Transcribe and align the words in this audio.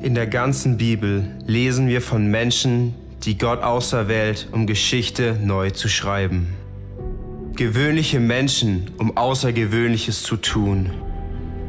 In 0.00 0.14
der 0.14 0.28
ganzen 0.28 0.76
Bibel 0.76 1.28
lesen 1.44 1.88
wir 1.88 2.00
von 2.00 2.28
Menschen, 2.28 2.94
die 3.24 3.36
Gott 3.36 3.62
auserwählt, 3.62 4.46
um 4.52 4.68
Geschichte 4.68 5.36
neu 5.42 5.70
zu 5.70 5.88
schreiben. 5.88 6.54
Gewöhnliche 7.56 8.20
Menschen, 8.20 8.92
um 8.98 9.16
Außergewöhnliches 9.16 10.22
zu 10.22 10.36
tun. 10.36 10.90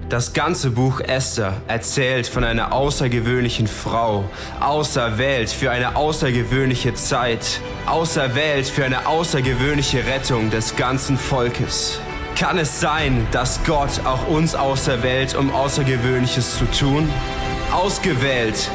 Das 0.09 0.33
ganze 0.33 0.69
Buch 0.69 1.01
Esther 1.01 1.59
erzählt 1.67 2.27
von 2.27 2.43
einer 2.43 2.71
außergewöhnlichen 2.71 3.65
Frau, 3.65 4.29
auserwählt 4.59 5.49
für 5.49 5.71
eine 5.71 5.95
außergewöhnliche 5.95 6.93
Zeit, 6.93 7.61
auserwählt 7.87 8.67
für 8.67 8.85
eine 8.85 9.07
außergewöhnliche 9.07 10.05
Rettung 10.05 10.51
des 10.51 10.75
ganzen 10.75 11.17
Volkes. 11.17 11.99
Kann 12.35 12.59
es 12.59 12.79
sein, 12.79 13.27
dass 13.31 13.63
Gott 13.65 14.01
auch 14.05 14.27
uns 14.27 14.53
auserwählt, 14.53 15.35
um 15.35 15.51
Außergewöhnliches 15.51 16.57
zu 16.57 16.65
tun? 16.71 17.09
Ausgewählt. 17.71 18.69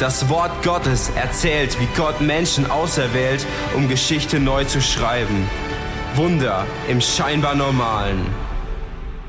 Das 0.00 0.28
Wort 0.28 0.64
Gottes 0.64 1.10
erzählt, 1.14 1.78
wie 1.80 1.86
Gott 1.96 2.20
Menschen 2.20 2.68
auserwählt, 2.70 3.46
um 3.76 3.88
Geschichte 3.88 4.40
neu 4.40 4.64
zu 4.64 4.80
schreiben. 4.80 5.48
Wunder 6.16 6.66
im 6.88 7.00
scheinbar 7.00 7.54
Normalen. 7.54 8.26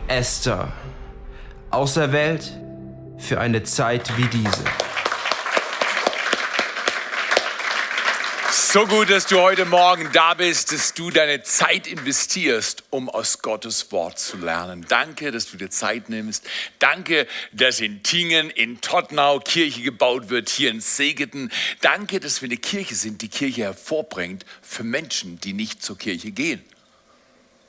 Esther. 0.07 0.73
Auserwählt 1.69 2.59
für 3.17 3.39
eine 3.39 3.63
Zeit 3.63 4.17
wie 4.17 4.25
diese. 4.25 4.63
So 8.73 8.87
gut, 8.87 9.11
dass 9.11 9.27
du 9.27 9.39
heute 9.39 9.65
Morgen 9.65 10.09
da 10.13 10.33
bist, 10.33 10.71
dass 10.71 10.95
du 10.95 11.11
deine 11.11 11.43
Zeit 11.43 11.85
investierst, 11.85 12.83
um 12.89 13.07
aus 13.07 13.43
Gottes 13.43 13.91
Wort 13.91 14.17
zu 14.17 14.37
lernen. 14.37 14.83
Danke, 14.89 15.29
dass 15.29 15.51
du 15.51 15.57
dir 15.57 15.69
Zeit 15.69 16.09
nimmst. 16.09 16.43
Danke, 16.79 17.27
dass 17.51 17.79
in 17.81 18.01
Tingen, 18.01 18.49
in 18.49 18.81
Tottenau 18.81 19.37
Kirche 19.41 19.83
gebaut 19.83 20.29
wird, 20.29 20.49
hier 20.49 20.71
in 20.71 20.81
Segeten. 20.81 21.51
Danke, 21.81 22.19
dass 22.19 22.41
wir 22.41 22.47
eine 22.47 22.57
Kirche 22.57 22.95
sind, 22.95 23.21
die 23.21 23.29
Kirche 23.29 23.61
hervorbringt 23.61 24.43
für 24.63 24.83
Menschen, 24.83 25.39
die 25.39 25.53
nicht 25.53 25.83
zur 25.83 25.99
Kirche 25.99 26.31
gehen. 26.31 26.63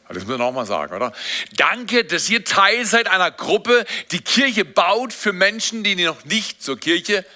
Das 0.09 0.15
müssen 0.15 0.31
wir 0.31 0.39
nochmal 0.39 0.65
sagen, 0.65 0.95
oder? 0.95 1.12
Danke, 1.59 2.06
dass 2.06 2.31
ihr 2.31 2.47
Teil 2.47 2.87
seid 2.87 3.09
einer 3.09 3.31
Gruppe, 3.31 3.84
die 4.11 4.23
Kirche 4.23 4.65
baut 4.65 5.12
für 5.12 5.34
Menschen, 5.34 5.84
die 5.84 5.97
noch 5.97 6.25
nicht 6.25 6.62
zur 6.62 6.81
Kirche 6.81 7.27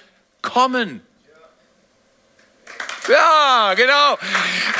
kommen. 0.41 1.03
Ja, 3.09 3.73
genau. 3.73 4.19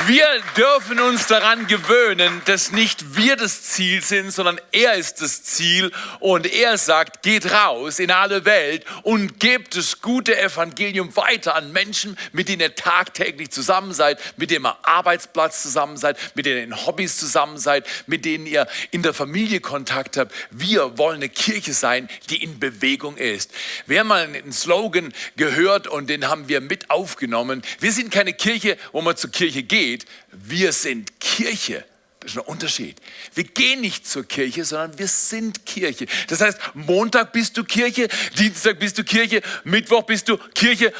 Wir 0.05 0.27
dürfen 0.55 0.99
uns 0.99 1.25
daran 1.25 1.65
gewöhnen, 1.65 2.43
dass 2.45 2.71
nicht 2.71 3.15
wir 3.15 3.35
das 3.35 3.63
Ziel 3.63 4.03
sind, 4.03 4.31
sondern 4.31 4.61
er 4.71 4.93
ist 4.93 5.19
das 5.19 5.43
Ziel. 5.43 5.91
Und 6.19 6.45
er 6.45 6.77
sagt, 6.77 7.23
geht 7.23 7.51
raus 7.51 7.97
in 7.97 8.11
alle 8.11 8.45
Welt 8.45 8.85
und 9.01 9.39
gebt 9.39 9.75
das 9.75 10.01
gute 10.01 10.39
Evangelium 10.39 11.15
weiter 11.15 11.55
an 11.55 11.71
Menschen, 11.71 12.19
mit 12.31 12.49
denen 12.49 12.61
ihr 12.61 12.75
tagtäglich 12.75 13.49
zusammen 13.49 13.93
seid, 13.93 14.19
mit 14.37 14.51
denen 14.51 14.65
ihr 14.65 14.77
Arbeitsplatz 14.83 15.63
zusammen 15.63 15.97
seid, 15.97 16.15
mit 16.35 16.45
denen 16.45 16.57
ihr 16.57 16.63
in 16.65 16.85
Hobbys 16.85 17.17
zusammen 17.17 17.57
seid, 17.57 17.87
mit 18.05 18.25
denen 18.25 18.45
ihr 18.45 18.67
in 18.91 19.01
der 19.01 19.15
Familie 19.15 19.59
Kontakt 19.59 20.17
habt. 20.17 20.35
Wir 20.51 20.99
wollen 20.99 21.15
eine 21.15 21.29
Kirche 21.29 21.73
sein, 21.73 22.07
die 22.29 22.43
in 22.43 22.59
Bewegung 22.59 23.17
ist. 23.17 23.51
Wir 23.87 24.01
haben 24.01 24.07
mal 24.07 24.21
einen 24.21 24.53
Slogan 24.53 25.11
gehört 25.35 25.87
und 25.87 26.11
den 26.11 26.27
haben 26.27 26.47
wir 26.47 26.61
mit 26.61 26.91
aufgenommen. 26.91 27.63
Wir 27.79 27.91
sind 27.91 28.11
keine 28.11 28.18
Kirche, 28.25 28.77
wo 28.91 29.01
man 29.01 29.15
zur 29.15 29.31
Kirche 29.31 29.63
geht. 29.63 30.05
Wir 30.31 30.71
sind 30.71 31.19
Kirche. 31.19 31.85
Das 32.19 32.31
ist 32.31 32.37
ein 32.37 32.43
Unterschied. 32.45 32.97
Wir 33.33 33.45
gehen 33.45 33.81
nicht 33.81 34.05
zur 34.05 34.25
Kirche, 34.25 34.65
sondern 34.65 34.99
wir 34.99 35.07
sind 35.07 35.65
Kirche. 35.65 36.05
Das 36.27 36.41
heißt, 36.41 36.59
Montag 36.73 37.31
bist 37.31 37.55
du 37.57 37.63
Kirche, 37.63 38.09
Dienstag 38.37 38.77
bist 38.79 38.97
du 38.97 39.03
Kirche, 39.03 39.41
Mittwoch 39.63 40.03
bist 40.03 40.27
du 40.27 40.37
Kirche, 40.37 40.93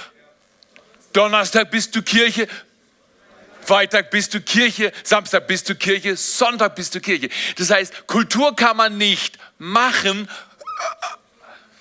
Donnerstag 1.12 1.72
bist 1.72 1.94
du 1.96 2.02
Kirche, 2.02 2.48
Freitag 3.62 4.10
bist 4.10 4.34
du 4.34 4.42
Kirche, 4.42 4.94
Samstag 5.04 5.46
bist 5.46 5.68
du 5.70 5.76
Kirche, 5.76 6.16
Sonntag 6.16 6.76
bist 6.76 6.96
du 6.96 7.02
Kirche. 7.02 7.30
Das 7.58 7.70
heißt, 7.70 8.08
Kultur 8.08 8.56
kann 8.56 8.78
man 8.78 8.98
nicht 8.98 9.38
machen, 9.58 10.30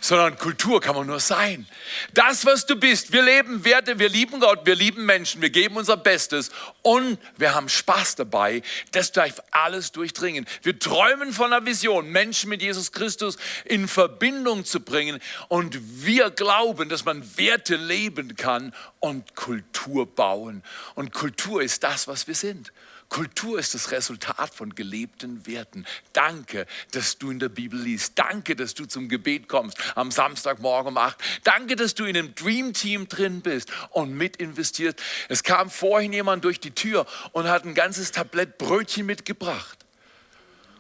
sondern 0.01 0.39
Kultur 0.39 0.81
kann 0.81 0.95
man 0.95 1.07
nur 1.07 1.21
sein. 1.21 1.67
Das, 2.15 2.45
was 2.47 2.67
du 2.67 2.77
bist, 2.77 3.13
wir 3.13 3.23
leben 3.23 3.65
Werte, 3.65 3.99
wir 3.99 4.09
lieben 4.09 4.41
Gott, 4.41 4.65
wir 4.65 4.77
lieben 4.77 5.05
Menschen, 5.05 5.43
wir 5.43 5.51
geben 5.51 5.77
unser 5.77 5.97
Bestes 5.97 6.51
und 6.83 7.19
wir 7.37 7.55
haben 7.55 7.69
Spaß 7.69 8.15
dabei. 8.15 8.63
Das 8.93 9.13
darf 9.13 9.43
alles 9.51 9.91
durchdringen. 9.93 10.47
Wir 10.63 10.79
träumen 10.79 11.33
von 11.33 11.53
einer 11.53 11.67
Vision, 11.67 12.11
Menschen 12.11 12.49
mit 12.49 12.63
Jesus 12.63 12.93
Christus 12.93 13.39
in 13.65 13.89
Verbindung 13.89 14.65
zu 14.65 14.81
bringen 14.81 15.21
und 15.49 15.79
wir 16.05 16.31
glauben, 16.31 16.89
dass 16.89 17.05
man 17.05 17.37
Werte 17.37 17.77
leben 17.77 18.37
kann 18.37 18.73
und 19.01 19.35
Kultur 19.35 20.07
bauen. 20.07 20.63
Und 20.95 21.13
Kultur 21.13 21.63
ist 21.63 21.83
das, 21.83 22.07
was 22.07 22.29
wir 22.29 22.35
sind. 22.35 22.73
Kultur 23.09 23.59
ist 23.59 23.75
das 23.75 23.91
Resultat 23.91 24.55
von 24.55 24.75
gelebten 24.75 25.47
Werten. 25.47 25.87
Danke, 26.13 26.67
dass 26.91 27.19
du 27.19 27.31
in 27.31 27.39
der 27.39 27.49
Bibel 27.49 27.81
liest. 27.81 28.19
Danke, 28.19 28.55
dass 28.55 28.75
du 28.75 28.85
zum 28.85 29.09
Gebet 29.09 29.49
kommst 29.49 29.79
am 29.95 30.11
Samstagmorgen 30.11 30.93
um 30.93 30.99
8. 30.99 31.17
Danke, 31.45 31.77
dass 31.77 31.95
du 31.95 32.05
in 32.05 32.17
einem 32.17 32.35
Dream 32.35 32.75
Team 32.75 33.09
drin 33.09 33.41
bist 33.41 33.71
und 33.91 34.15
mit 34.15 34.37
investierst. 34.37 35.01
Es 35.29 35.43
kam 35.43 35.71
vorhin 35.71 36.13
jemand 36.13 36.45
durch 36.45 36.61
die 36.61 36.73
Tür 36.73 37.07
und 37.33 37.49
hat 37.49 37.65
ein 37.65 37.75
ganzes 37.75 38.13
Tablett 38.13 38.59
Brötchen 38.59 39.07
mitgebracht. 39.07 39.79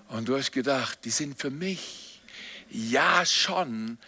Und 0.08 0.28
du 0.28 0.36
hast 0.36 0.52
gedacht, 0.52 1.00
die 1.04 1.10
sind 1.10 1.38
für 1.38 1.50
mich. 1.50 2.20
Ja, 2.70 3.24
schon, 3.24 3.98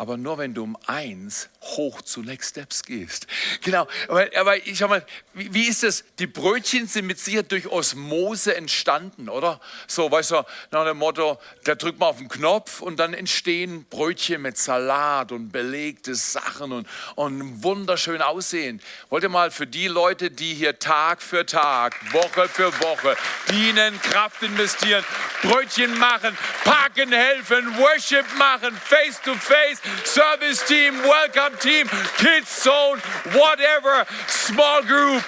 aber 0.00 0.16
nur 0.16 0.38
wenn 0.38 0.54
du 0.54 0.62
um 0.62 0.78
eins 0.86 1.50
hoch 1.60 2.00
zu 2.00 2.22
Next 2.22 2.52
Steps 2.52 2.84
gehst. 2.84 3.26
Genau, 3.62 3.86
aber, 4.08 4.28
aber 4.34 4.56
ich 4.56 4.78
schau 4.78 4.88
mal, 4.88 5.04
wie, 5.34 5.52
wie, 5.52 5.68
ist 5.68 5.82
das? 5.82 6.04
Die 6.18 6.26
Brötchen 6.26 6.86
sind 6.86 7.06
mit 7.06 7.18
Sicherheit 7.18 7.52
durch 7.52 7.66
Osmose 7.66 8.56
entstanden, 8.56 9.28
oder? 9.28 9.60
So, 9.86 10.10
weißt 10.10 10.30
du, 10.30 10.42
nach 10.70 10.86
dem 10.86 10.96
Motto, 10.96 11.38
da 11.64 11.74
drückt 11.74 11.98
man 11.98 12.08
auf 12.08 12.16
den 12.16 12.30
Knopf 12.30 12.80
und 12.80 12.98
dann 12.98 13.12
entstehen 13.12 13.84
Brötchen 13.90 14.40
mit 14.40 14.56
Salat 14.56 15.32
und 15.32 15.52
belegte 15.52 16.14
Sachen 16.14 16.72
und, 16.72 16.88
und 17.16 17.62
wunderschön 17.62 18.22
aussehen. 18.22 18.80
Wollt 19.10 19.24
ihr 19.24 19.28
mal 19.28 19.50
für 19.50 19.66
die 19.66 19.88
Leute, 19.88 20.30
die 20.30 20.54
hier 20.54 20.78
Tag 20.78 21.20
für 21.20 21.44
Tag, 21.44 21.94
Woche 22.14 22.48
für 22.48 22.72
Woche 22.80 23.18
dienen, 23.50 24.00
Kraft 24.00 24.42
investieren, 24.42 25.04
Brötchen 25.42 25.98
machen, 25.98 26.34
packen, 26.64 27.12
helfen, 27.12 27.78
Worship 27.78 28.24
machen, 28.38 28.74
face 28.82 29.20
to 29.20 29.34
face, 29.34 29.82
Service 30.04 30.64
Team, 30.64 30.94
Welcome 31.02 31.58
Team, 31.58 31.88
Kids 32.18 32.62
Zone, 32.62 33.00
whatever, 33.32 34.06
Small 34.28 34.82
Group. 34.84 35.22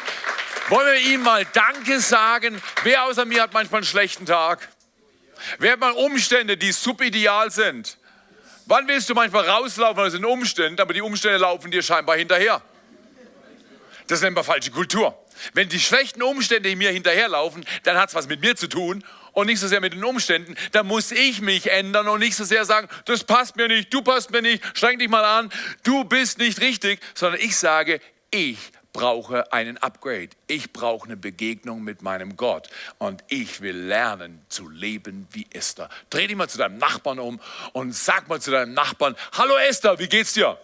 Wollen 0.68 0.92
wir 0.92 1.12
ihm 1.12 1.22
mal 1.22 1.44
Danke 1.52 2.00
sagen? 2.00 2.60
Wer 2.82 3.04
außer 3.04 3.24
mir 3.24 3.42
hat 3.42 3.52
manchmal 3.52 3.80
einen 3.80 3.86
schlechten 3.86 4.26
Tag? 4.26 4.68
Wer 5.58 5.72
hat 5.72 5.80
mal 5.80 5.92
Umstände, 5.92 6.56
die 6.56 6.72
subideal 6.72 7.50
sind? 7.50 7.98
Wann 8.66 8.86
willst 8.88 9.10
du 9.10 9.14
manchmal 9.14 9.48
rauslaufen 9.48 10.02
aus 10.02 10.12
den 10.12 10.24
Umständen, 10.24 10.80
aber 10.80 10.94
die 10.94 11.02
Umstände 11.02 11.38
laufen 11.38 11.70
dir 11.70 11.82
scheinbar 11.82 12.16
hinterher? 12.16 12.62
Das 14.06 14.20
nennt 14.20 14.34
man 14.34 14.44
falsche 14.44 14.70
Kultur. 14.70 15.18
Wenn 15.54 15.68
die 15.68 15.80
schlechten 15.80 16.22
Umstände 16.22 16.74
mir 16.76 16.90
hinterherlaufen, 16.90 17.64
dann 17.82 17.96
hat 17.96 18.10
es 18.10 18.14
was 18.14 18.28
mit 18.28 18.40
mir 18.40 18.56
zu 18.56 18.68
tun 18.68 19.04
und 19.32 19.46
nicht 19.46 19.60
so 19.60 19.68
sehr 19.68 19.80
mit 19.80 19.92
den 19.92 20.04
Umständen. 20.04 20.54
Da 20.72 20.82
muss 20.82 21.10
ich 21.12 21.40
mich 21.40 21.70
ändern 21.70 22.08
und 22.08 22.20
nicht 22.20 22.36
so 22.36 22.44
sehr 22.44 22.64
sagen, 22.64 22.88
das 23.04 23.24
passt 23.24 23.56
mir 23.56 23.68
nicht, 23.68 23.92
du 23.92 24.02
passt 24.02 24.30
mir 24.30 24.42
nicht, 24.42 24.62
streng 24.74 24.98
dich 24.98 25.08
mal 25.08 25.24
an, 25.24 25.50
du 25.82 26.04
bist 26.04 26.38
nicht 26.38 26.60
richtig, 26.60 27.00
sondern 27.14 27.40
ich 27.40 27.56
sage, 27.56 28.00
ich 28.30 28.58
brauche 28.92 29.52
einen 29.52 29.78
Upgrade. 29.78 30.30
Ich 30.46 30.72
brauche 30.72 31.06
eine 31.06 31.16
Begegnung 31.16 31.82
mit 31.82 32.02
meinem 32.02 32.36
Gott 32.36 32.68
und 32.98 33.24
ich 33.28 33.60
will 33.60 33.76
lernen 33.76 34.44
zu 34.48 34.68
leben 34.68 35.26
wie 35.32 35.46
Esther. 35.50 35.88
Dreh 36.10 36.26
dich 36.26 36.36
mal 36.36 36.48
zu 36.48 36.58
deinem 36.58 36.78
Nachbarn 36.78 37.18
um 37.18 37.40
und 37.72 37.94
sag 37.94 38.28
mal 38.28 38.40
zu 38.40 38.50
deinem 38.50 38.74
Nachbarn, 38.74 39.16
hallo 39.32 39.56
Esther, 39.56 39.98
wie 39.98 40.08
geht's 40.08 40.34
dir? 40.34 40.58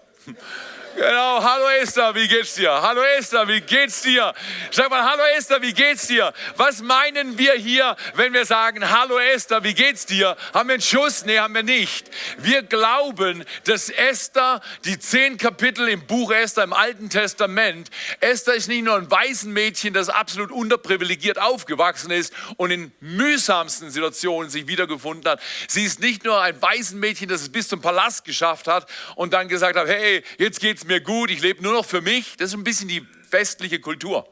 Genau, 0.98 1.40
hallo 1.44 1.68
Esther, 1.80 2.12
wie 2.16 2.26
geht's 2.26 2.54
dir? 2.54 2.72
Hallo 2.72 3.02
Esther, 3.02 3.46
wie 3.46 3.60
geht's 3.60 4.02
dir? 4.02 4.34
Sag 4.72 4.90
mal, 4.90 5.08
hallo 5.08 5.22
Esther, 5.36 5.62
wie 5.62 5.72
geht's 5.72 6.08
dir? 6.08 6.32
Was 6.56 6.82
meinen 6.82 7.38
wir 7.38 7.52
hier, 7.52 7.94
wenn 8.14 8.32
wir 8.32 8.44
sagen, 8.44 8.90
hallo 8.90 9.16
Esther, 9.16 9.62
wie 9.62 9.74
geht's 9.74 10.06
dir? 10.06 10.36
Haben 10.52 10.70
wir 10.70 10.74
einen 10.74 10.82
Schuss? 10.82 11.24
Nee, 11.24 11.38
haben 11.38 11.54
wir 11.54 11.62
nicht. 11.62 12.10
Wir 12.38 12.62
glauben, 12.62 13.44
dass 13.64 13.90
Esther, 13.90 14.60
die 14.84 14.98
zehn 14.98 15.38
Kapitel 15.38 15.86
im 15.86 16.04
Buch 16.04 16.32
Esther 16.32 16.64
im 16.64 16.72
Alten 16.72 17.10
Testament, 17.10 17.90
Esther 18.18 18.54
ist 18.54 18.66
nicht 18.66 18.82
nur 18.82 18.96
ein 18.96 19.08
Waisenmädchen, 19.08 19.94
das 19.94 20.08
absolut 20.08 20.50
unterprivilegiert 20.50 21.40
aufgewachsen 21.40 22.10
ist 22.10 22.32
und 22.56 22.72
in 22.72 22.90
mühsamsten 22.98 23.92
Situationen 23.92 24.50
sich 24.50 24.66
wiedergefunden 24.66 25.30
hat. 25.30 25.40
Sie 25.68 25.84
ist 25.84 26.00
nicht 26.00 26.24
nur 26.24 26.42
ein 26.42 26.60
Waisenmädchen, 26.60 27.28
das 27.28 27.42
es 27.42 27.52
bis 27.52 27.68
zum 27.68 27.80
Palast 27.80 28.24
geschafft 28.24 28.66
hat 28.66 28.90
und 29.14 29.32
dann 29.32 29.46
gesagt 29.46 29.78
hat, 29.78 29.86
hey, 29.86 30.07
jetzt 30.38 30.60
geht's 30.60 30.84
mir 30.84 31.00
gut, 31.00 31.30
ich 31.30 31.40
lebe 31.40 31.62
nur 31.62 31.72
noch 31.72 31.84
für 31.84 32.00
mich. 32.00 32.36
Das 32.36 32.50
ist 32.50 32.54
ein 32.54 32.64
bisschen 32.64 32.88
die 32.88 33.06
westliche 33.30 33.80
Kultur. 33.80 34.28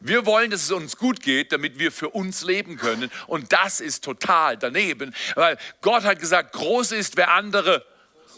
Wir 0.00 0.26
wollen, 0.26 0.50
dass 0.50 0.62
es 0.62 0.70
uns 0.70 0.96
gut 0.96 1.20
geht, 1.20 1.52
damit 1.52 1.78
wir 1.78 1.90
für 1.90 2.10
uns 2.10 2.42
leben 2.42 2.76
können. 2.76 3.10
Und 3.26 3.52
das 3.52 3.80
ist 3.80 4.04
total 4.04 4.56
daneben, 4.56 5.14
weil 5.34 5.56
Gott 5.80 6.04
hat 6.04 6.20
gesagt, 6.20 6.52
groß 6.52 6.92
ist, 6.92 7.16
wer 7.16 7.32
andere 7.32 7.84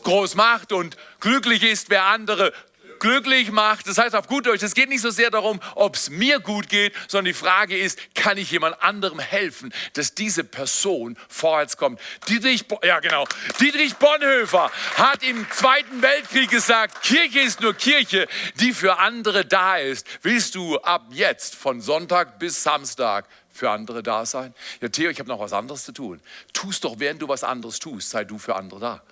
groß 0.05 0.37
macht 0.37 0.73
und 0.73 0.97
glücklich 1.21 1.63
ist, 1.63 1.91
wer 1.91 2.05
andere 2.05 2.53
glücklich 2.99 3.51
macht. 3.51 3.87
Das 3.87 3.99
heißt 3.99 4.15
auf 4.15 4.27
gut 4.27 4.47
Deutsch, 4.47 4.63
es 4.63 4.75
geht 4.75 4.89
nicht 4.89 5.01
so 5.01 5.11
sehr 5.11 5.31
darum, 5.31 5.61
ob 5.75 5.97
es 5.97 6.11
mir 6.11 6.41
gut 6.41 6.69
geht, 6.69 6.95
sondern 7.09 7.27
die 7.27 7.35
Frage 7.35 7.77
ist, 7.77 7.99
kann 8.15 8.39
ich 8.39 8.51
jemand 8.51 8.83
anderem 8.83 9.19
helfen, 9.19 9.73
dass 9.95 10.15
diese 10.15 10.45
Person 10.45 11.17
vorwärts 11.29 11.77
kommt. 11.77 12.01
Dietrich, 12.29 12.65
ja 12.83 13.01
genau, 13.01 13.27
Dietrich 13.61 13.97
Bonhoeffer 13.97 14.71
hat 14.97 15.23
im 15.23 15.47
Zweiten 15.51 16.03
Weltkrieg 16.03 16.51
gesagt, 16.51 17.03
Kirche 17.03 17.41
ist 17.41 17.61
nur 17.61 17.75
Kirche, 17.75 18.29
die 18.57 18.73
für 18.73 18.99
andere 18.99 19.45
da 19.45 19.77
ist. 19.77 20.07
Willst 20.23 20.55
du 20.55 20.79
ab 20.79 21.07
jetzt 21.11 21.55
von 21.55 21.81
Sonntag 21.81 22.39
bis 22.39 22.63
Samstag 22.63 23.27
für 23.51 23.71
andere 23.71 24.03
da 24.03 24.27
sein? 24.27 24.55
Ja, 24.81 24.89
Theo, 24.89 25.11
ich 25.11 25.19
habe 25.19 25.29
noch 25.29 25.41
was 25.41 25.53
anderes 25.53 25.85
zu 25.85 25.93
tun. 25.93 26.21
Tust 26.53 26.85
doch, 26.85 26.97
während 26.99 27.23
du 27.23 27.29
was 27.29 27.45
anderes 27.45 27.79
tust, 27.79 28.11
sei 28.11 28.25
du 28.25 28.39
für 28.39 28.57
andere 28.57 28.81
da. 28.81 29.03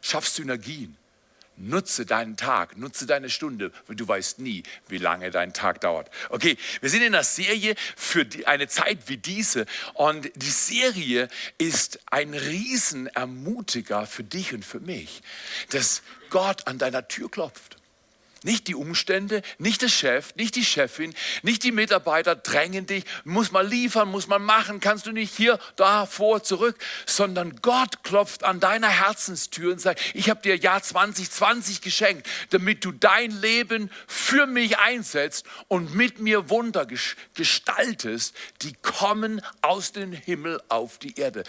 Schaff 0.00 0.28
Synergien. 0.28 0.96
Nutze 1.56 2.06
deinen 2.06 2.36
Tag, 2.36 2.78
nutze 2.78 3.06
deine 3.06 3.28
Stunde, 3.28 3.72
weil 3.86 3.96
du 3.96 4.08
weißt 4.08 4.38
nie, 4.38 4.62
wie 4.88 4.98
lange 4.98 5.30
dein 5.30 5.52
Tag 5.52 5.80
dauert. 5.82 6.10
Okay, 6.30 6.56
wir 6.80 6.88
sind 6.88 7.02
in 7.02 7.14
einer 7.14 7.24
Serie 7.24 7.74
für 7.94 8.26
eine 8.46 8.68
Zeit 8.68 8.98
wie 9.06 9.18
diese 9.18 9.66
und 9.94 10.30
die 10.34 10.50
Serie 10.50 11.28
ist 11.58 12.00
ein 12.10 12.34
Riesenermutiger 12.34 14.06
für 14.06 14.24
dich 14.24 14.54
und 14.54 14.64
für 14.64 14.80
mich, 14.80 15.22
dass 15.70 16.02
Gott 16.30 16.66
an 16.66 16.78
deiner 16.78 17.06
Tür 17.06 17.30
klopft. 17.30 17.81
Nicht 18.44 18.66
die 18.66 18.74
Umstände, 18.74 19.42
nicht 19.58 19.82
der 19.82 19.88
Chef, 19.88 20.34
nicht 20.34 20.56
die 20.56 20.64
Chefin, 20.64 21.14
nicht 21.42 21.62
die 21.62 21.72
Mitarbeiter 21.72 22.34
drängen 22.34 22.86
dich, 22.86 23.04
muss 23.24 23.52
man 23.52 23.68
liefern, 23.68 24.10
muss 24.10 24.26
man 24.26 24.42
machen, 24.42 24.80
kannst 24.80 25.06
du 25.06 25.12
nicht 25.12 25.36
hier, 25.36 25.58
da, 25.76 26.06
vor, 26.06 26.42
zurück, 26.42 26.76
sondern 27.06 27.60
Gott 27.62 28.02
klopft 28.02 28.44
an 28.44 28.60
deiner 28.60 28.88
Herzenstür 28.88 29.72
und 29.72 29.80
sagt, 29.80 30.00
ich 30.14 30.28
habe 30.28 30.42
dir 30.42 30.56
Jahr 30.56 30.82
2020 30.82 31.80
geschenkt, 31.80 32.26
damit 32.50 32.84
du 32.84 32.92
dein 32.92 33.30
Leben 33.30 33.90
für 34.06 34.46
mich 34.46 34.78
einsetzt 34.78 35.46
und 35.68 35.94
mit 35.94 36.20
mir 36.20 36.50
Wunder 36.50 36.86
gestaltest, 37.34 38.34
die 38.62 38.74
kommen 38.82 39.40
aus 39.60 39.92
dem 39.92 40.12
Himmel 40.12 40.60
auf 40.68 40.98
die 40.98 41.18
Erde. 41.18 41.44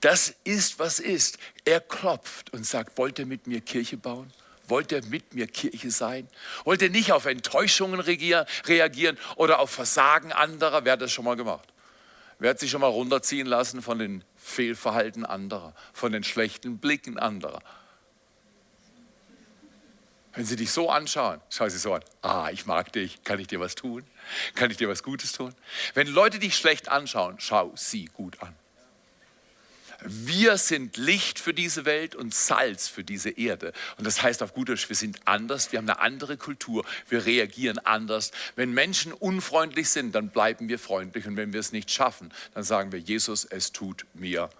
Das 0.00 0.34
ist, 0.44 0.78
was 0.78 1.00
ist. 1.00 1.38
Er 1.64 1.80
klopft 1.80 2.52
und 2.52 2.64
sagt, 2.66 2.98
wollt 2.98 3.18
ihr 3.18 3.26
mit 3.26 3.46
mir 3.46 3.60
Kirche 3.60 3.96
bauen? 3.96 4.32
Wollt 4.68 4.92
ihr 4.92 5.04
mit 5.06 5.34
mir 5.34 5.46
Kirche 5.46 5.90
sein? 5.90 6.28
Wollt 6.64 6.82
ihr 6.82 6.90
nicht 6.90 7.12
auf 7.12 7.26
Enttäuschungen 7.26 8.00
reagieren 8.00 9.18
oder 9.36 9.60
auf 9.60 9.70
Versagen 9.70 10.32
anderer? 10.32 10.84
Wer 10.84 10.92
hat 10.92 11.02
das 11.02 11.12
schon 11.12 11.24
mal 11.24 11.36
gemacht? 11.36 11.72
Wer 12.38 12.50
hat 12.50 12.58
sich 12.58 12.70
schon 12.70 12.80
mal 12.80 12.88
runterziehen 12.88 13.46
lassen 13.46 13.80
von 13.80 13.98
den 13.98 14.24
Fehlverhalten 14.36 15.24
anderer, 15.24 15.74
von 15.92 16.12
den 16.12 16.22
schlechten 16.22 16.78
Blicken 16.78 17.18
anderer? 17.18 17.60
Wenn 20.34 20.44
sie 20.44 20.56
dich 20.56 20.70
so 20.70 20.90
anschauen, 20.90 21.40
schau 21.48 21.66
sie 21.70 21.78
so 21.78 21.94
an. 21.94 22.02
Ah, 22.20 22.50
ich 22.52 22.66
mag 22.66 22.92
dich. 22.92 23.22
Kann 23.24 23.40
ich 23.40 23.46
dir 23.46 23.58
was 23.58 23.74
tun? 23.74 24.04
Kann 24.54 24.70
ich 24.70 24.76
dir 24.76 24.86
was 24.86 25.02
Gutes 25.02 25.32
tun? 25.32 25.54
Wenn 25.94 26.08
Leute 26.08 26.38
dich 26.38 26.54
schlecht 26.56 26.90
anschauen, 26.90 27.36
schau 27.38 27.72
sie 27.74 28.04
gut 28.06 28.42
an. 28.42 28.54
Wir 30.02 30.58
sind 30.58 30.96
Licht 30.96 31.38
für 31.38 31.54
diese 31.54 31.84
Welt 31.84 32.14
und 32.14 32.34
Salz 32.34 32.88
für 32.88 33.04
diese 33.04 33.30
Erde. 33.30 33.72
Und 33.98 34.06
das 34.06 34.22
heißt 34.22 34.42
auf 34.42 34.54
gut 34.54 34.68
Deutsch, 34.68 34.88
wir 34.88 34.96
sind 34.96 35.20
anders, 35.24 35.72
wir 35.72 35.78
haben 35.78 35.88
eine 35.88 36.00
andere 36.00 36.36
Kultur, 36.36 36.84
wir 37.08 37.26
reagieren 37.26 37.78
anders. 37.78 38.30
Wenn 38.56 38.72
Menschen 38.72 39.12
unfreundlich 39.12 39.88
sind, 39.88 40.14
dann 40.14 40.30
bleiben 40.30 40.68
wir 40.68 40.78
freundlich. 40.78 41.26
Und 41.26 41.36
wenn 41.36 41.52
wir 41.52 41.60
es 41.60 41.72
nicht 41.72 41.90
schaffen, 41.90 42.32
dann 42.54 42.64
sagen 42.64 42.92
wir, 42.92 42.98
Jesus, 42.98 43.44
es 43.44 43.72
tut 43.72 44.06
mir 44.14 44.50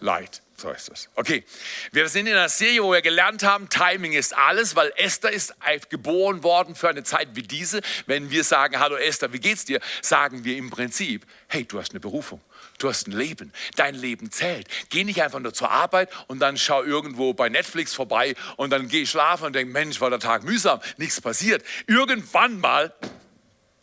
leid. 0.00 0.42
So 0.56 0.70
ist 0.70 0.90
es. 0.90 1.08
Okay, 1.16 1.44
wir 1.90 2.08
sind 2.08 2.26
in 2.26 2.34
einer 2.34 2.48
Serie, 2.48 2.84
wo 2.84 2.92
wir 2.92 3.02
gelernt 3.02 3.42
haben, 3.42 3.68
Timing 3.68 4.12
ist 4.12 4.36
alles, 4.36 4.76
weil 4.76 4.92
Esther 4.96 5.32
ist 5.32 5.54
geboren 5.90 6.44
worden 6.44 6.76
für 6.76 6.88
eine 6.88 7.02
Zeit 7.02 7.28
wie 7.34 7.42
diese. 7.42 7.80
Wenn 8.06 8.30
wir 8.30 8.44
sagen, 8.44 8.78
hallo 8.78 8.96
Esther, 8.96 9.32
wie 9.32 9.40
geht's 9.40 9.64
dir? 9.64 9.80
Sagen 10.02 10.44
wir 10.44 10.56
im 10.56 10.70
Prinzip, 10.70 11.26
hey, 11.48 11.64
du 11.64 11.80
hast 11.80 11.90
eine 11.90 12.00
Berufung. 12.00 12.40
Du 12.82 12.88
hast 12.88 13.06
ein 13.06 13.12
Leben. 13.12 13.52
Dein 13.76 13.94
Leben 13.94 14.32
zählt. 14.32 14.66
Geh 14.90 15.04
nicht 15.04 15.22
einfach 15.22 15.38
nur 15.38 15.54
zur 15.54 15.70
Arbeit 15.70 16.10
und 16.26 16.40
dann 16.40 16.58
schau 16.58 16.82
irgendwo 16.82 17.32
bei 17.32 17.48
Netflix 17.48 17.94
vorbei 17.94 18.34
und 18.56 18.70
dann 18.70 18.88
geh 18.88 19.06
schlafen 19.06 19.46
und 19.46 19.52
denk, 19.52 19.70
Mensch, 19.70 20.00
war 20.00 20.10
der 20.10 20.18
Tag 20.18 20.42
mühsam. 20.42 20.80
Nichts 20.96 21.20
passiert. 21.20 21.62
Irgendwann 21.86 22.58
mal 22.58 22.92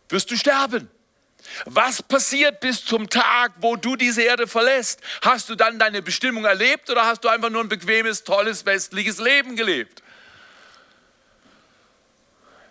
wirst 0.10 0.30
du 0.32 0.36
sterben. 0.36 0.92
Was 1.64 2.04
passiert 2.04 2.60
bis 2.60 2.84
zum 2.84 3.10
Tag, 3.10 3.54
wo 3.62 3.78
du 3.78 3.96
diese 3.96 4.24
Erde 4.24 4.48
verlässt? 4.48 5.00
Hast 5.22 5.48
du 5.48 5.56
dann 5.56 5.80
deine 5.80 6.02
Bestimmung 6.02 6.44
erlebt 6.44 6.90
oder 6.90 7.06
hast 7.06 7.24
du 7.24 7.30
einfach 7.30 7.50
nur 7.50 7.62
ein 7.62 7.70
bequemes, 7.70 8.26
tolles, 8.26 8.66
westliches 8.66 9.20
Leben 9.20 9.56
gelebt? 9.56 10.04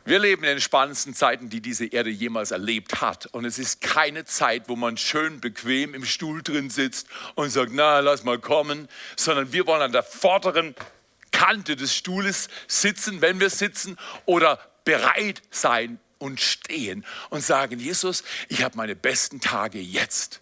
Wir 0.09 0.21
leben 0.21 0.43
in 0.43 0.49
den 0.49 0.61
spannendsten 0.63 1.13
Zeiten, 1.13 1.51
die 1.51 1.61
diese 1.61 1.85
Erde 1.85 2.09
jemals 2.09 2.51
erlebt 2.51 3.03
hat. 3.03 3.27
Und 3.27 3.45
es 3.45 3.59
ist 3.59 3.83
keine 3.83 4.25
Zeit, 4.25 4.67
wo 4.67 4.75
man 4.75 4.97
schön 4.97 5.39
bequem 5.39 5.93
im 5.93 6.07
Stuhl 6.07 6.43
drin 6.43 6.71
sitzt 6.71 7.09
und 7.35 7.51
sagt, 7.51 7.73
na, 7.75 8.01
lass 8.01 8.25
mal 8.25 8.39
kommen, 8.39 8.89
sondern 9.17 9.53
wir 9.53 9.67
wollen 9.67 9.83
an 9.83 9.93
der 9.93 10.03
vorderen 10.03 10.75
Kante 11.31 11.77
des 11.77 11.95
Stuhles 11.95 12.49
sitzen, 12.69 13.21
wenn 13.21 13.39
wir 13.39 13.51
sitzen, 13.51 13.99
oder 14.25 14.59
bereit 14.85 15.43
sein 15.51 16.01
und 16.17 16.41
stehen 16.41 17.05
und 17.29 17.45
sagen, 17.45 17.79
Jesus, 17.79 18.25
ich 18.49 18.65
habe 18.65 18.79
meine 18.79 18.97
besten 18.97 19.43
Tage 19.43 19.79
jetzt. 19.79 20.41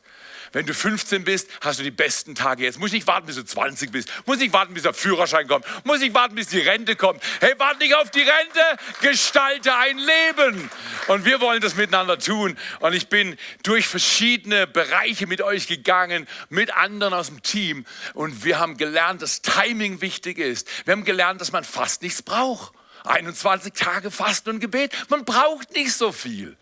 Wenn 0.53 0.67
du 0.67 0.75
15 0.75 1.25
bist, 1.25 1.49
hast 1.61 1.79
du 1.79 1.83
die 1.83 1.91
besten 1.91 2.35
Tage 2.35 2.65
jetzt. 2.65 2.79
Muss 2.79 2.93
nicht 2.93 3.07
warten, 3.07 3.27
bis 3.27 3.37
du 3.37 3.45
20 3.45 3.91
bist. 3.91 4.11
Muss 4.27 4.39
nicht 4.39 4.53
warten, 4.53 4.75
bis 4.75 4.85
der 4.85 4.95
Führerschein 4.95 5.49
kommt. 5.49 5.65
Muss 5.85 6.01
nicht 6.01 6.15
warten, 6.15 6.35
bis 6.35 6.49
die 6.49 6.61
Rente 6.61 6.97
kommt. 6.97 7.23
Hey, 7.41 7.55
warte 7.59 7.79
nicht 7.79 7.95
auf 7.95 8.11
die 8.11 8.21
Rente. 8.21 8.83
Gestalte 9.01 9.75
ein 9.75 9.99
Leben. 9.99 10.71
Und 11.09 11.25
wir 11.25 11.41
wollen 11.41 11.61
das 11.61 11.77
miteinander 11.77 12.19
tun. 12.19 12.57
Und 12.81 12.93
ich 12.95 13.09
bin 13.09 13.37
durch 13.63 13.87
verschiedene 13.87 14.67
Bereiche 14.67 15.27
mit 15.27 15.43
euch 15.43 15.67
gegangen, 15.67 16.27
mit 16.49 16.75
anderen 16.75 17.15
aus 17.15 17.29
dem 17.29 17.43
Team. 17.43 17.85
Und 18.15 18.45
wir 18.45 18.59
haben 18.59 18.77
gelernt, 18.77 19.23
dass 19.23 19.43
Timing 19.43 20.01
wichtig 20.01 20.39
ist. 20.39 20.69
Wir 20.87 20.93
haben 20.93 21.05
gelernt, 21.05 21.41
dass 21.41 21.53
man 21.53 21.65
fast 21.65 22.03
nichts 22.03 22.23
braucht. 22.23 22.73
21 23.05 23.73
Tage 23.73 24.11
Fasten 24.11 24.51
und 24.51 24.61
Gebet. 24.61 24.93
Man 25.09 25.25
braucht 25.25 25.73
nicht 25.75 25.93
so 25.93 26.13
viel. 26.13 26.57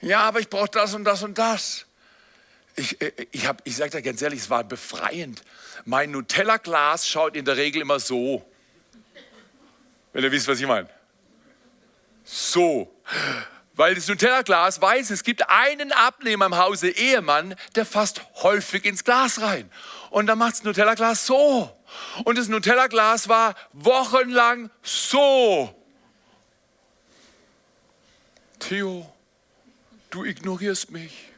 Ja, 0.00 0.20
aber 0.20 0.40
ich 0.40 0.48
brauche 0.48 0.70
das 0.70 0.94
und 0.94 1.04
das 1.04 1.22
und 1.22 1.36
das 1.36 1.86
ich, 2.76 3.00
äh, 3.00 3.12
ich, 3.32 3.48
ich 3.64 3.76
sage 3.76 3.90
dir 3.90 4.02
ganz 4.02 4.22
ehrlich, 4.22 4.40
es 4.40 4.50
war 4.50 4.64
befreiend. 4.64 5.42
Mein 5.84 6.10
Nutella-Glas 6.10 7.08
schaut 7.08 7.36
in 7.36 7.44
der 7.44 7.56
Regel 7.56 7.82
immer 7.82 8.00
so. 8.00 8.44
Wenn 10.12 10.24
ihr 10.24 10.32
wisst, 10.32 10.48
was 10.48 10.60
ich 10.60 10.66
meine. 10.66 10.88
So. 12.24 12.94
Weil 13.74 13.94
das 13.94 14.08
Nutella-Glas 14.08 14.80
weiß, 14.80 15.10
es 15.10 15.22
gibt 15.22 15.48
einen 15.48 15.92
Abnehmer 15.92 16.46
im 16.46 16.56
Hause 16.56 16.90
Ehemann, 16.90 17.54
der 17.76 17.86
fasst 17.86 18.20
häufig 18.42 18.84
ins 18.84 19.04
Glas 19.04 19.40
rein. 19.40 19.70
Und 20.10 20.26
dann 20.26 20.38
macht 20.38 20.54
das 20.54 20.64
Nutella-Glas 20.64 21.26
so. 21.26 21.74
Und 22.24 22.36
das 22.36 22.48
Nutella-Glas 22.48 23.28
war 23.28 23.54
wochenlang 23.72 24.70
so. 24.82 25.74
Theo, 28.58 29.10
du 30.10 30.24
ignorierst 30.24 30.90
mich. 30.90 31.29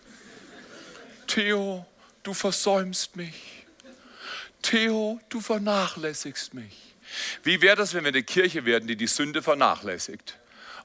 Theo, 1.32 1.86
du 2.22 2.34
versäumst 2.34 3.16
mich. 3.16 3.64
Theo, 4.60 5.18
du 5.30 5.40
vernachlässigst 5.40 6.52
mich. 6.52 6.94
Wie 7.42 7.62
wäre 7.62 7.74
das, 7.74 7.94
wenn 7.94 8.04
wir 8.04 8.08
eine 8.08 8.22
Kirche 8.22 8.66
werden, 8.66 8.86
die 8.86 8.96
die 8.96 9.06
Sünde 9.06 9.40
vernachlässigt? 9.40 10.38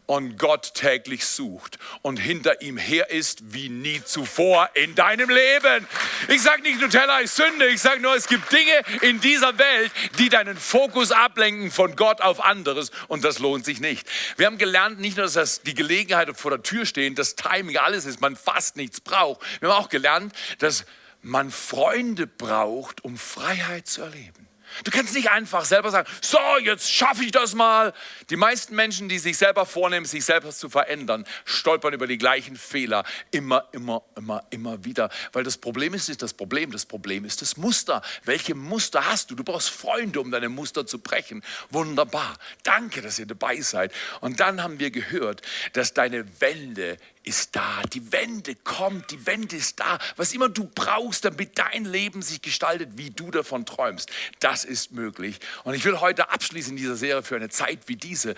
Und 0.07 0.39
Gott 0.39 0.73
täglich 0.73 1.25
sucht 1.25 1.77
und 2.01 2.17
hinter 2.17 2.61
ihm 2.61 2.77
her 2.77 3.11
ist 3.11 3.53
wie 3.53 3.69
nie 3.69 4.01
zuvor 4.03 4.69
in 4.73 4.95
deinem 4.95 5.29
Leben. 5.29 5.85
Ich 6.29 6.41
sage 6.41 6.63
nicht, 6.63 6.81
Nutella 6.81 7.19
ist 7.19 7.35
Sünde, 7.35 7.67
ich 7.67 7.81
sage 7.81 8.01
nur, 8.01 8.15
es 8.15 8.27
gibt 8.27 8.51
Dinge 8.51 8.81
in 9.01 9.19
dieser 9.19 9.59
Welt, 9.59 9.91
die 10.17 10.29
deinen 10.29 10.57
Fokus 10.57 11.11
ablenken 11.11 11.71
von 11.71 11.95
Gott 11.95 12.21
auf 12.21 12.43
anderes 12.43 12.91
und 13.09 13.23
das 13.23 13.39
lohnt 13.39 13.65
sich 13.65 13.81
nicht. 13.81 14.07
Wir 14.37 14.45
haben 14.47 14.57
gelernt, 14.57 14.99
nicht 14.99 15.17
nur, 15.17 15.25
dass 15.25 15.33
das 15.33 15.61
die 15.61 15.75
Gelegenheit 15.75 16.29
vor 16.35 16.51
der 16.51 16.63
Tür 16.63 16.85
stehen, 16.85 17.13
das 17.13 17.35
Timing 17.35 17.77
alles 17.77 18.05
ist, 18.05 18.21
man 18.21 18.37
fast 18.37 18.77
nichts 18.77 19.01
braucht. 19.01 19.41
Wir 19.59 19.69
haben 19.69 19.83
auch 19.83 19.89
gelernt, 19.89 20.33
dass 20.59 20.85
man 21.21 21.51
Freunde 21.51 22.27
braucht, 22.27 23.03
um 23.03 23.17
Freiheit 23.17 23.87
zu 23.87 24.03
erleben. 24.03 24.46
Du 24.83 24.91
kannst 24.91 25.13
nicht 25.13 25.29
einfach 25.29 25.65
selber 25.65 25.91
sagen, 25.91 26.07
so, 26.21 26.39
jetzt 26.61 26.91
schaffe 26.91 27.23
ich 27.23 27.31
das 27.31 27.53
mal. 27.53 27.93
Die 28.29 28.35
meisten 28.35 28.75
Menschen, 28.75 29.09
die 29.09 29.19
sich 29.19 29.37
selber 29.37 29.65
vornehmen, 29.65 30.05
sich 30.05 30.25
selbst 30.25 30.59
zu 30.59 30.69
verändern, 30.69 31.25
stolpern 31.45 31.93
über 31.93 32.07
die 32.07 32.17
gleichen 32.17 32.55
Fehler 32.55 33.03
immer, 33.31 33.67
immer, 33.71 34.03
immer, 34.15 34.43
immer 34.49 34.83
wieder. 34.85 35.09
Weil 35.33 35.43
das 35.43 35.57
Problem 35.57 35.93
ist 35.93 36.09
nicht 36.09 36.21
das 36.21 36.33
Problem, 36.33 36.71
das 36.71 36.85
Problem 36.85 37.25
ist 37.25 37.41
das 37.41 37.57
Muster. 37.57 38.01
Welche 38.23 38.55
Muster 38.55 39.05
hast 39.05 39.31
du? 39.31 39.35
Du 39.35 39.43
brauchst 39.43 39.69
Freunde, 39.69 40.21
um 40.21 40.31
deine 40.31 40.49
Muster 40.49 40.85
zu 40.85 40.99
brechen. 40.99 41.43
Wunderbar. 41.69 42.37
Danke, 42.63 43.01
dass 43.01 43.19
ihr 43.19 43.25
dabei 43.25 43.61
seid. 43.61 43.91
Und 44.21 44.39
dann 44.39 44.63
haben 44.63 44.79
wir 44.79 44.91
gehört, 44.91 45.41
dass 45.73 45.93
deine 45.93 46.25
Wände 46.39 46.97
ist 47.27 47.55
da, 47.55 47.81
die 47.93 48.11
Wende 48.11 48.55
kommt, 48.55 49.11
die 49.11 49.25
Wende 49.25 49.57
ist 49.57 49.79
da. 49.79 49.99
Was 50.15 50.33
immer 50.33 50.47
du 50.47 50.69
brauchst, 50.73 51.25
damit 51.25 51.57
dein 51.57 51.83
Leben 51.83 52.21
sich 52.21 52.41
gestaltet, 52.41 52.91
wie 52.95 53.09
du 53.09 53.29
davon 53.31 53.65
träumst, 53.65 54.09
das 54.39 54.63
ist 54.67 54.91
möglich. 54.91 55.39
Und 55.63 55.73
ich 55.73 55.83
will 55.85 55.99
heute 55.99 56.29
abschließen 56.29 56.73
in 56.73 56.77
dieser 56.77 56.95
Serie 56.95 57.23
für 57.23 57.35
eine 57.35 57.49
Zeit 57.49 57.87
wie 57.87 57.95
diese 57.95 58.35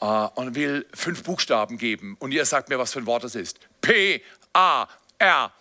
äh, 0.00 0.04
und 0.04 0.54
will 0.54 0.86
fünf 0.92 1.22
Buchstaben 1.22 1.78
geben. 1.78 2.16
Und 2.18 2.32
ihr 2.32 2.44
sagt 2.44 2.68
mir, 2.68 2.78
was 2.78 2.92
für 2.92 2.98
ein 3.00 3.06
Wort 3.06 3.24
das 3.24 3.34
ist. 3.34 3.58
P, 3.80 4.22
A, 4.52 4.86
R, 5.18 5.52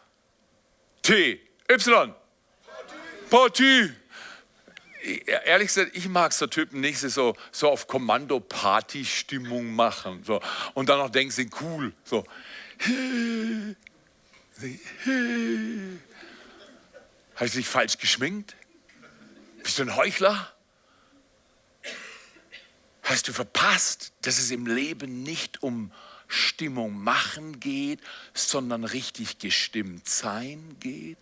T, 1.01 1.39
Y. 1.69 2.13
Party. 3.29 3.91
Ehrlich 5.45 5.67
gesagt, 5.67 5.95
ich 5.95 6.09
mag 6.09 6.33
so 6.33 6.47
Typen 6.47 6.81
nicht, 6.81 7.01
die 7.01 7.09
so, 7.09 7.35
so 7.51 7.69
auf 7.69 7.87
Kommando-Party-Stimmung 7.87 9.73
machen. 9.73 10.23
So. 10.25 10.41
Und 10.73 10.89
dann 10.89 10.97
noch 10.97 11.09
denken, 11.09 11.31
sie 11.31 11.49
cool. 11.61 11.93
So. 12.03 12.25
Hast 17.35 17.53
du 17.53 17.57
dich 17.57 17.67
falsch 17.67 17.97
geschminkt? 17.97 18.55
Bist 19.67 19.79
du 19.79 19.83
ein 19.83 19.97
Heuchler? 19.97 20.49
Hast 23.03 23.27
du 23.27 23.33
verpasst, 23.33 24.13
dass 24.21 24.39
es 24.39 24.49
im 24.49 24.65
Leben 24.65 25.23
nicht 25.23 25.61
um 25.61 25.91
Stimmung 26.29 26.97
machen 26.97 27.59
geht, 27.59 27.99
sondern 28.33 28.85
richtig 28.85 29.39
gestimmt 29.39 30.07
sein 30.07 30.77
geht? 30.79 31.17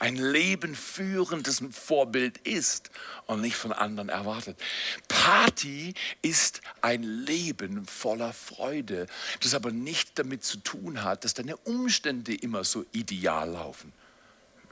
Ein 0.00 0.16
Leben 0.16 0.74
führen, 0.74 1.44
das 1.44 1.60
ein 1.60 1.70
Vorbild 1.70 2.38
ist 2.38 2.90
und 3.26 3.42
nicht 3.42 3.54
von 3.54 3.72
anderen 3.72 4.08
erwartet. 4.08 4.60
Party 5.06 5.94
ist 6.22 6.62
ein 6.80 7.04
Leben 7.04 7.86
voller 7.86 8.32
Freude, 8.32 9.06
das 9.40 9.54
aber 9.54 9.70
nicht 9.70 10.18
damit 10.18 10.42
zu 10.42 10.56
tun 10.56 11.04
hat, 11.04 11.24
dass 11.24 11.34
deine 11.34 11.56
Umstände 11.58 12.34
immer 12.34 12.64
so 12.64 12.84
ideal 12.90 13.50
laufen. 13.50 13.92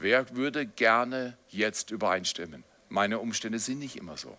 Wer 0.05 0.37
würde 0.37 0.67
gerne 0.67 1.35
jetzt 1.49 1.91
übereinstimmen? 1.91 2.63
Meine 2.91 3.21
Umstände 3.21 3.59
sind 3.59 3.79
nicht 3.79 3.97
immer 3.97 4.19
so. 4.19 4.37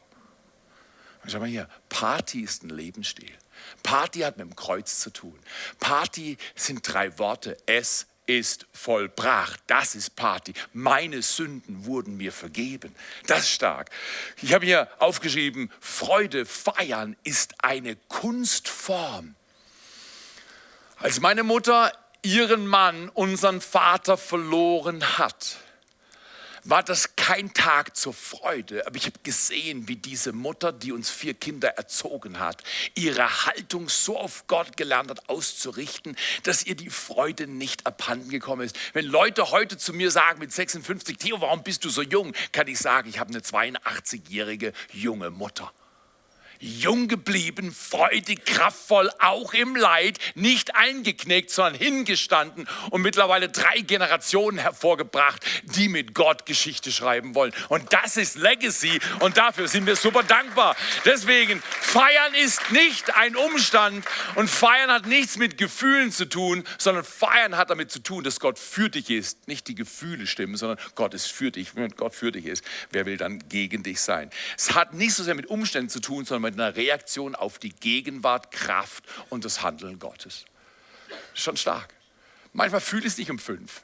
Schau 1.25 1.39
mal 1.39 1.47
hier, 1.47 1.67
Party 1.89 2.41
ist 2.41 2.61
ein 2.61 2.69
Lebensstil. 2.69 3.31
Party 3.81 4.19
hat 4.19 4.37
mit 4.37 4.45
dem 4.45 4.55
Kreuz 4.55 4.99
zu 4.99 5.09
tun. 5.09 5.39
Party 5.79 6.37
sind 6.53 6.81
drei 6.83 7.17
Worte. 7.17 7.57
S, 7.65 8.05
ist 8.27 8.67
vollbracht. 8.73 9.59
Das 9.65 9.95
ist 9.95 10.15
Party. 10.15 10.53
Meine 10.71 11.23
Sünden 11.23 11.85
wurden 11.85 12.15
mir 12.15 12.31
vergeben. 12.31 12.95
Das 13.25 13.39
ist 13.39 13.49
stark. 13.49 13.89
Ich 14.43 14.53
habe 14.53 14.67
hier 14.67 14.87
aufgeschrieben, 14.99 15.71
Freude 15.79 16.45
feiern 16.45 17.15
ist 17.23 17.55
eine 17.63 17.95
Kunstform. 17.95 19.33
Als 20.97 21.21
meine 21.21 21.41
Mutter 21.41 21.91
ihren 22.25 22.65
Mann, 22.67 23.09
unseren 23.09 23.61
Vater 23.61 24.17
verloren 24.17 25.17
hat, 25.17 25.57
war 26.63 26.81
das 26.81 27.15
kein 27.15 27.53
Tag 27.53 27.95
zur 27.95 28.13
Freude. 28.13 28.87
Aber 28.87 28.95
ich 28.95 29.05
habe 29.05 29.19
gesehen, 29.21 29.87
wie 29.87 29.95
diese 29.95 30.33
Mutter, 30.33 30.71
die 30.71 30.91
uns 30.91 31.11
vier 31.11 31.35
Kinder 31.35 31.69
erzogen 31.77 32.39
hat, 32.39 32.63
ihre 32.95 33.45
Haltung 33.45 33.87
so 33.87 34.17
auf 34.17 34.47
Gott 34.47 34.75
gelernt 34.75 35.11
hat 35.11 35.29
auszurichten, 35.29 36.17
dass 36.41 36.63
ihr 36.63 36.75
die 36.75 36.89
Freude 36.89 37.45
nicht 37.45 37.85
abhanden 37.85 38.29
gekommen 38.29 38.63
ist. 38.63 38.75
Wenn 38.93 39.05
Leute 39.05 39.51
heute 39.51 39.77
zu 39.77 39.93
mir 39.93 40.09
sagen 40.09 40.39
mit 40.39 40.51
56, 40.51 41.17
Theo, 41.17 41.39
warum 41.41 41.61
bist 41.61 41.85
du 41.85 41.89
so 41.89 42.01
jung? 42.01 42.33
Kann 42.51 42.67
ich 42.67 42.79
sagen, 42.79 43.07
ich 43.07 43.19
habe 43.19 43.29
eine 43.29 43.41
82-jährige 43.41 44.73
junge 44.91 45.29
Mutter 45.29 45.71
jung 46.59 47.07
geblieben, 47.07 47.73
freudig, 47.73 48.45
kraftvoll, 48.45 49.09
auch 49.19 49.53
im 49.53 49.75
Leid, 49.75 50.19
nicht 50.35 50.75
eingeknickt, 50.75 51.49
sondern 51.51 51.75
hingestanden 51.75 52.67
und 52.89 53.01
mittlerweile 53.01 53.49
drei 53.49 53.79
Generationen 53.81 54.57
hervorgebracht, 54.57 55.45
die 55.63 55.89
mit 55.89 56.13
Gott 56.13 56.45
Geschichte 56.45 56.91
schreiben 56.91 57.35
wollen. 57.35 57.53
Und 57.69 57.93
das 57.93 58.17
ist 58.17 58.35
Legacy 58.35 58.99
und 59.19 59.37
dafür 59.37 59.67
sind 59.67 59.85
wir 59.85 59.95
super 59.95 60.23
dankbar. 60.23 60.75
Deswegen, 61.05 61.61
feiern 61.61 62.33
ist 62.33 62.71
nicht 62.71 63.15
ein 63.15 63.35
Umstand 63.35 64.05
und 64.35 64.49
feiern 64.49 64.91
hat 64.91 65.05
nichts 65.05 65.37
mit 65.37 65.57
Gefühlen 65.57 66.11
zu 66.11 66.25
tun, 66.25 66.63
sondern 66.77 67.03
feiern 67.03 67.57
hat 67.57 67.69
damit 67.69 67.91
zu 67.91 67.99
tun, 67.99 68.23
dass 68.23 68.39
Gott 68.39 68.59
für 68.59 68.89
dich 68.89 69.09
ist. 69.09 69.47
Nicht 69.47 69.67
die 69.67 69.75
Gefühle 69.75 70.27
stimmen, 70.27 70.55
sondern 70.57 70.79
Gott 70.95 71.13
ist 71.13 71.27
für 71.27 71.51
dich. 71.51 71.75
Wenn 71.75 71.89
Gott 71.91 72.15
für 72.15 72.31
dich 72.31 72.45
ist, 72.45 72.63
wer 72.91 73.05
will 73.05 73.17
dann 73.17 73.47
gegen 73.49 73.83
dich 73.83 74.01
sein? 74.01 74.29
Es 74.57 74.73
hat 74.73 74.93
nicht 74.93 75.13
so 75.13 75.23
sehr 75.23 75.35
mit 75.35 75.47
Umständen 75.47 75.89
zu 75.89 75.99
tun, 75.99 76.25
sondern 76.25 76.44
mit 76.45 76.59
einer 76.59 76.75
Reaktion 76.75 77.35
auf 77.35 77.59
die 77.59 77.69
Gegenwart, 77.69 78.51
Kraft 78.51 79.03
und 79.29 79.45
das 79.45 79.61
Handeln 79.61 79.99
Gottes. 79.99 80.45
Schon 81.33 81.57
stark. 81.57 81.93
Manchmal 82.53 82.81
fühle 82.81 83.01
ich 83.01 83.13
es 83.13 83.17
nicht 83.17 83.29
um 83.29 83.39
fünf. 83.39 83.81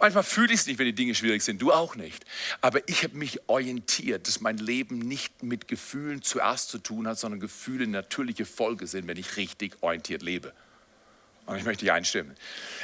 Manchmal 0.00 0.24
fühle 0.24 0.52
ich 0.52 0.60
es 0.60 0.66
nicht, 0.66 0.78
wenn 0.78 0.86
die 0.86 0.94
Dinge 0.94 1.14
schwierig 1.14 1.42
sind. 1.42 1.62
Du 1.62 1.72
auch 1.72 1.96
nicht. 1.96 2.24
Aber 2.60 2.86
ich 2.88 3.04
habe 3.04 3.16
mich 3.16 3.48
orientiert, 3.48 4.26
dass 4.28 4.40
mein 4.40 4.58
Leben 4.58 4.98
nicht 4.98 5.42
mit 5.42 5.68
Gefühlen 5.68 6.22
zuerst 6.22 6.68
zu 6.68 6.78
tun 6.78 7.06
hat, 7.06 7.18
sondern 7.18 7.40
Gefühle 7.40 7.86
natürliche 7.86 8.44
Folge 8.44 8.86
sind, 8.86 9.06
wenn 9.06 9.16
ich 9.16 9.36
richtig 9.36 9.76
orientiert 9.80 10.22
lebe. 10.22 10.52
Und 11.46 11.56
ich 11.56 11.64
möchte 11.64 11.84
dich 11.84 11.92
einstimmen. 11.92 12.34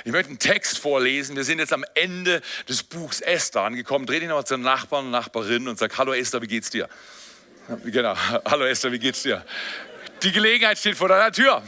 Ich 0.05 0.13
möchte 0.13 0.29
einen 0.29 0.39
Text 0.39 0.79
vorlesen. 0.79 1.35
Wir 1.35 1.45
sind 1.45 1.59
jetzt 1.59 1.73
am 1.73 1.85
Ende 1.95 2.43
des 2.69 2.83
Buchs 2.83 3.21
Esther 3.21 3.63
angekommen. 3.63 4.07
Dreh 4.07 4.21
dich 4.21 4.29
nochmal 4.29 4.47
zu 4.47 4.59
Nachbarn 4.59 5.07
und 5.07 5.11
Nachbarinnen 5.13 5.69
und 5.69 5.79
sag, 5.79 5.97
hallo 5.97 6.13
Esther, 6.13 6.43
wie 6.43 6.47
geht's 6.47 6.71
dir? 6.71 6.89
Genau. 7.85 8.15
Hallo 8.45 8.65
Esther, 8.65 8.91
wie 8.93 8.99
geht's 8.99 9.23
dir? 9.23 9.43
Die 10.23 10.33
Gelegenheit 10.33 10.79
steht 10.79 10.97
vor 10.97 11.09
deiner 11.09 11.33
Tür. 11.33 11.63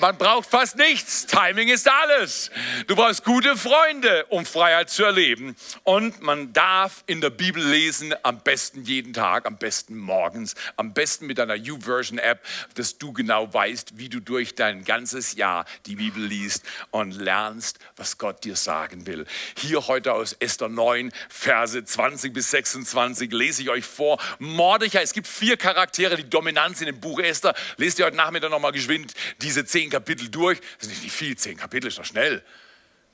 Man 0.00 0.16
braucht 0.16 0.48
fast 0.48 0.76
nichts. 0.76 1.26
Timing 1.26 1.66
ist 1.66 1.90
alles. 1.90 2.52
Du 2.86 2.94
brauchst 2.94 3.24
gute 3.24 3.56
Freunde, 3.56 4.26
um 4.26 4.46
Freiheit 4.46 4.90
zu 4.90 5.02
erleben. 5.02 5.56
Und 5.82 6.22
man 6.22 6.52
darf 6.52 7.02
in 7.06 7.20
der 7.20 7.30
Bibel 7.30 7.60
lesen, 7.60 8.14
am 8.22 8.38
besten 8.38 8.84
jeden 8.84 9.12
Tag, 9.12 9.44
am 9.44 9.58
besten 9.58 9.96
morgens, 9.96 10.54
am 10.76 10.94
besten 10.94 11.26
mit 11.26 11.40
einer 11.40 11.56
YouVersion-App, 11.56 12.44
dass 12.74 12.98
du 12.98 13.12
genau 13.12 13.52
weißt, 13.52 13.98
wie 13.98 14.08
du 14.08 14.20
durch 14.20 14.54
dein 14.54 14.84
ganzes 14.84 15.34
Jahr 15.34 15.64
die 15.86 15.96
Bibel 15.96 16.24
liest 16.24 16.64
und 16.92 17.10
lernst, 17.10 17.80
was 17.96 18.18
Gott 18.18 18.44
dir 18.44 18.54
sagen 18.54 19.04
will. 19.04 19.26
Hier 19.56 19.88
heute 19.88 20.12
aus 20.12 20.32
Esther 20.34 20.68
9, 20.68 21.10
Verse 21.28 21.84
20 21.84 22.32
bis 22.32 22.52
26 22.52 23.32
lese 23.32 23.62
ich 23.62 23.70
euch 23.70 23.84
vor. 23.84 24.20
Mordechai, 24.38 25.02
es 25.02 25.12
gibt 25.12 25.26
vier 25.26 25.56
Charaktere, 25.56 26.16
die 26.16 26.30
dominant 26.30 26.76
sind 26.76 26.86
im 26.86 27.00
Buch 27.00 27.18
Esther. 27.18 27.52
Lest 27.78 27.98
ihr 27.98 28.04
heute 28.04 28.16
Nachmittag 28.16 28.50
nochmal 28.50 28.70
geschwind 28.70 29.12
diese 29.42 29.64
zehn 29.64 29.87
zehn 29.88 29.90
Kapitel 29.90 30.28
durch. 30.28 30.60
Das 30.78 30.88
ist 30.90 31.02
nicht 31.02 31.14
viel, 31.14 31.36
zehn 31.36 31.56
Kapitel 31.56 31.88
ist 31.88 31.98
doch 31.98 32.04
schnell 32.04 32.42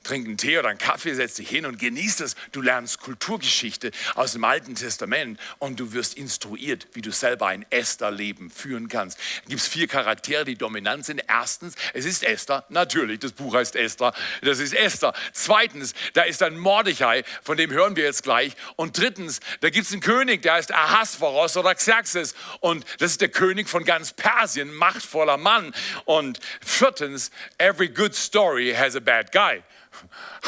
trink 0.05 0.27
einen 0.27 0.37
Tee 0.37 0.57
oder 0.57 0.69
einen 0.69 0.77
Kaffee, 0.77 1.13
setz 1.13 1.33
dich 1.35 1.49
hin 1.49 1.65
und 1.65 1.79
genieß 1.79 2.17
das. 2.17 2.35
Du 2.51 2.61
lernst 2.61 2.99
Kulturgeschichte 2.99 3.91
aus 4.13 4.33
dem 4.33 4.43
Alten 4.43 4.75
Testament 4.75 5.39
und 5.59 5.79
du 5.79 5.93
wirst 5.93 6.15
instruiert, 6.15 6.87
wie 6.93 7.01
du 7.01 7.11
selber 7.11 7.47
ein 7.47 7.65
Esther-Leben 7.71 8.49
führen 8.49 8.87
kannst. 8.87 9.17
Da 9.17 9.49
gibt 9.49 9.61
es 9.61 9.67
vier 9.67 9.87
Charaktere, 9.87 10.45
die 10.45 10.55
dominant 10.55 11.05
sind. 11.05 11.23
Erstens, 11.27 11.75
es 11.93 12.05
ist 12.05 12.23
Esther, 12.23 12.65
natürlich, 12.69 13.19
das 13.19 13.31
Buch 13.31 13.55
heißt 13.55 13.75
Esther, 13.75 14.13
das 14.41 14.59
ist 14.59 14.73
Esther. 14.73 15.13
Zweitens, 15.33 15.93
da 16.13 16.21
ist 16.21 16.43
ein 16.43 16.57
Mordechai, 16.57 17.23
von 17.41 17.57
dem 17.57 17.71
hören 17.71 17.95
wir 17.95 18.03
jetzt 18.03 18.23
gleich. 18.23 18.53
Und 18.75 18.97
drittens, 18.97 19.39
da 19.61 19.69
gibt 19.69 19.87
es 19.87 19.91
einen 19.91 20.01
König, 20.01 20.43
der 20.43 20.53
heißt 20.53 20.73
Ahasveros 20.73 21.57
oder 21.57 21.73
Xerxes 21.73 22.35
und 22.59 22.85
das 22.99 23.11
ist 23.11 23.21
der 23.21 23.29
König 23.29 23.69
von 23.69 23.83
ganz 23.83 24.13
Persien, 24.13 24.73
machtvoller 24.73 25.37
Mann. 25.37 25.73
Und 26.05 26.39
viertens, 26.61 27.31
every 27.57 27.89
good 27.89 28.13
story 28.13 28.73
has 28.73 28.95
a 28.95 28.99
bad 28.99 29.31
guy. 29.31 29.63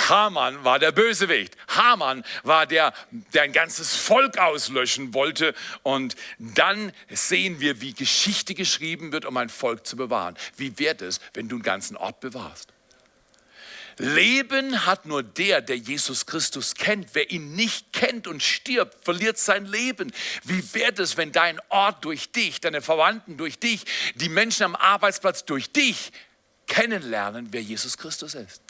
Haman 0.10 0.64
war 0.64 0.80
der 0.80 0.92
Bösewicht. 0.92 1.56
Haman 1.68 2.24
war 2.44 2.66
der, 2.66 2.94
der 3.34 3.44
ein 3.44 3.54
ganzes 3.54 3.96
Volk 3.96 4.38
auslöschen 4.38 5.14
wollte. 5.14 5.54
Und 5.84 6.16
dann 6.40 6.92
sehen 7.10 7.60
wir, 7.60 7.82
wie 7.82 7.94
Geschichte 7.94 8.54
geschrieben 8.54 9.12
wird, 9.12 9.26
um 9.26 9.38
ein 9.38 9.50
Volk 9.50 9.86
zu 9.86 9.96
bewahren. 9.96 10.36
Wie 10.56 10.78
wird 10.80 11.02
es, 11.02 11.20
wenn 11.34 11.48
du 11.48 11.58
einen 11.58 11.64
ganzen 11.64 11.98
Ort 11.98 12.20
bewahrst? 12.20 12.74
Leben 14.00 14.86
hat 14.86 15.06
nur 15.06 15.24
der, 15.24 15.62
der 15.62 15.78
Jesus 15.78 16.26
Christus 16.28 16.76
kennt. 16.76 17.10
Wer 17.14 17.32
ihn 17.32 17.56
nicht 17.56 17.94
kennt 17.94 18.28
und 18.28 18.44
stirbt, 18.44 19.04
verliert 19.04 19.40
sein 19.40 19.66
Leben. 19.66 20.12
Wie 20.44 20.64
wird 20.74 21.00
es, 21.00 21.18
wenn 21.18 21.32
dein 21.32 21.60
Ort 21.70 22.06
durch 22.06 22.32
dich, 22.32 22.62
deine 22.62 22.82
Verwandten 22.82 23.38
durch 23.38 23.58
dich, 23.58 23.86
die 24.16 24.30
Menschen 24.30 24.64
am 24.64 24.76
Arbeitsplatz 24.76 25.46
durch 25.46 25.72
dich 25.72 26.12
kennenlernen, 26.68 27.48
wer 27.52 27.62
Jesus 27.62 27.98
Christus 27.98 28.36
ist? 28.36 28.62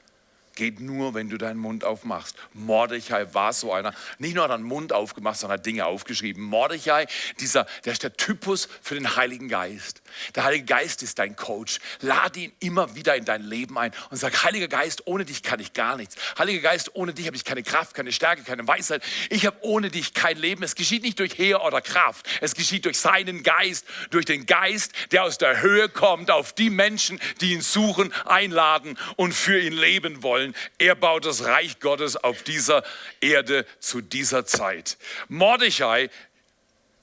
Geht 0.58 0.82
nur, 0.82 1.14
wenn 1.14 1.30
du 1.30 1.38
deinen 1.38 1.60
Mund 1.60 1.86
aufmachst. 1.86 2.36
Mordechai 2.54 3.34
war 3.34 3.54
so 3.54 3.72
einer. 3.72 3.94
Nicht 4.18 4.36
nur 4.36 4.44
hat 4.44 4.52
er 4.52 4.58
den 4.58 4.66
Mund 4.66 4.92
aufgemacht, 4.92 5.40
sondern 5.40 5.60
hat 5.60 5.66
Dinge 5.66 5.86
aufgeschrieben. 5.86 6.44
Mordechai, 6.44 7.08
dieser, 7.40 7.66
der 7.86 7.94
ist 7.94 8.04
der 8.04 8.18
Typus 8.18 8.68
für 8.82 8.96
den 8.96 9.16
Heiligen 9.16 9.48
Geist. 9.48 10.02
Der 10.36 10.44
Heilige 10.44 10.66
Geist 10.66 11.04
ist 11.04 11.20
dein 11.20 11.36
Coach. 11.36 11.80
Lade 12.02 12.40
ihn 12.42 12.52
immer 12.60 12.96
wieder 12.96 13.16
in 13.16 13.24
dein 13.24 13.44
Leben 13.44 13.78
ein 13.78 13.92
und 14.10 14.18
sag, 14.18 14.44
Heiliger 14.44 14.68
Geist, 14.68 15.06
ohne 15.06 15.26
dich 15.26 15.44
kann 15.44 15.60
ich 15.60 15.74
gar 15.74 15.96
nichts. 15.96 16.16
Heiliger 16.38 16.62
Geist, 16.62 16.96
ohne 16.96 17.14
dich 17.14 17.28
habe 17.28 17.38
ich 17.38 17.46
keine 17.46 17.64
Kraft, 17.64 17.94
keine 17.94 18.12
Stärke, 18.12 18.44
keine 18.44 18.68
Weisheit. 18.68 19.04
Ich 19.30 19.46
habe 19.46 19.58
ohne 19.62 19.90
dich 19.90 20.14
kein 20.14 20.38
Leben. 20.38 20.64
Es 20.64 20.76
geschieht 20.76 21.04
nicht 21.04 21.20
durch 21.20 21.38
Heer 21.38 21.64
oder 21.64 21.82
Kraft. 21.82 22.28
Es 22.42 22.56
geschieht 22.56 22.86
durch 22.86 22.98
seinen 22.98 23.44
Geist, 23.44 23.86
durch 24.10 24.26
den 24.26 24.46
Geist, 24.46 24.92
der 25.12 25.24
aus 25.24 25.38
der 25.38 25.62
Höhe 25.62 25.88
kommt, 25.88 26.32
auf 26.32 26.54
die 26.54 26.72
Menschen, 26.72 27.20
die 27.42 27.54
ihn 27.54 27.62
suchen, 27.62 28.12
einladen 28.26 28.98
und 29.16 29.34
für 29.34 29.60
ihn 29.60 29.74
leben 29.74 30.24
wollen. 30.24 30.47
Er 30.78 30.96
baut 30.96 31.26
das 31.26 31.46
Reich 31.46 31.80
Gottes 31.80 32.16
auf 32.18 32.44
dieser 32.44 32.84
Erde 33.22 33.66
zu 33.80 34.02
dieser 34.02 34.46
Zeit. 34.46 34.98
Mordechai 35.28 36.10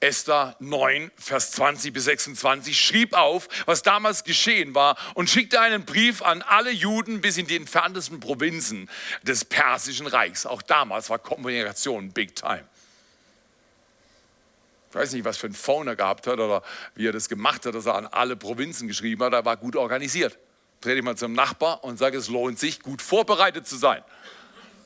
Esther 0.05 0.55
9, 0.59 1.11
Vers 1.17 1.53
20 1.53 1.93
bis 1.95 2.05
26, 2.05 2.79
schrieb 2.79 3.15
auf, 3.15 3.49
was 3.65 3.83
damals 3.83 4.25
geschehen 4.25 4.75
war 4.75 4.99
und 5.15 5.31
schickte 5.31 5.61
einen 5.61 5.87
Brief 5.87 6.21
an 6.21 6.43
alle 6.43 6.71
Juden 6.71 7.23
bis 7.23 7.39
in 7.39 7.47
die 7.47 7.57
entferntesten 7.57 8.21
Provinzen 8.21 8.91
des 9.23 9.47
Persischen 9.47 10.07
Reichs. 10.07 10.45
Auch 10.45 10.61
damals 10.61 11.09
war 11.09 11.19
Kommunikation 11.19 12.13
big 12.13 12.37
time. 12.37 12.65
Ich 14.91 14.95
weiß 14.95 15.13
nicht, 15.15 15.25
was 15.25 15.39
für 15.39 15.47
ein 15.47 15.55
Phone 15.55 15.89
er 15.89 15.97
gehabt 15.97 16.27
hat 16.27 16.39
oder 16.39 16.63
wie 16.95 17.09
er 17.09 17.13
das 17.13 17.31
gemacht 17.31 17.65
hat, 17.65 17.75
dass 17.75 17.87
er 17.87 17.95
an 17.95 18.07
alle 18.07 18.37
Provinzen 18.37 18.87
geschrieben 18.87 19.25
hat. 19.25 19.33
Er 19.33 19.45
war 19.47 19.57
gut 19.57 19.75
organisiert. 19.75 20.39
Dreh 20.85 20.95
dich 20.95 21.03
mal 21.03 21.17
zum 21.17 21.33
Nachbar 21.33 21.83
und 21.83 21.97
sage, 21.97 22.19
es 22.19 22.29
lohnt 22.29 22.59
sich, 22.59 22.81
gut 22.81 23.01
vorbereitet 23.01 23.67
zu 23.67 23.77
sein. 23.77 24.05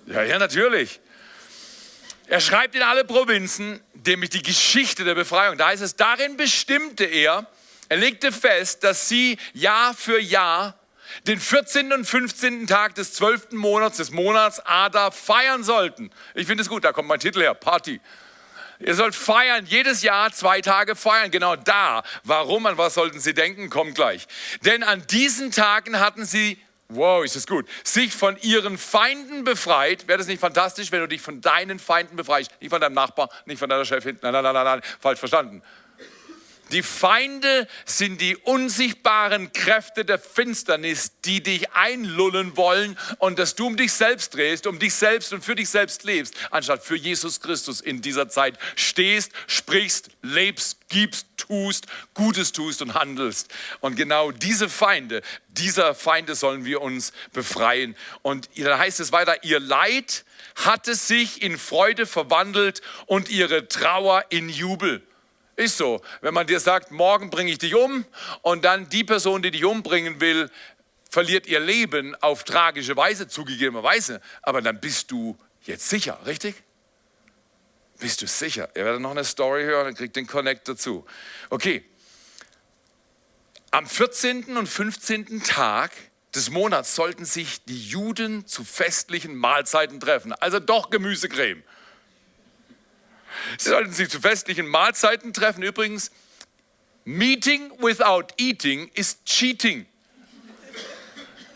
Ja, 0.07 0.23
ja, 0.23 0.39
natürlich. 0.39 1.01
Er 2.29 2.41
schreibt 2.41 2.77
in 2.77 2.83
alle 2.83 3.05
Provinzen, 3.05 3.81
nämlich 4.07 4.31
die 4.31 4.43
Geschichte 4.43 5.03
der 5.03 5.17
Befreiung. 5.17 5.59
Da 5.59 5.67
heißt 5.67 5.83
es, 5.83 5.97
darin 5.97 6.37
bestimmte 6.37 7.05
er, 7.05 7.49
er 7.89 7.97
legte 7.97 8.31
fest, 8.31 8.85
dass 8.85 9.09
sie 9.09 9.39
Jahr 9.55 9.93
für 9.93 10.21
Jahr 10.21 10.79
den 11.27 11.41
14. 11.41 11.93
und 11.93 12.05
15. 12.05 12.69
Tag 12.69 12.95
des 12.95 13.15
12. 13.15 13.53
Monats, 13.53 13.97
des 13.97 14.13
Monats 14.13 14.61
Ada 14.61 15.11
feiern 15.11 15.65
sollten. 15.65 16.11
Ich 16.35 16.47
finde 16.47 16.63
es 16.63 16.69
gut, 16.69 16.85
da 16.85 16.93
kommt 16.93 17.09
mein 17.09 17.19
Titel 17.19 17.41
her, 17.41 17.55
Party. 17.55 18.01
Ihr 18.81 18.95
sollt 18.95 19.15
feiern, 19.15 19.67
jedes 19.67 20.03
Jahr 20.03 20.33
zwei 20.33 20.61
Tage 20.61 20.95
feiern. 20.95 21.31
Genau 21.31 21.57
da. 21.57 22.05
Warum? 22.25 22.67
An 22.67 22.79
was 22.79 22.95
sollten 22.95 23.19
sie 23.19 23.35
denken? 23.35 23.71
Kommt 23.71 23.95
gleich. 23.95 24.27
Denn 24.65 24.83
an 24.83 25.05
diesen 25.09 25.51
Tagen 25.51 25.99
hatten 25.99 26.25
sie 26.25 26.59
Wow, 26.91 27.23
ist 27.23 27.37
das 27.37 27.47
gut. 27.47 27.69
Sich 27.85 28.15
von 28.15 28.39
ihren 28.41 28.79
Feinden 28.79 29.45
befreit. 29.45 30.09
Wäre 30.09 30.17
das 30.17 30.27
nicht 30.27 30.41
fantastisch, 30.41 30.91
wenn 30.91 31.01
du 31.01 31.07
dich 31.07 31.21
von 31.21 31.43
deinen 31.43 31.79
Feinden 31.79 32.17
befreist? 32.17 32.51
Nicht 32.63 32.71
von 32.71 32.81
deinem 32.81 32.95
Nachbar, 32.95 33.29
nicht 33.45 33.59
von 33.59 33.69
deiner 33.69 33.85
Chefin. 33.85 34.19
Nein, 34.23 34.33
nein, 34.33 34.43
nein, 34.43 34.55
nein. 34.55 34.81
falsch 34.99 35.19
verstanden. 35.19 35.63
Die 36.71 36.83
Feinde 36.83 37.67
sind 37.87 38.21
die 38.21 38.37
unsichtbaren 38.37 39.53
Kräfte 39.53 40.05
der 40.05 40.19
Finsternis, 40.19 41.13
die 41.25 41.43
dich 41.43 41.73
einlullen 41.73 42.57
wollen 42.57 42.99
und 43.19 43.39
dass 43.39 43.55
du 43.55 43.69
um 43.69 43.77
dich 43.77 43.93
selbst 43.93 44.35
drehst, 44.35 44.67
um 44.67 44.79
dich 44.79 44.95
selbst 44.95 45.33
und 45.33 45.43
für 45.43 45.55
dich 45.55 45.71
selbst 45.71 46.05
lebst, 46.05 46.35
anstatt 46.51 46.85
für 46.85 46.97
Jesus 46.97 47.41
Christus 47.41 47.81
in 47.81 48.03
dieser 48.03 48.29
Zeit 48.29 48.59
stehst, 48.77 49.33
sprichst, 49.47 50.11
lebst, 50.23 50.79
gibst, 50.89 51.27
tust, 51.39 51.87
Gutes 52.13 52.53
tust 52.53 52.83
und 52.83 52.95
handelst. 52.95 53.49
Und 53.81 53.97
genau 53.97 54.31
diese 54.31 54.69
Feinde, 54.69 55.23
dieser 55.49 55.95
Feinde 55.95 56.35
sollen 56.35 56.67
wir 56.67 56.83
uns 56.83 57.13
befreien. 57.33 57.97
Und 58.23 58.51
dann 58.57 58.79
heißt 58.79 59.01
es 59.01 59.13
weiter, 59.13 59.43
ihr 59.45 59.61
Leid 59.61 60.25
hatte 60.55 60.95
sich 60.95 61.43
in 61.43 61.57
Freude 61.57 62.05
verwandelt 62.05 62.83
und 63.07 63.31
ihre 63.31 63.69
Trauer 63.69 64.25
in 64.29 64.49
Jubel. 64.49 65.08
Ist 65.59 65.77
so. 65.77 66.01
Wenn 66.21 66.35
man 66.35 66.47
dir 66.47 66.61
sagt, 66.61 66.93
morgen 66.93 67.31
bringe 67.31 67.51
ich 67.51 67.59
dich 67.59 67.75
um 67.75 68.05
und 68.43 68.65
dann 68.65 68.89
die 68.91 69.03
Person, 69.03 69.43
die 69.43 69.51
dich 69.51 69.65
umbringen 69.65 70.21
will, 70.21 70.51
verliert 71.11 71.49
ihr 71.49 71.59
Leben 71.59 72.15
auf 72.21 72.45
tragische 72.45 72.97
Weise, 72.97 73.27
zugegebenerweise, 73.27 74.21
aber 74.43 74.63
dann 74.63 74.79
bist 74.79 75.11
du 75.11 75.37
jetzt 75.63 75.89
sicher, 75.89 76.21
richtig? 76.27 76.63
Bist 77.99 78.23
du 78.23 78.29
sicher? 78.29 78.69
Ihr 78.77 78.85
werdet 78.85 79.01
noch 79.01 79.11
eine 79.11 79.25
Story 79.25 79.65
hören 79.65 79.89
und 79.89 79.99
kriegt 79.99 80.15
den 80.15 80.29
Connect 80.29 80.69
dazu. 80.69 81.05
Okay. 81.51 81.85
Am 83.73 83.89
14. 83.89 84.57
und 84.57 84.69
15. 84.69 85.43
Tag 85.43 85.91
des 86.37 86.51
Monats 86.51 86.95
sollten 86.95 87.25
sich 87.25 87.65
die 87.65 87.85
Juden 87.85 88.47
zu 88.47 88.63
festlichen 88.63 89.35
Mahlzeiten 89.35 89.99
treffen. 89.99 90.33
Also 90.35 90.61
doch 90.61 90.91
Gemüsecreme. 90.91 91.65
Sie 93.59 93.69
sollten 93.69 93.93
sich 93.93 94.09
zu 94.09 94.21
festlichen 94.21 94.67
Mahlzeiten 94.67 95.33
treffen. 95.33 95.63
Übrigens, 95.63 96.11
Meeting 97.05 97.73
without 97.79 98.27
eating 98.37 98.91
ist 98.95 99.25
cheating. 99.25 99.87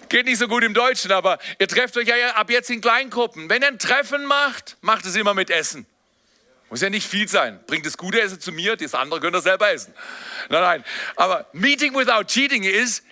Geht 0.08 0.26
nicht 0.26 0.38
so 0.38 0.48
gut 0.48 0.62
im 0.62 0.74
Deutschen, 0.74 1.12
aber 1.12 1.38
ihr 1.58 1.68
trefft 1.68 1.96
euch 1.96 2.08
ja 2.08 2.34
ab 2.34 2.50
jetzt 2.50 2.70
in 2.70 2.80
Kleingruppen. 2.80 3.48
Wenn 3.48 3.62
ihr 3.62 3.68
ein 3.68 3.78
Treffen 3.78 4.24
macht, 4.26 4.76
macht 4.80 5.06
es 5.06 5.14
immer 5.16 5.34
mit 5.34 5.50
Essen. 5.50 5.86
Muss 6.68 6.80
ja 6.80 6.88
nicht 6.88 7.06
viel 7.06 7.28
sein. 7.28 7.60
Bringt 7.66 7.84
das 7.84 7.98
gute 7.98 8.20
Essen 8.20 8.40
zu 8.40 8.50
mir, 8.50 8.76
das 8.76 8.94
andere 8.94 9.20
könnt 9.20 9.36
ihr 9.36 9.42
selber 9.42 9.70
essen. 9.70 9.92
Nein, 10.48 10.62
nein. 10.62 10.84
Aber 11.16 11.46
Meeting 11.52 11.94
without 11.94 12.24
cheating 12.24 12.62
ist, 12.62 13.04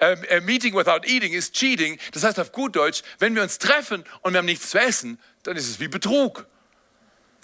äh, 0.00 0.12
äh, 0.28 0.40
Meeting 0.42 0.74
without 0.74 1.06
eating 1.06 1.32
ist 1.32 1.54
cheating. 1.54 1.98
Das 2.12 2.22
heißt 2.22 2.38
auf 2.38 2.52
gut 2.52 2.76
Deutsch, 2.76 3.02
wenn 3.18 3.34
wir 3.34 3.42
uns 3.42 3.58
treffen 3.58 4.04
und 4.20 4.32
wir 4.32 4.38
haben 4.38 4.46
nichts 4.46 4.70
zu 4.70 4.78
essen, 4.78 5.18
dann 5.42 5.56
ist 5.56 5.68
es 5.68 5.80
wie 5.80 5.88
Betrug. 5.88 6.46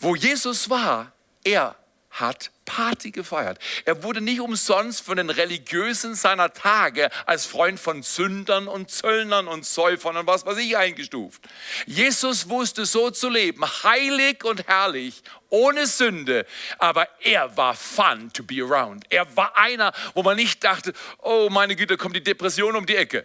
Wo 0.04 0.14
Jesus 0.14 0.68
war, 0.68 1.12
er 1.44 1.76
hat 2.10 2.50
Party 2.66 3.10
gefeiert. 3.10 3.58
Er 3.86 4.02
wurde 4.02 4.20
nicht 4.20 4.38
umsonst 4.38 5.00
von 5.00 5.16
den 5.16 5.30
Religiösen 5.30 6.14
seiner 6.14 6.52
Tage 6.52 7.08
als 7.24 7.46
Freund 7.46 7.80
von 7.80 8.02
Sündern 8.02 8.68
und 8.68 8.90
Zöllnern 8.90 9.48
und 9.48 9.64
Säufern 9.64 10.18
und 10.18 10.26
was 10.26 10.44
weiß 10.44 10.58
ich 10.58 10.76
eingestuft. 10.76 11.48
Jesus 11.86 12.50
wusste 12.50 12.84
so 12.84 13.10
zu 13.12 13.30
leben, 13.30 13.64
heilig 13.82 14.44
und 14.44 14.68
herrlich, 14.68 15.22
ohne 15.48 15.86
Sünde, 15.86 16.44
aber 16.76 17.08
er 17.22 17.56
war 17.56 17.74
fun 17.74 18.30
to 18.34 18.42
be 18.42 18.62
around. 18.62 19.06
Er 19.08 19.34
war 19.38 19.56
einer, 19.56 19.94
wo 20.12 20.22
man 20.22 20.36
nicht 20.36 20.62
dachte, 20.62 20.92
oh 21.22 21.48
meine 21.50 21.76
Güte, 21.76 21.96
kommt 21.96 22.14
die 22.14 22.22
Depression 22.22 22.76
um 22.76 22.84
die 22.84 22.96
Ecke. 22.96 23.24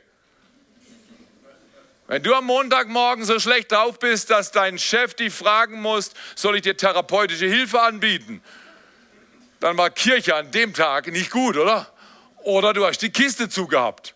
Wenn 2.10 2.24
du 2.24 2.34
am 2.34 2.46
Montagmorgen 2.46 3.24
so 3.24 3.40
schlecht 3.40 3.72
drauf 3.72 4.00
bist, 4.00 4.32
dass 4.32 4.50
dein 4.50 4.80
Chef 4.80 5.14
dich 5.14 5.32
fragen 5.32 5.80
muss, 5.80 6.10
soll 6.34 6.56
ich 6.56 6.64
dir 6.64 6.76
therapeutische 6.76 7.46
Hilfe 7.46 7.80
anbieten? 7.82 8.42
Dann 9.60 9.78
war 9.78 9.92
Kirche 9.92 10.36
an 10.36 10.50
dem 10.50 10.74
Tag 10.74 11.06
nicht 11.12 11.30
gut, 11.30 11.56
oder? 11.56 11.94
Oder 12.38 12.74
du 12.74 12.84
hast 12.84 13.04
die 13.04 13.12
Kiste 13.12 13.48
zugehabt. 13.48 14.16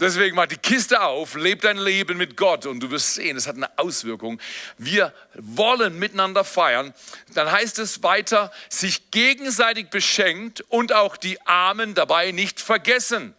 Deswegen 0.00 0.36
mach 0.36 0.46
die 0.46 0.56
Kiste 0.56 1.02
auf, 1.02 1.34
leb 1.34 1.60
dein 1.60 1.76
Leben 1.76 2.16
mit 2.16 2.34
Gott 2.34 2.64
und 2.64 2.80
du 2.80 2.90
wirst 2.90 3.12
sehen, 3.12 3.36
es 3.36 3.46
hat 3.46 3.56
eine 3.56 3.68
Auswirkung. 3.78 4.40
Wir 4.78 5.12
wollen 5.34 5.98
miteinander 5.98 6.44
feiern. 6.44 6.94
Dann 7.34 7.52
heißt 7.52 7.78
es 7.78 8.02
weiter, 8.02 8.50
sich 8.70 9.10
gegenseitig 9.10 9.90
beschenkt 9.90 10.62
und 10.62 10.94
auch 10.94 11.18
die 11.18 11.38
Armen 11.42 11.92
dabei 11.92 12.30
nicht 12.30 12.58
vergessen. 12.58 13.34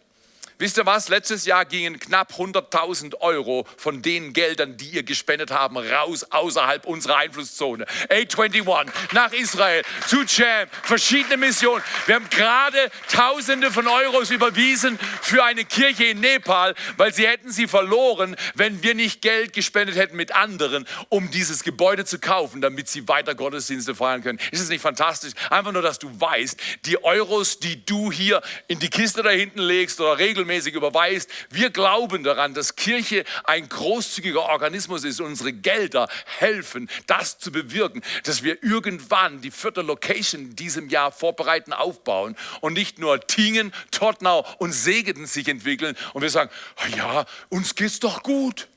Wisst 0.64 0.78
ihr 0.78 0.86
was? 0.86 1.10
Letztes 1.10 1.44
Jahr 1.44 1.66
gingen 1.66 2.00
knapp 2.00 2.32
100.000 2.38 3.20
Euro 3.20 3.66
von 3.76 4.00
den 4.00 4.32
Geldern, 4.32 4.78
die 4.78 4.88
ihr 4.88 5.02
gespendet 5.02 5.50
haben, 5.50 5.76
raus 5.76 6.24
außerhalb 6.30 6.86
unserer 6.86 7.18
Einflusszone. 7.18 7.84
A21 8.08 8.88
nach 9.12 9.30
Israel, 9.34 9.82
zu 10.08 10.22
Jam, 10.22 10.66
verschiedene 10.82 11.36
Missionen. 11.36 11.84
Wir 12.06 12.14
haben 12.14 12.30
gerade 12.30 12.90
Tausende 13.12 13.70
von 13.70 13.86
Euros 13.86 14.30
überwiesen 14.30 14.98
für 15.20 15.44
eine 15.44 15.66
Kirche 15.66 16.04
in 16.04 16.20
Nepal, 16.20 16.74
weil 16.96 17.12
sie 17.12 17.26
hätten 17.26 17.52
sie 17.52 17.68
verloren, 17.68 18.34
wenn 18.54 18.82
wir 18.82 18.94
nicht 18.94 19.20
Geld 19.20 19.52
gespendet 19.52 19.96
hätten 19.96 20.16
mit 20.16 20.34
anderen, 20.34 20.86
um 21.10 21.30
dieses 21.30 21.62
Gebäude 21.62 22.06
zu 22.06 22.18
kaufen, 22.18 22.62
damit 22.62 22.88
sie 22.88 23.06
weiter 23.06 23.34
Gottesdienste 23.34 23.94
feiern 23.94 24.22
können. 24.22 24.38
Ist 24.50 24.62
es 24.62 24.70
nicht 24.70 24.80
fantastisch? 24.80 25.34
Einfach 25.50 25.72
nur, 25.72 25.82
dass 25.82 25.98
du 25.98 26.08
weißt, 26.18 26.58
die 26.86 27.04
Euros, 27.04 27.58
die 27.58 27.84
du 27.84 28.10
hier 28.10 28.40
in 28.66 28.78
die 28.78 28.88
Kiste 28.88 29.22
da 29.22 29.28
hinten 29.28 29.60
legst 29.60 30.00
oder 30.00 30.16
regelmäßig 30.16 30.53
regelmäßig 30.54 30.74
überweist. 30.74 31.30
Wir 31.50 31.70
glauben 31.70 32.22
daran, 32.22 32.54
dass 32.54 32.76
Kirche 32.76 33.24
ein 33.44 33.68
großzügiger 33.68 34.42
Organismus 34.42 35.04
ist. 35.04 35.20
Unsere 35.20 35.52
Gelder 35.52 36.08
helfen, 36.38 36.88
das 37.06 37.38
zu 37.38 37.50
bewirken, 37.50 38.02
dass 38.24 38.42
wir 38.42 38.62
irgendwann 38.62 39.40
die 39.40 39.50
vierte 39.50 39.82
Location 39.82 40.42
in 40.42 40.56
diesem 40.56 40.88
Jahr 40.88 41.12
vorbereiten, 41.12 41.72
aufbauen 41.72 42.36
und 42.60 42.74
nicht 42.74 42.98
nur 42.98 43.20
Tingen, 43.26 43.72
Tottenau 43.90 44.46
und 44.58 44.72
Segeden 44.72 45.26
sich 45.26 45.48
entwickeln 45.48 45.96
und 46.12 46.22
wir 46.22 46.30
sagen, 46.30 46.50
ja, 46.96 47.24
uns 47.48 47.74
geht's 47.74 48.00
doch 48.00 48.22
gut. 48.22 48.68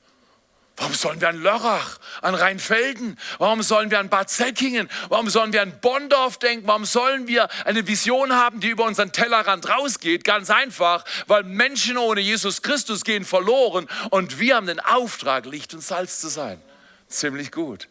Warum 0.78 0.94
sollen 0.94 1.20
wir 1.20 1.30
an 1.30 1.42
Lörrach, 1.42 1.98
an 2.22 2.36
Rheinfelden? 2.36 3.18
Warum 3.40 3.63
sollen 3.63 3.90
wir 3.90 4.00
an 4.00 4.10
Bad 4.10 4.30
Säckingen? 4.30 4.88
Warum 5.10 5.28
sollen 5.28 5.52
wir 5.52 5.63
an 5.63 5.80
Bonndorf 5.82 6.38
denken? 6.38 6.68
Warum 6.68 6.86
sollen 6.86 7.28
wir 7.28 7.48
eine 7.66 7.88
Vision 7.88 8.32
haben, 8.34 8.60
die 8.60 8.70
über 8.70 8.86
unseren 8.86 9.12
Tellerrand 9.12 9.68
rausgeht? 9.68 10.24
Ganz 10.24 10.52
einfach, 10.52 11.04
weil 11.26 11.44
Menschen 11.44 11.98
ohne 11.98 12.22
Jesus 12.22 12.62
Christus 12.62 13.04
gehen 13.04 13.26
verloren 13.26 13.88
und 14.12 14.40
wir 14.40 14.56
haben 14.56 14.68
den 14.68 14.80
Auftrag, 14.80 15.48
Licht 15.48 15.74
und 15.74 15.82
Salz 15.82 16.22
zu 16.22 16.28
sein. 16.28 16.62
Ziemlich 17.08 17.52
gut. 17.52 17.88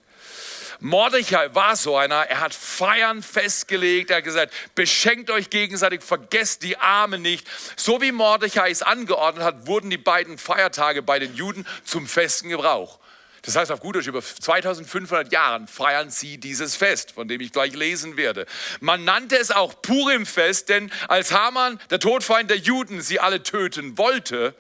Mordechai 0.81 1.55
war 1.55 1.77
so 1.77 1.97
einer, 1.97 2.17
er 2.17 2.41
hat 2.41 2.55
Feiern 2.55 3.23
festgelegt, 3.23 4.11
er 4.11 4.19
hat 4.19 4.25
gesagt, 4.25 4.53
beschenkt 4.75 5.31
euch 5.31 5.51
gegenseitig, 5.51 6.03
vergesst 6.03 6.63
die 6.63 6.77
Armen 6.77 7.23
nicht. 7.23 7.47
So 7.77 8.01
wie 8.01 8.13
Mordechai 8.13 8.71
es 8.71 8.83
angeordnet 8.83 9.45
hat, 9.45 9.67
wurden 9.67 9.91
die 9.91 9.99
beiden 9.99 10.39
Feiertage 10.39 11.03
bei 11.03 11.19
den 11.19 11.35
Juden 11.35 11.67
zum 11.85 12.07
festen 12.07 12.49
Gebrauch. 12.49 12.99
Das 13.47 13.55
heißt 13.55 13.71
auf 13.71 13.79
gut 13.79 13.95
Deutsch, 13.95 14.09
über 14.09 14.21
2500 14.21 15.31
Jahren 15.31 15.69
feiern 15.69 16.11
sie 16.11 16.37
dieses 16.37 16.75
Fest, 16.75 17.13
von 17.13 17.29
dem 17.29 17.41
ich 17.41 17.53
gleich 17.53 17.75
lesen 17.75 18.17
werde. 18.17 18.45
Man 18.81 19.05
nannte 19.05 19.39
es 19.39 19.53
auch 19.53 19.81
Purimfest, 19.83 20.69
denn 20.69 20.91
als 21.07 21.31
Haman, 21.31 21.81
der 21.91 22.01
Todfeind 22.01 22.51
der 22.51 22.59
Juden, 22.59 23.01
sie 23.01 23.21
alle 23.21 23.45
töten 23.45 23.97
wollte, 23.99 24.53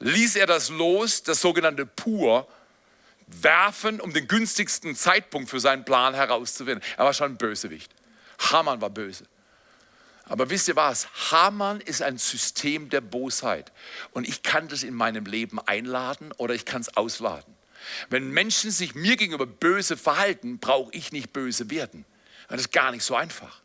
ließ 0.00 0.34
er 0.34 0.46
das 0.46 0.68
los, 0.68 1.22
das 1.22 1.40
sogenannte 1.40 1.86
Pur, 1.86 2.48
werfen, 3.26 4.00
um 4.00 4.12
den 4.12 4.28
günstigsten 4.28 4.94
Zeitpunkt 4.94 5.50
für 5.50 5.60
seinen 5.60 5.84
Plan 5.84 6.14
herauszufinden. 6.14 6.82
Er 6.96 7.04
war 7.04 7.14
schon 7.14 7.32
ein 7.32 7.36
Bösewicht. 7.38 7.92
Haman 8.38 8.80
war 8.80 8.90
böse. 8.90 9.24
Aber 10.26 10.48
wisst 10.48 10.68
ihr 10.68 10.76
was? 10.76 11.06
Haman 11.30 11.80
ist 11.80 12.02
ein 12.02 12.18
System 12.18 12.88
der 12.88 13.02
Bosheit. 13.02 13.72
Und 14.12 14.26
ich 14.26 14.42
kann 14.42 14.68
das 14.68 14.82
in 14.82 14.94
meinem 14.94 15.26
Leben 15.26 15.58
einladen 15.60 16.32
oder 16.38 16.54
ich 16.54 16.64
kann 16.64 16.80
es 16.80 16.96
ausladen. 16.96 17.54
Wenn 18.08 18.30
Menschen 18.30 18.70
sich 18.70 18.94
mir 18.94 19.16
gegenüber 19.16 19.46
böse 19.46 19.96
verhalten, 19.96 20.58
brauche 20.58 20.92
ich 20.94 21.12
nicht 21.12 21.32
böse 21.32 21.70
werden. 21.70 22.06
Das 22.48 22.60
ist 22.60 22.72
gar 22.72 22.90
nicht 22.90 23.04
so 23.04 23.14
einfach. 23.14 23.62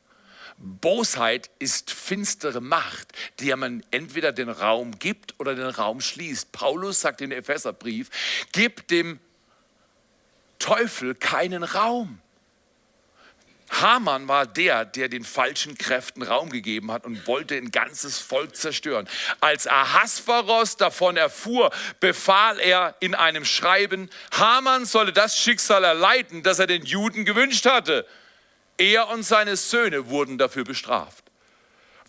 Bosheit 0.57 1.49
ist 1.59 1.91
finstere 1.91 2.59
Macht, 2.59 3.13
die 3.39 3.55
man 3.55 3.81
entweder 3.91 4.33
den 4.33 4.49
Raum 4.49 4.99
gibt 4.99 5.39
oder 5.39 5.55
den 5.55 5.67
Raum 5.67 6.01
schließt. 6.01 6.51
Paulus 6.51 6.99
sagt 6.99 7.21
in 7.21 7.31
Epheserbrief, 7.31 8.09
gib 8.51 8.85
dem 8.89 9.21
Teufel 10.59 11.15
keinen 11.15 11.63
Raum. 11.63 12.21
Haman 13.69 14.27
war 14.27 14.45
der, 14.45 14.83
der 14.83 15.09
den 15.09 15.23
falschen 15.23 15.77
Kräften 15.77 16.23
Raum 16.23 16.49
gegeben 16.49 16.91
hat 16.91 17.05
und 17.05 17.27
wollte 17.27 17.55
ein 17.55 17.71
ganzes 17.71 18.17
Volk 18.19 18.55
zerstören. 18.55 19.07
Als 19.41 19.67
Ahasveros 19.67 20.77
davon 20.77 21.17
erfuhr, 21.17 21.71
befahl 21.99 22.59
er 22.59 22.95
in 22.99 23.13
einem 23.15 23.45
Schreiben, 23.45 24.09
Haman 24.31 24.85
solle 24.85 25.13
das 25.13 25.37
Schicksal 25.37 25.83
erleiden, 25.83 26.43
das 26.43 26.59
er 26.59 26.67
den 26.67 26.83
Juden 26.83 27.25
gewünscht 27.25 27.65
hatte. 27.65 28.07
Er 28.77 29.09
und 29.09 29.23
seine 29.23 29.55
Söhne 29.55 30.09
wurden 30.09 30.37
dafür 30.37 30.63
bestraft. 30.63 31.28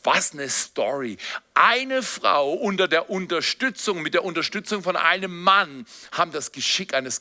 Was 0.02 0.32
eine 0.32 0.48
Story. 0.48 1.18
Eine 1.52 2.02
Frau 2.02 2.52
unter 2.54 2.88
der 2.88 3.10
Unterstützung, 3.10 4.00
mit 4.00 4.14
der 4.14 4.24
Unterstützung 4.24 4.82
von 4.82 4.96
einem 4.96 5.42
Mann, 5.42 5.84
haben 6.12 6.32
das 6.32 6.52
Geschick 6.52 6.94
eines, 6.94 7.20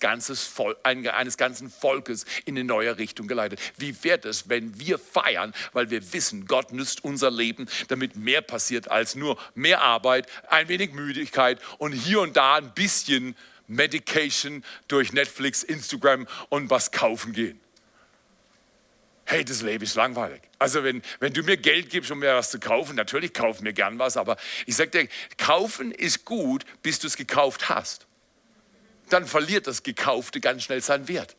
Vol 0.55 0.77
eines 0.83 1.35
ganzen 1.35 1.69
Volkes 1.69 2.25
in 2.45 2.55
eine 2.55 2.63
neue 2.63 2.97
Richtung 2.97 3.27
geleitet. 3.27 3.59
Wie 3.77 4.03
wird 4.03 4.23
es, 4.23 4.47
wenn 4.47 4.79
wir 4.79 4.97
feiern, 4.97 5.53
weil 5.73 5.89
wir 5.89 6.13
wissen, 6.13 6.45
Gott 6.45 6.71
nützt 6.71 7.03
unser 7.03 7.31
Leben, 7.31 7.67
damit 7.89 8.15
mehr 8.15 8.41
passiert 8.41 8.89
als 8.89 9.15
nur 9.15 9.37
mehr 9.55 9.81
Arbeit, 9.81 10.27
ein 10.47 10.69
wenig 10.69 10.93
Müdigkeit 10.93 11.59
und 11.79 11.91
hier 11.91 12.21
und 12.21 12.37
da 12.37 12.55
ein 12.55 12.73
bisschen 12.73 13.35
Medication 13.67 14.63
durch 14.87 15.11
Netflix, 15.11 15.63
Instagram 15.63 16.27
und 16.47 16.69
was 16.69 16.91
kaufen 16.91 17.33
gehen 17.33 17.59
hey, 19.29 19.45
das 19.45 19.61
Leben 19.61 19.83
ist 19.83 19.93
langweilig. 19.93 20.41
Also 20.57 20.83
wenn, 20.83 21.03
wenn 21.19 21.31
du 21.33 21.43
mir 21.43 21.55
Geld 21.55 21.91
gibst, 21.91 22.09
um 22.09 22.17
mir 22.17 22.33
was 22.33 22.49
zu 22.49 22.59
kaufen, 22.59 22.95
natürlich 22.95 23.31
kaufen 23.31 23.63
mir 23.63 23.73
gern 23.73 23.99
was, 23.99 24.17
aber 24.17 24.37
ich 24.65 24.75
sage 24.75 24.89
dir, 24.89 25.07
kaufen 25.37 25.91
ist 25.91 26.25
gut, 26.25 26.65
bis 26.81 26.97
du 26.97 27.05
es 27.05 27.15
gekauft 27.15 27.69
hast. 27.69 28.07
Dann 29.09 29.27
verliert 29.27 29.67
das 29.67 29.83
Gekaufte 29.83 30.39
ganz 30.39 30.63
schnell 30.63 30.81
seinen 30.81 31.07
Wert. 31.07 31.35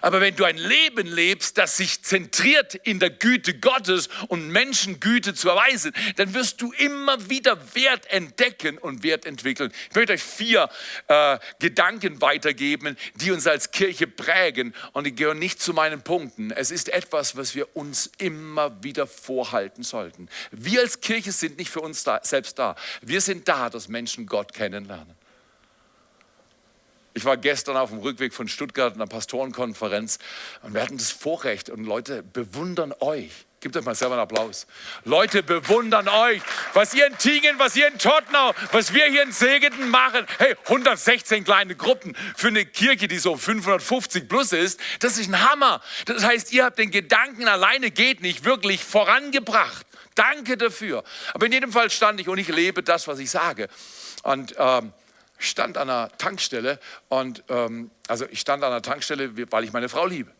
Aber 0.00 0.20
wenn 0.20 0.36
du 0.36 0.44
ein 0.44 0.56
Leben 0.56 1.06
lebst, 1.06 1.58
das 1.58 1.76
sich 1.76 2.02
zentriert 2.02 2.74
in 2.74 2.98
der 2.98 3.10
Güte 3.10 3.58
Gottes 3.58 4.08
und 4.28 4.48
Menschen 4.48 5.00
Güte 5.00 5.34
zu 5.34 5.48
erweisen, 5.48 5.92
dann 6.16 6.34
wirst 6.34 6.60
du 6.60 6.72
immer 6.72 7.28
wieder 7.28 7.58
Wert 7.74 8.06
entdecken 8.10 8.78
und 8.78 9.02
Wert 9.02 9.26
entwickeln. 9.26 9.72
Ich 9.90 9.96
möchte 9.96 10.12
euch 10.12 10.22
vier 10.22 10.68
äh, 11.08 11.38
Gedanken 11.58 12.20
weitergeben, 12.20 12.96
die 13.16 13.30
uns 13.30 13.46
als 13.46 13.70
Kirche 13.70 14.06
prägen 14.06 14.74
und 14.92 15.04
die 15.04 15.14
gehören 15.14 15.38
nicht 15.38 15.60
zu 15.60 15.72
meinen 15.72 16.02
Punkten. 16.02 16.50
Es 16.50 16.70
ist 16.70 16.88
etwas, 16.88 17.36
was 17.36 17.54
wir 17.54 17.76
uns 17.76 18.10
immer 18.18 18.82
wieder 18.82 19.06
vorhalten 19.06 19.82
sollten. 19.82 20.28
Wir 20.50 20.80
als 20.80 21.00
Kirche 21.00 21.32
sind 21.32 21.58
nicht 21.58 21.70
für 21.70 21.80
uns 21.80 22.04
da, 22.04 22.20
selbst 22.22 22.58
da. 22.58 22.76
Wir 23.00 23.20
sind 23.20 23.48
da, 23.48 23.70
dass 23.70 23.88
Menschen 23.88 24.26
Gott 24.26 24.52
kennenlernen. 24.52 25.21
Ich 27.14 27.24
war 27.24 27.36
gestern 27.36 27.76
auf 27.76 27.90
dem 27.90 27.98
Rückweg 27.98 28.32
von 28.32 28.48
Stuttgart 28.48 28.94
einer 28.94 29.06
Pastorenkonferenz 29.06 30.18
und 30.62 30.72
wir 30.72 30.82
hatten 30.82 30.96
das 30.96 31.10
Vorrecht 31.10 31.68
und 31.68 31.84
Leute 31.84 32.22
bewundern 32.22 32.94
euch. 33.00 33.30
Gebt 33.60 33.76
euch 33.76 33.84
mal 33.84 33.94
selber 33.94 34.14
einen 34.14 34.22
Applaus. 34.22 34.66
Leute 35.04 35.44
bewundern 35.44 36.08
euch, 36.08 36.42
was 36.72 36.94
ihr 36.94 37.06
in 37.06 37.16
Tingen, 37.18 37.58
was 37.58 37.76
ihr 37.76 37.86
in 37.86 37.96
Tottenau, 37.96 38.52
was 38.72 38.92
wir 38.92 39.04
hier 39.04 39.22
in 39.22 39.30
Segeten 39.30 39.88
machen. 39.88 40.26
Hey, 40.38 40.56
116 40.64 41.44
kleine 41.44 41.76
Gruppen 41.76 42.16
für 42.34 42.48
eine 42.48 42.64
Kirche, 42.64 43.06
die 43.06 43.18
so 43.18 43.36
550 43.36 44.28
plus 44.28 44.52
ist, 44.52 44.80
das 44.98 45.16
ist 45.16 45.28
ein 45.28 45.48
Hammer. 45.48 45.80
Das 46.06 46.24
heißt, 46.24 46.52
ihr 46.52 46.64
habt 46.64 46.78
den 46.78 46.90
Gedanken 46.90 47.46
alleine 47.46 47.92
geht 47.92 48.20
nicht 48.20 48.44
wirklich 48.44 48.82
vorangebracht. 48.82 49.86
Danke 50.16 50.56
dafür. 50.56 51.04
Aber 51.32 51.46
in 51.46 51.52
jedem 51.52 51.72
Fall 51.72 51.90
stand 51.90 52.20
ich 52.20 52.28
und 52.28 52.38
ich 52.38 52.48
lebe 52.48 52.82
das, 52.82 53.06
was 53.06 53.18
ich 53.20 53.30
sage. 53.30 53.68
Und 54.24 54.54
ähm, 54.58 54.92
stand 55.44 55.76
an 55.76 55.90
einer 55.90 56.10
Tankstelle 56.18 56.78
und 57.08 57.42
ähm, 57.48 57.90
also 58.08 58.26
ich 58.30 58.40
stand 58.40 58.62
an 58.62 58.72
einer 58.72 58.82
Tankstelle, 58.82 59.50
weil 59.50 59.64
ich 59.64 59.72
meine 59.72 59.88
Frau 59.88 60.06
liebe. 60.06 60.30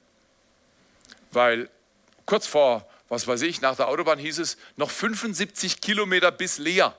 Weil 1.31 1.71
kurz 2.27 2.47
vor, 2.47 2.89
was 3.09 3.27
weiß 3.27 3.43
ich, 3.43 3.61
nach 3.61 3.77
der 3.77 3.89
Autobahn 3.89 4.19
hieß 4.19 4.39
es, 4.39 4.57
noch 4.77 4.91
75 4.91 5.81
Kilometer 5.81 6.31
bis 6.31 6.59
Leer. 6.59 6.97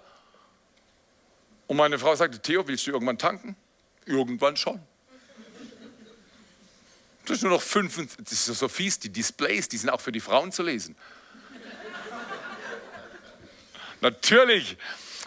Und 1.68 1.78
meine 1.78 1.98
Frau 1.98 2.16
sagte, 2.16 2.40
Theo, 2.42 2.68
willst 2.68 2.86
du 2.88 2.92
irgendwann 2.92 3.18
tanken? 3.18 3.56
Irgendwann 4.06 4.58
schon. 4.58 4.82
Das 7.26 7.38
ist 7.38 7.44
nur 7.44 7.52
noch 7.52 7.62
75, 7.62 8.26
das 8.26 8.48
ist 8.48 8.60
so 8.60 8.68
fies, 8.68 9.00
die 9.00 9.10
Displays, 9.10 9.70
die 9.70 9.78
sind 9.78 9.90
auch 9.90 10.02
für 10.02 10.12
die 10.12 10.20
Frauen 10.20 10.52
zu 10.52 10.62
lesen. 10.62 10.96
Natürlich, 14.02 14.76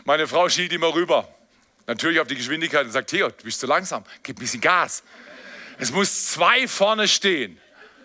meine 0.05 0.29
Frau 0.29 0.51
schielt 0.51 0.73
immer 0.73 0.93
rüber 0.93 1.36
natürlich 1.87 2.21
auf 2.21 2.27
die 2.27 2.37
Geschwindigkeit 2.37 2.85
und 2.85 2.93
sagt, 2.93 3.11
Theo, 3.11 3.29
du 3.29 3.45
bist 3.45 3.61
zu 3.61 3.67
langsam, 3.67 4.05
gib 4.23 4.37
ein 4.37 4.41
bisschen 4.41 4.61
Gas. 4.61 5.03
Es 5.79 5.91
muss 5.93 6.31
zwei 6.33 6.67
vorne 6.67 7.07
stehen. 7.07 7.61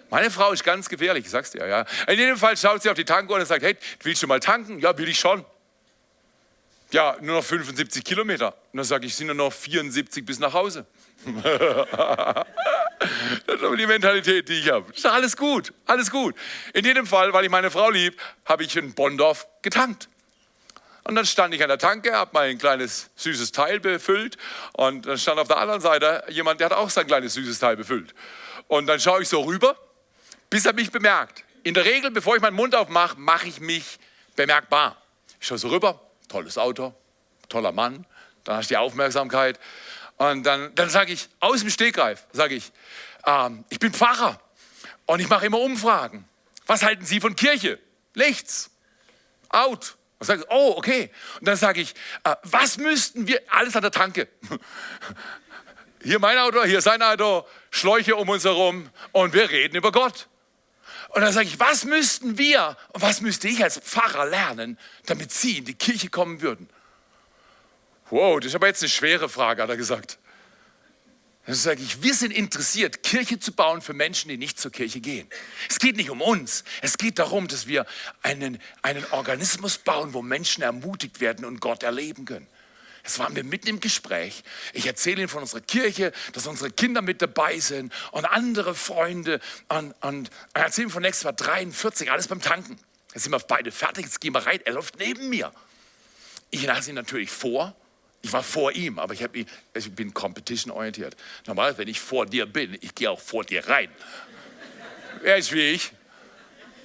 Meine 0.09 0.29
Frau 0.29 0.51
ist 0.51 0.63
ganz 0.63 0.89
gefährlich, 0.89 1.25
ich 1.25 1.31
sag's 1.31 1.51
dir. 1.51 1.65
Ja. 1.65 1.85
In 2.07 2.19
jedem 2.19 2.37
Fall 2.37 2.57
schaut 2.57 2.83
sie 2.83 2.89
auf 2.89 2.95
die 2.95 3.05
Tankuhr 3.05 3.37
und 3.37 3.45
sagt, 3.45 3.63
hey, 3.63 3.77
willst 4.03 4.21
du 4.21 4.27
mal 4.27 4.41
tanken? 4.41 4.79
Ja, 4.79 4.97
will 4.97 5.07
ich 5.07 5.17
schon. 5.17 5.45
Ja, 6.91 7.15
nur 7.21 7.37
noch 7.37 7.43
75 7.45 8.03
Kilometer. 8.03 8.47
Und 8.73 8.77
dann 8.77 8.83
sage 8.83 9.05
ich, 9.05 9.15
sind 9.15 9.27
nur 9.27 9.35
noch 9.35 9.53
74 9.53 10.25
bis 10.25 10.39
nach 10.39 10.51
Hause. 10.51 10.85
das 11.25 12.45
ist 13.47 13.63
aber 13.63 13.77
die 13.77 13.87
Mentalität, 13.87 14.49
die 14.49 14.59
ich 14.59 14.69
habe. 14.69 14.91
Alles 15.03 15.37
gut, 15.37 15.71
alles 15.85 16.11
gut. 16.11 16.35
In 16.73 16.83
jedem 16.83 17.07
Fall, 17.07 17.31
weil 17.31 17.45
ich 17.45 17.51
meine 17.51 17.71
Frau 17.71 17.89
lieb, 17.89 18.19
habe 18.45 18.63
ich 18.63 18.75
in 18.75 18.93
Bonndorf 18.93 19.47
getankt. 19.61 20.09
Und 21.03 21.15
dann 21.15 21.25
stand 21.25 21.53
ich 21.53 21.63
an 21.63 21.69
der 21.69 21.79
Tanke, 21.79 22.13
habe 22.13 22.31
mein 22.33 22.57
kleines 22.57 23.09
süßes 23.15 23.51
Teil 23.51 23.79
befüllt 23.79 24.37
und 24.73 25.07
dann 25.07 25.17
stand 25.17 25.39
auf 25.39 25.47
der 25.47 25.57
anderen 25.57 25.81
Seite 25.81 26.23
jemand, 26.29 26.59
der 26.59 26.65
hat 26.65 26.73
auch 26.73 26.89
sein 26.89 27.07
kleines 27.07 27.33
süßes 27.33 27.59
Teil 27.59 27.75
befüllt. 27.75 28.13
Und 28.67 28.85
dann 28.87 28.99
schaue 28.99 29.23
ich 29.23 29.29
so 29.29 29.41
rüber, 29.41 29.75
bis 30.49 30.65
er 30.65 30.73
mich 30.73 30.91
bemerkt. 30.91 31.43
In 31.63 31.73
der 31.73 31.85
Regel, 31.85 32.11
bevor 32.11 32.35
ich 32.35 32.41
meinen 32.41 32.55
Mund 32.55 32.75
aufmache, 32.75 33.19
mache 33.19 33.47
ich 33.47 33.59
mich 33.59 33.99
bemerkbar. 34.35 34.95
Ich 35.39 35.47
schaue 35.47 35.57
so 35.57 35.69
rüber, 35.69 35.99
tolles 36.29 36.57
Auto, 36.57 36.93
toller 37.49 37.71
Mann, 37.71 38.05
dann 38.43 38.57
hast 38.57 38.69
du 38.69 38.73
die 38.73 38.77
Aufmerksamkeit. 38.77 39.59
Und 40.17 40.43
dann, 40.43 40.73
dann 40.75 40.89
sage 40.89 41.13
ich, 41.13 41.29
aus 41.39 41.61
dem 41.61 41.69
Stegreif, 41.71 42.25
sage 42.31 42.55
ich, 42.55 42.71
ähm, 43.25 43.65
ich 43.69 43.79
bin 43.79 43.91
Pfarrer 43.91 44.39
und 45.07 45.19
ich 45.19 45.29
mache 45.29 45.47
immer 45.47 45.59
Umfragen. 45.59 46.27
Was 46.67 46.83
halten 46.83 47.05
Sie 47.05 47.19
von 47.19 47.35
Kirche? 47.35 47.79
Nichts. 48.13 48.69
Out. 49.49 49.97
Und 50.21 50.27
sage, 50.27 50.45
oh, 50.49 50.75
okay. 50.77 51.09
Und 51.39 51.47
dann 51.47 51.57
sage 51.57 51.81
ich, 51.81 51.95
äh, 52.23 52.35
was 52.43 52.77
müssten 52.77 53.25
wir, 53.25 53.41
alles 53.49 53.75
an 53.75 53.81
der 53.81 53.89
Tanke. 53.89 54.27
Hier 56.03 56.19
mein 56.19 56.37
Auto, 56.37 56.63
hier 56.63 56.81
sein 56.81 57.01
Auto, 57.01 57.47
Schläuche 57.71 58.15
um 58.15 58.29
uns 58.29 58.43
herum 58.43 58.89
und 59.13 59.33
wir 59.33 59.49
reden 59.49 59.75
über 59.75 59.91
Gott. 59.91 60.27
Und 61.09 61.21
dann 61.21 61.33
sage 61.33 61.47
ich, 61.47 61.59
was 61.59 61.85
müssten 61.85 62.37
wir 62.37 62.77
und 62.93 63.01
was 63.01 63.21
müsste 63.21 63.47
ich 63.47 63.63
als 63.63 63.79
Pfarrer 63.79 64.25
lernen, 64.25 64.77
damit 65.07 65.31
Sie 65.31 65.57
in 65.57 65.65
die 65.65 65.75
Kirche 65.75 66.09
kommen 66.09 66.41
würden? 66.41 66.69
Wow, 68.11 68.39
das 68.39 68.49
ist 68.49 68.55
aber 68.55 68.67
jetzt 68.67 68.83
eine 68.83 68.89
schwere 68.89 69.27
Frage, 69.27 69.63
hat 69.63 69.69
er 69.69 69.77
gesagt. 69.77 70.19
Dann 71.45 71.55
sage 71.55 71.81
ich, 71.81 72.03
wir 72.03 72.13
sind 72.13 72.31
interessiert, 72.31 73.01
Kirche 73.01 73.39
zu 73.39 73.51
bauen 73.51 73.81
für 73.81 73.93
Menschen, 73.93 74.29
die 74.29 74.37
nicht 74.37 74.59
zur 74.59 74.71
Kirche 74.71 74.99
gehen. 74.99 75.27
Es 75.69 75.79
geht 75.79 75.95
nicht 75.95 76.11
um 76.11 76.21
uns. 76.21 76.63
Es 76.81 76.97
geht 76.97 77.17
darum, 77.17 77.47
dass 77.47 77.65
wir 77.65 77.87
einen, 78.21 78.59
einen 78.83 79.03
Organismus 79.11 79.79
bauen, 79.79 80.13
wo 80.13 80.21
Menschen 80.21 80.61
ermutigt 80.61 81.19
werden 81.19 81.45
und 81.45 81.59
Gott 81.59 81.81
erleben 81.81 82.25
können. 82.25 82.47
Jetzt 83.03 83.17
waren 83.17 83.35
wir 83.35 83.43
mitten 83.43 83.67
im 83.67 83.79
Gespräch. 83.79 84.43
Ich 84.73 84.85
erzähle 84.85 85.21
Ihnen 85.21 85.27
von 85.27 85.41
unserer 85.41 85.61
Kirche, 85.61 86.11
dass 86.33 86.45
unsere 86.45 86.69
Kinder 86.69 87.01
mit 87.01 87.23
dabei 87.23 87.59
sind 87.59 87.91
und 88.11 88.25
andere 88.25 88.75
Freunde. 88.75 89.39
Und, 89.69 89.93
und 90.01 90.29
er 90.53 90.65
erzählt 90.65 90.89
mir 90.89 90.93
von 90.93 91.01
nächstes 91.01 91.23
Mal 91.23 91.31
43, 91.31 92.11
alles 92.11 92.27
beim 92.27 92.41
Tanken. 92.41 92.77
Jetzt 93.13 93.23
sind 93.23 93.31
wir 93.31 93.39
beide 93.39 93.71
fertig, 93.71 94.05
jetzt 94.05 94.21
gehen 94.21 94.33
wir 94.33 94.45
rein. 94.45 94.59
Er 94.63 94.73
läuft 94.73 94.99
neben 94.99 95.29
mir. 95.29 95.51
Ich 96.51 96.61
lasse 96.63 96.91
ihn 96.91 96.95
natürlich 96.95 97.31
vor 97.31 97.75
ich 98.21 98.31
war 98.31 98.43
vor 98.43 98.71
ihm, 98.71 98.99
aber 98.99 99.13
ich, 99.13 99.21
ihn, 99.33 99.47
ich 99.73 99.91
bin 99.91 100.13
competition-orientiert. 100.13 101.15
Normal, 101.47 101.77
wenn 101.77 101.87
ich 101.87 101.99
vor 101.99 102.25
dir 102.25 102.45
bin, 102.45 102.77
ich 102.81 102.93
gehe 102.93 103.09
auch 103.09 103.19
vor 103.19 103.43
dir 103.43 103.67
rein. 103.67 103.89
Er 105.23 105.37
ist 105.37 105.51
wie 105.51 105.71
ich. 105.71 105.91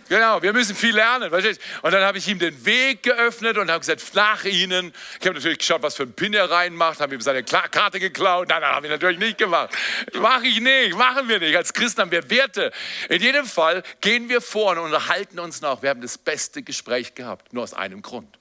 Genau, 0.08 0.40
wir 0.40 0.52
müssen 0.52 0.76
viel 0.76 0.94
lernen. 0.94 1.32
Und 1.32 1.92
dann 1.92 2.04
habe 2.04 2.18
ich 2.18 2.28
ihm 2.28 2.38
den 2.38 2.64
Weg 2.64 3.02
geöffnet 3.02 3.58
und 3.58 3.70
habe 3.70 3.80
gesagt, 3.80 4.14
nach 4.14 4.44
Ihnen. 4.44 4.92
Ich 5.18 5.26
habe 5.26 5.34
natürlich 5.34 5.58
geschaut, 5.58 5.82
was 5.82 5.96
für 5.96 6.04
ein 6.04 6.12
Pin 6.12 6.32
er 6.32 6.48
reinmacht, 6.48 7.00
habe 7.00 7.14
ihm 7.14 7.20
seine 7.20 7.42
Karte 7.42 7.98
geklaut. 7.98 8.48
Nein, 8.48 8.60
nein, 8.60 8.72
habe 8.72 8.86
ich 8.86 8.92
natürlich 8.92 9.18
nicht 9.18 9.36
gemacht. 9.36 9.76
Mache 10.14 10.46
ich 10.46 10.60
nicht, 10.60 10.96
machen 10.96 11.28
wir 11.28 11.40
nicht. 11.40 11.56
Als 11.56 11.72
Christen 11.72 12.02
haben 12.02 12.12
wir 12.12 12.30
Werte. 12.30 12.72
In 13.08 13.20
jedem 13.20 13.46
Fall 13.46 13.82
gehen 14.00 14.28
wir 14.28 14.40
vor 14.40 14.72
und 14.72 14.78
unterhalten 14.78 15.40
uns 15.40 15.60
noch. 15.60 15.82
Wir 15.82 15.90
haben 15.90 16.02
das 16.02 16.18
beste 16.18 16.62
Gespräch 16.62 17.14
gehabt, 17.14 17.52
nur 17.52 17.64
aus 17.64 17.74
einem 17.74 18.00
Grund 18.00 18.38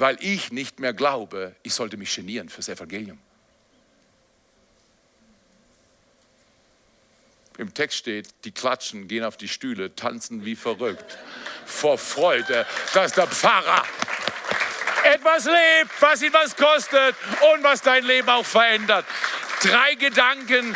weil 0.00 0.16
ich 0.20 0.50
nicht 0.50 0.80
mehr 0.80 0.94
glaube, 0.94 1.54
ich 1.62 1.74
sollte 1.74 1.96
mich 1.96 2.14
genieren 2.14 2.48
fürs 2.48 2.68
Evangelium. 2.68 3.18
Im 7.58 7.74
Text 7.74 7.98
steht, 7.98 8.28
die 8.44 8.52
klatschen, 8.52 9.06
gehen 9.06 9.22
auf 9.22 9.36
die 9.36 9.48
Stühle, 9.48 9.94
tanzen 9.94 10.46
wie 10.46 10.56
verrückt. 10.56 11.18
Vor 11.66 11.98
Freude, 11.98 12.66
dass 12.94 13.12
der 13.12 13.26
Pfarrer 13.26 13.84
etwas 15.04 15.44
lebt, 15.44 15.90
was 16.00 16.22
ihn 16.22 16.32
was 16.32 16.56
kostet 16.56 17.14
und 17.54 17.62
was 17.62 17.82
dein 17.82 18.04
Leben 18.04 18.28
auch 18.30 18.46
verändert. 18.46 19.04
Drei 19.62 19.94
Gedanken. 19.96 20.74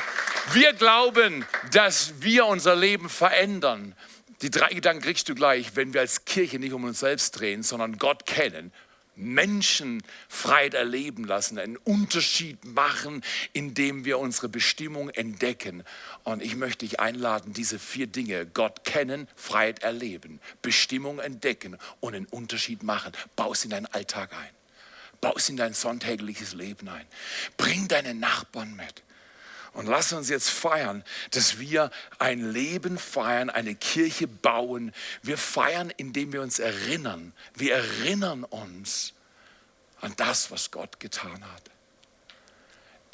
Wir 0.53 0.75
glauben, 0.75 1.47
dass 1.71 2.21
wir 2.21 2.45
unser 2.45 2.77
Leben 2.77 3.09
verändern. 3.09 3.97
Die 4.43 4.51
drei 4.51 4.69
Gedanken 4.69 5.03
kriegst 5.03 5.27
du 5.31 5.35
gleich, 5.35 5.75
wenn 5.75 5.95
wir 5.95 6.03
als 6.03 6.27
Kirche 6.27 6.59
nicht 6.59 6.75
um 6.75 6.85
uns 6.85 7.01
selbst 7.01 7.41
drehen, 7.41 7.63
sondern 7.63 7.97
Gott 7.97 8.27
kennen 8.27 8.71
Menschen 9.17 10.03
Freiheit 10.29 10.75
erleben 10.75 11.25
lassen, 11.25 11.59
einen 11.59 11.77
Unterschied 11.77 12.65
machen, 12.65 13.23
indem 13.53 14.05
wir 14.05 14.19
unsere 14.19 14.49
Bestimmung 14.49 15.11
entdecken. 15.11 15.85
Und 16.25 16.43
ich 16.43 16.57
möchte 16.57 16.87
dich 16.87 17.01
einladen, 17.01 17.53
diese 17.53 17.79
vier 17.79 18.07
Dinge, 18.07 18.47
Gott 18.47 18.85
kennen, 18.85 19.29
Freiheit 19.37 19.83
erleben, 19.83 20.41
Bestimmung 20.63 21.21
entdecken 21.21 21.79
und 22.01 22.15
einen 22.15 22.27
Unterschied 22.27 22.83
machen. 22.83 23.13
Bau 23.37 23.53
es 23.53 23.65
in 23.65 23.71
deinen 23.71 23.87
Alltag 23.87 24.33
ein. 24.33 24.51
Bau 25.21 25.35
es 25.37 25.49
in 25.49 25.57
dein 25.57 25.75
sonntägliches 25.75 26.55
Leben 26.55 26.89
ein. 26.89 27.07
Bring 27.57 27.89
deine 27.89 28.15
Nachbarn 28.15 28.75
mit. 28.77 29.04
Und 29.75 29.87
lass 29.87 30.13
uns 30.13 30.29
jetzt 30.29 30.51
feiern, 30.51 31.05
dass 31.33 31.59
wir 31.59 31.91
ein 32.21 32.53
Leben 32.53 32.97
feiern, 32.97 33.51
eine 33.51 33.75
Kirche 33.75 34.29
bauen. 34.29 34.93
Wir 35.23 35.37
feiern, 35.37 35.93
indem 35.97 36.33
wir 36.33 36.43
uns 36.43 36.61
erinnern. 36.61 37.33
Wir 37.55 37.75
erinnern 37.75 38.45
uns 38.45 39.15
an 40.01 40.15
das, 40.17 40.53
was 40.53 40.71
Gott 40.71 41.01
getan 41.01 41.45
hat. 41.53 41.63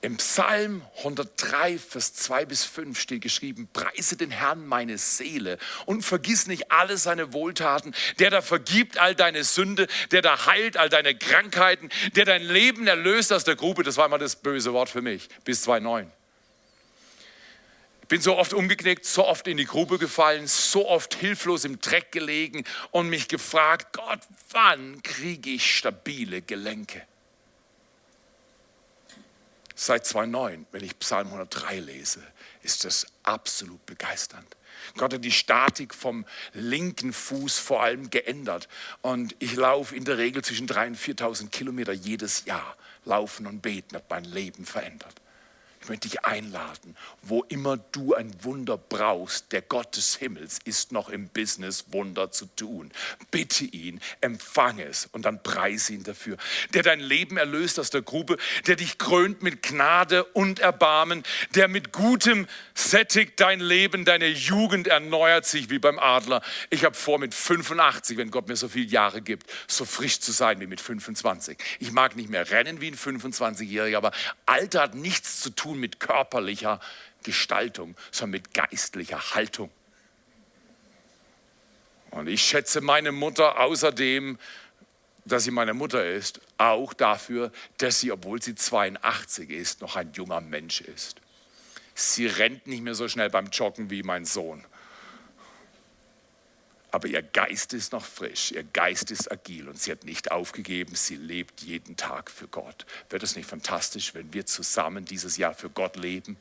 Im 0.02 0.16
Psalm 0.16 0.82
103, 0.98 1.78
Vers 1.78 2.14
2 2.14 2.46
bis 2.46 2.64
5 2.64 2.98
steht 2.98 3.20
geschrieben, 3.22 3.68
preise 3.72 4.16
den 4.16 4.30
Herrn 4.30 4.66
meine 4.66 4.96
Seele 4.96 5.58
und 5.84 6.02
vergiss 6.02 6.46
nicht 6.46 6.72
alle 6.72 6.96
seine 6.96 7.34
Wohltaten, 7.34 7.94
der 8.18 8.30
da 8.30 8.40
vergibt 8.40 8.96
all 8.96 9.14
deine 9.14 9.44
Sünde, 9.44 9.88
der 10.10 10.22
da 10.22 10.46
heilt 10.46 10.78
all 10.78 10.88
deine 10.88 11.14
Krankheiten, 11.14 11.90
der 12.16 12.24
dein 12.24 12.42
Leben 12.42 12.86
erlöst 12.86 13.30
aus 13.30 13.44
der 13.44 13.56
Grube, 13.56 13.82
das 13.82 13.98
war 13.98 14.06
immer 14.06 14.18
das 14.18 14.36
böse 14.36 14.72
Wort 14.72 14.88
für 14.88 15.02
mich, 15.02 15.28
bis 15.44 15.68
2,9 15.68 16.06
bin 18.10 18.20
so 18.20 18.36
oft 18.36 18.52
umgeknickt, 18.52 19.06
so 19.06 19.24
oft 19.24 19.46
in 19.46 19.56
die 19.56 19.64
Grube 19.64 19.96
gefallen, 19.96 20.48
so 20.48 20.88
oft 20.88 21.14
hilflos 21.14 21.64
im 21.64 21.80
Dreck 21.80 22.10
gelegen 22.10 22.64
und 22.90 23.08
mich 23.08 23.28
gefragt, 23.28 23.96
Gott, 23.96 24.18
wann 24.50 25.00
kriege 25.02 25.50
ich 25.50 25.76
stabile 25.76 26.42
Gelenke? 26.42 27.06
Seit 29.76 30.04
2009, 30.06 30.66
wenn 30.72 30.84
ich 30.84 30.98
Psalm 30.98 31.28
103 31.28 31.78
lese, 31.78 32.20
ist 32.64 32.84
das 32.84 33.06
absolut 33.22 33.86
begeisternd. 33.86 34.56
Gott 34.96 35.14
hat 35.14 35.24
die 35.24 35.30
Statik 35.30 35.94
vom 35.94 36.26
linken 36.52 37.12
Fuß 37.12 37.60
vor 37.60 37.80
allem 37.82 38.10
geändert. 38.10 38.68
Und 39.02 39.36
ich 39.38 39.54
laufe 39.54 39.94
in 39.94 40.04
der 40.04 40.18
Regel 40.18 40.42
zwischen 40.42 40.66
3.000 40.66 40.86
und 40.88 40.98
4.000 40.98 41.50
Kilometer 41.50 41.92
jedes 41.92 42.44
Jahr. 42.44 42.76
Laufen 43.04 43.46
und 43.46 43.62
beten 43.62 43.94
hat 43.94 44.10
mein 44.10 44.24
Leben 44.24 44.66
verändert. 44.66 45.14
Ich 45.82 45.88
möchte 45.88 46.08
dich 46.08 46.26
einladen, 46.26 46.94
wo 47.22 47.42
immer 47.44 47.78
du 47.78 48.14
ein 48.14 48.30
Wunder 48.44 48.76
brauchst, 48.76 49.50
der 49.52 49.62
Gott 49.62 49.96
des 49.96 50.14
Himmels 50.16 50.58
ist 50.64 50.92
noch 50.92 51.08
im 51.08 51.28
Business, 51.28 51.86
Wunder 51.90 52.30
zu 52.30 52.46
tun. 52.54 52.90
Bitte 53.30 53.64
ihn, 53.64 53.98
empfange 54.20 54.84
es 54.84 55.08
und 55.12 55.24
dann 55.24 55.42
preise 55.42 55.94
ihn 55.94 56.02
dafür. 56.02 56.36
Der 56.74 56.82
dein 56.82 57.00
Leben 57.00 57.38
erlöst 57.38 57.80
aus 57.80 57.88
der 57.88 58.02
Grube, 58.02 58.36
der 58.66 58.76
dich 58.76 58.98
krönt 58.98 59.42
mit 59.42 59.62
Gnade 59.62 60.24
und 60.24 60.58
Erbarmen, 60.58 61.22
der 61.54 61.66
mit 61.66 61.92
Gutem 61.92 62.46
sättigt 62.74 63.40
dein 63.40 63.60
Leben, 63.60 64.04
deine 64.04 64.28
Jugend 64.28 64.86
erneuert 64.86 65.46
sich 65.46 65.70
wie 65.70 65.78
beim 65.78 65.98
Adler. 65.98 66.42
Ich 66.68 66.84
habe 66.84 66.94
vor, 66.94 67.18
mit 67.18 67.34
85, 67.34 68.18
wenn 68.18 68.30
Gott 68.30 68.48
mir 68.48 68.56
so 68.56 68.68
viele 68.68 68.86
Jahre 68.86 69.22
gibt, 69.22 69.50
so 69.66 69.86
frisch 69.86 70.20
zu 70.20 70.32
sein 70.32 70.60
wie 70.60 70.66
mit 70.66 70.80
25. 70.82 71.56
Ich 71.78 71.90
mag 71.90 72.16
nicht 72.16 72.28
mehr 72.28 72.50
rennen 72.50 72.82
wie 72.82 72.88
ein 72.88 72.96
25-Jähriger, 72.96 73.96
aber 73.96 74.12
Alter 74.44 74.82
hat 74.82 74.94
nichts 74.94 75.40
zu 75.40 75.48
tun 75.48 75.69
tun 75.70 75.80
mit 75.80 76.00
körperlicher 76.00 76.80
Gestaltung, 77.22 77.96
sondern 78.10 78.42
mit 78.42 78.54
geistlicher 78.54 79.34
Haltung. 79.34 79.70
Und 82.10 82.28
ich 82.28 82.42
schätze 82.42 82.80
meine 82.80 83.12
Mutter 83.12 83.60
außerdem, 83.60 84.38
dass 85.24 85.44
sie 85.44 85.52
meine 85.52 85.74
Mutter 85.74 86.04
ist, 86.04 86.40
auch 86.58 86.92
dafür, 86.92 87.52
dass 87.78 88.00
sie, 88.00 88.10
obwohl 88.10 88.42
sie 88.42 88.56
82 88.56 89.50
ist, 89.50 89.80
noch 89.80 89.94
ein 89.94 90.12
junger 90.12 90.40
Mensch 90.40 90.80
ist. 90.80 91.20
Sie 91.94 92.26
rennt 92.26 92.66
nicht 92.66 92.82
mehr 92.82 92.94
so 92.94 93.06
schnell 93.06 93.30
beim 93.30 93.46
Joggen 93.46 93.90
wie 93.90 94.02
mein 94.02 94.24
Sohn 94.24 94.64
aber 96.92 97.08
ihr 97.08 97.22
Geist 97.22 97.72
ist 97.72 97.92
noch 97.92 98.04
frisch, 98.04 98.52
ihr 98.52 98.64
Geist 98.64 99.10
ist 99.10 99.30
agil 99.30 99.68
und 99.68 99.80
sie 99.80 99.92
hat 99.92 100.04
nicht 100.04 100.30
aufgegeben, 100.30 100.94
sie 100.94 101.16
lebt 101.16 101.60
jeden 101.60 101.96
Tag 101.96 102.30
für 102.30 102.48
Gott. 102.48 102.86
Wird 103.08 103.22
es 103.22 103.36
nicht 103.36 103.48
fantastisch, 103.48 104.14
wenn 104.14 104.32
wir 104.32 104.46
zusammen 104.46 105.04
dieses 105.04 105.36
Jahr 105.36 105.54
für 105.54 105.70
Gott 105.70 105.96
leben 105.96 106.36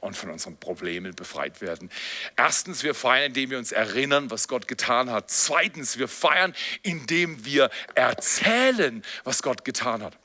und 0.00 0.16
von 0.16 0.30
unseren 0.30 0.56
Problemen 0.56 1.14
befreit 1.14 1.60
werden? 1.60 1.90
Erstens, 2.36 2.82
wir 2.82 2.94
feiern, 2.94 3.28
indem 3.28 3.50
wir 3.50 3.58
uns 3.58 3.72
erinnern, 3.72 4.30
was 4.30 4.48
Gott 4.48 4.68
getan 4.68 5.10
hat. 5.10 5.30
Zweitens, 5.30 5.98
wir 5.98 6.08
feiern, 6.08 6.54
indem 6.82 7.44
wir 7.44 7.70
erzählen, 7.94 9.02
was 9.24 9.42
Gott 9.42 9.64
getan 9.64 10.02
hat. 10.02 10.16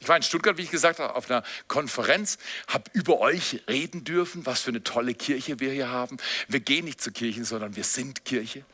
Ich 0.00 0.08
war 0.08 0.16
in 0.16 0.22
Stuttgart, 0.22 0.56
wie 0.58 0.62
ich 0.62 0.70
gesagt 0.70 0.98
habe, 0.98 1.14
auf 1.14 1.30
einer 1.30 1.42
Konferenz, 1.68 2.38
habe 2.68 2.90
über 2.92 3.18
euch 3.18 3.62
reden 3.68 4.04
dürfen, 4.04 4.46
was 4.46 4.60
für 4.60 4.70
eine 4.70 4.82
tolle 4.82 5.14
Kirche 5.14 5.58
wir 5.58 5.72
hier 5.72 5.88
haben. 5.88 6.18
Wir 6.48 6.60
gehen 6.60 6.84
nicht 6.84 7.00
zur 7.00 7.12
Kirche, 7.12 7.44
sondern 7.44 7.76
wir 7.76 7.84
sind 7.84 8.24
Kirche. 8.24 8.64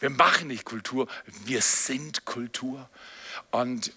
Wir 0.00 0.10
machen 0.10 0.48
nicht 0.48 0.64
Kultur, 0.64 1.08
wir 1.44 1.62
sind 1.62 2.24
Kultur. 2.24 2.88
Und 3.50 3.92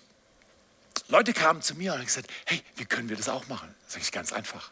Leute 1.07 1.33
kamen 1.33 1.61
zu 1.61 1.75
mir 1.75 1.93
und 1.93 1.99
haben 1.99 2.05
gesagt, 2.05 2.31
hey, 2.45 2.61
wie 2.75 2.85
können 2.85 3.09
wir 3.09 3.17
das 3.17 3.29
auch 3.29 3.47
machen? 3.47 3.73
Sage 3.87 4.03
ich 4.03 4.11
ganz 4.11 4.31
einfach. 4.31 4.71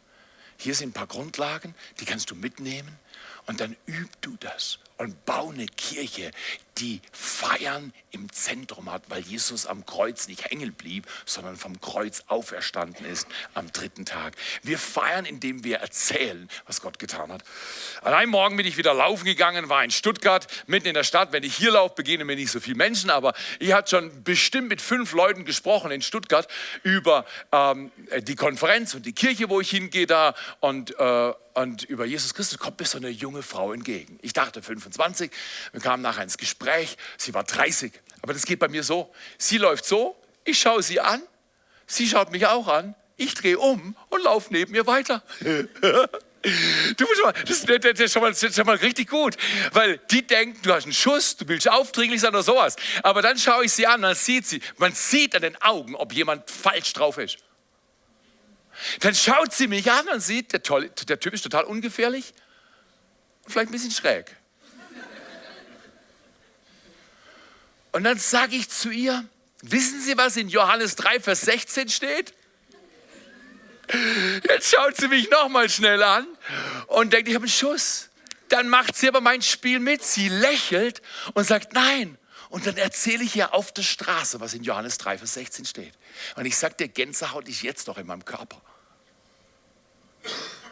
Hier 0.57 0.75
sind 0.75 0.89
ein 0.89 0.93
paar 0.93 1.07
Grundlagen, 1.07 1.75
die 1.99 2.05
kannst 2.05 2.31
du 2.31 2.35
mitnehmen 2.35 2.97
und 3.45 3.59
dann 3.59 3.75
üb 3.87 4.09
du 4.21 4.35
das 4.39 4.79
und 4.97 5.25
bau 5.25 5.49
eine 5.49 5.67
Kirche, 5.67 6.31
die 6.77 7.01
Feiern 7.11 7.93
im 8.11 8.31
Zentrum 8.31 8.91
hat, 8.91 9.03
weil 9.09 9.21
Jesus 9.21 9.65
am 9.65 9.85
Kreuz 9.85 10.27
nicht 10.27 10.49
hängen 10.49 10.73
blieb, 10.73 11.07
sondern 11.25 11.55
vom 11.55 11.79
Kreuz 11.81 12.23
auferstanden 12.27 13.05
ist 13.05 13.27
am 13.53 13.71
dritten 13.71 14.05
Tag. 14.05 14.35
Wir 14.61 14.77
feiern, 14.77 15.25
indem 15.25 15.63
wir 15.63 15.77
erzählen, 15.77 16.49
was 16.65 16.81
Gott 16.81 16.99
getan 16.99 17.31
hat. 17.31 17.43
An 18.01 18.13
einem 18.13 18.31
Morgen 18.31 18.57
bin 18.57 18.65
ich 18.65 18.77
wieder 18.77 18.93
laufen 18.93 19.25
gegangen, 19.25 19.69
war 19.69 19.83
in 19.83 19.91
Stuttgart, 19.91 20.47
mitten 20.67 20.87
in 20.87 20.93
der 20.93 21.03
Stadt. 21.03 21.31
Wenn 21.31 21.43
ich 21.43 21.55
hier 21.55 21.71
laufe, 21.71 21.95
begegnen 21.95 22.27
mir 22.27 22.35
nicht 22.35 22.51
so 22.51 22.59
viele 22.59 22.77
Menschen, 22.77 23.09
aber 23.09 23.33
ich 23.59 23.73
hatte 23.73 23.91
schon 23.91 24.23
bestimmt 24.23 24.69
mit 24.69 24.81
fünf 24.81 25.13
Leuten 25.13 25.45
gesprochen 25.45 25.91
in 25.91 26.01
Stuttgart 26.01 26.47
über 26.83 27.25
ähm, 27.51 27.91
die 28.21 28.35
Konferenz 28.35 28.93
und 28.93 29.05
die 29.05 29.13
Kirche, 29.13 29.49
wo 29.49 29.61
ich 29.61 29.69
hingehe 29.69 30.07
da 30.07 30.35
und 30.59 30.97
äh, 30.99 31.33
und 31.57 31.83
über 31.83 32.05
Jesus 32.05 32.35
Christus 32.35 32.59
kommt 32.59 32.79
mir 32.79 32.85
so 32.85 32.99
eine 32.99 33.09
junge 33.09 33.41
Frau 33.41 33.73
entgegen. 33.73 34.19
Ich 34.21 34.33
dachte 34.33 34.61
25, 34.61 35.31
wir 35.71 35.81
kamen 35.81 36.03
nachher 36.03 36.21
ins 36.21 36.37
Gespräch, 36.37 36.97
sie 37.17 37.33
war 37.33 37.43
30. 37.43 37.93
Aber 38.21 38.33
das 38.33 38.45
geht 38.45 38.59
bei 38.59 38.67
mir 38.67 38.83
so, 38.83 39.11
sie 39.39 39.57
läuft 39.57 39.85
so, 39.85 40.15
ich 40.45 40.59
schaue 40.59 40.83
sie 40.83 40.99
an, 40.99 41.21
sie 41.87 42.07
schaut 42.07 42.31
mich 42.31 42.45
auch 42.45 42.67
an, 42.67 42.95
Ich 43.19 43.33
drehe 43.33 43.57
um 43.57 43.95
und 44.09 44.23
laufe 44.23 44.53
neben 44.53 44.75
ihr 44.75 44.85
weiter. 44.85 45.23
Du 46.95 47.03
musst 47.05 47.21
mal, 47.23 47.33
das, 47.45 47.65
das, 47.65 47.99
ist 47.99 48.13
schon 48.13 48.21
mal, 48.21 48.29
das 48.29 48.41
ist 48.41 48.55
schon 48.55 48.65
mal 48.65 48.77
richtig 48.77 49.09
gut, 49.09 49.35
weil 49.73 49.97
die 50.11 50.25
denken, 50.25 50.57
du 50.61 50.71
hast 50.71 50.83
einen 50.83 50.93
Schuss, 50.93 51.35
du 51.35 51.45
willst 51.47 51.69
aufdringlich 51.69 52.21
sein 52.21 52.29
oder 52.29 52.43
sowas. 52.43 52.77
Aber 53.03 53.21
dann 53.21 53.37
schaue 53.37 53.65
ich 53.65 53.73
sie 53.73 53.85
an, 53.85 54.03
dann 54.03 54.15
sieht 54.15 54.45
sie, 54.45 54.61
man 54.77 54.93
sieht 54.93 55.35
an 55.35 55.41
den 55.41 55.59
Augen, 55.61 55.95
ob 55.95 56.13
jemand 56.13 56.49
falsch 56.49 56.93
drauf 56.93 57.17
ist. 57.17 57.39
Dann 58.99 59.15
schaut 59.15 59.53
sie 59.53 59.67
mich 59.67 59.91
an 59.91 60.07
und 60.09 60.19
sieht, 60.19 60.53
der, 60.53 60.63
tolle, 60.63 60.89
der 60.89 61.19
Typ 61.19 61.33
ist 61.33 61.41
total 61.41 61.65
ungefährlich 61.65 62.33
und 63.43 63.51
vielleicht 63.51 63.69
ein 63.69 63.71
bisschen 63.71 63.91
schräg. 63.91 64.35
Und 67.91 68.03
dann 68.03 68.19
sage 68.19 68.55
ich 68.55 68.69
zu 68.69 68.89
ihr, 68.91 69.25
wissen 69.61 70.01
Sie, 70.01 70.17
was 70.17 70.37
in 70.37 70.49
Johannes 70.49 70.95
3, 70.95 71.19
Vers 71.19 71.41
16 71.41 71.89
steht? 71.89 72.33
Jetzt 74.47 74.75
schaut 74.75 74.97
sie 74.97 75.07
mich 75.07 75.29
nochmal 75.29 75.69
schnell 75.69 76.03
an 76.03 76.27
und 76.87 77.13
denkt, 77.13 77.29
ich 77.29 77.35
habe 77.35 77.43
einen 77.43 77.51
Schuss. 77.51 78.09
Dann 78.49 78.69
macht 78.69 78.95
sie 78.95 79.07
aber 79.07 79.21
mein 79.21 79.41
Spiel 79.41 79.79
mit. 79.79 80.03
Sie 80.03 80.29
lächelt 80.29 81.01
und 81.33 81.45
sagt 81.45 81.73
nein. 81.73 82.17
Und 82.49 82.65
dann 82.65 82.77
erzähle 82.77 83.23
ich 83.23 83.35
ihr 83.35 83.53
auf 83.53 83.73
der 83.73 83.83
Straße, 83.83 84.39
was 84.39 84.53
in 84.53 84.63
Johannes 84.63 84.97
3, 84.97 85.17
Vers 85.17 85.33
16 85.33 85.65
steht. 85.65 85.93
Und 86.35 86.45
ich 86.45 86.55
sage, 86.55 86.75
der 86.75 86.87
Gänsehaut 86.87 87.47
ist 87.47 87.61
jetzt 87.61 87.87
noch 87.87 87.97
in 87.97 88.07
meinem 88.07 88.23
Körper. 88.23 88.61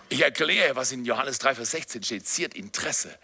Ich 0.10 0.22
erkläre, 0.22 0.76
was 0.76 0.92
in 0.92 1.04
Johannes 1.04 1.40
3, 1.40 1.56
Vers 1.56 1.72
16 1.72 2.04
steht. 2.04 2.28
Sie 2.28 2.46
hat 2.46 2.54
Interesse. 2.54 3.18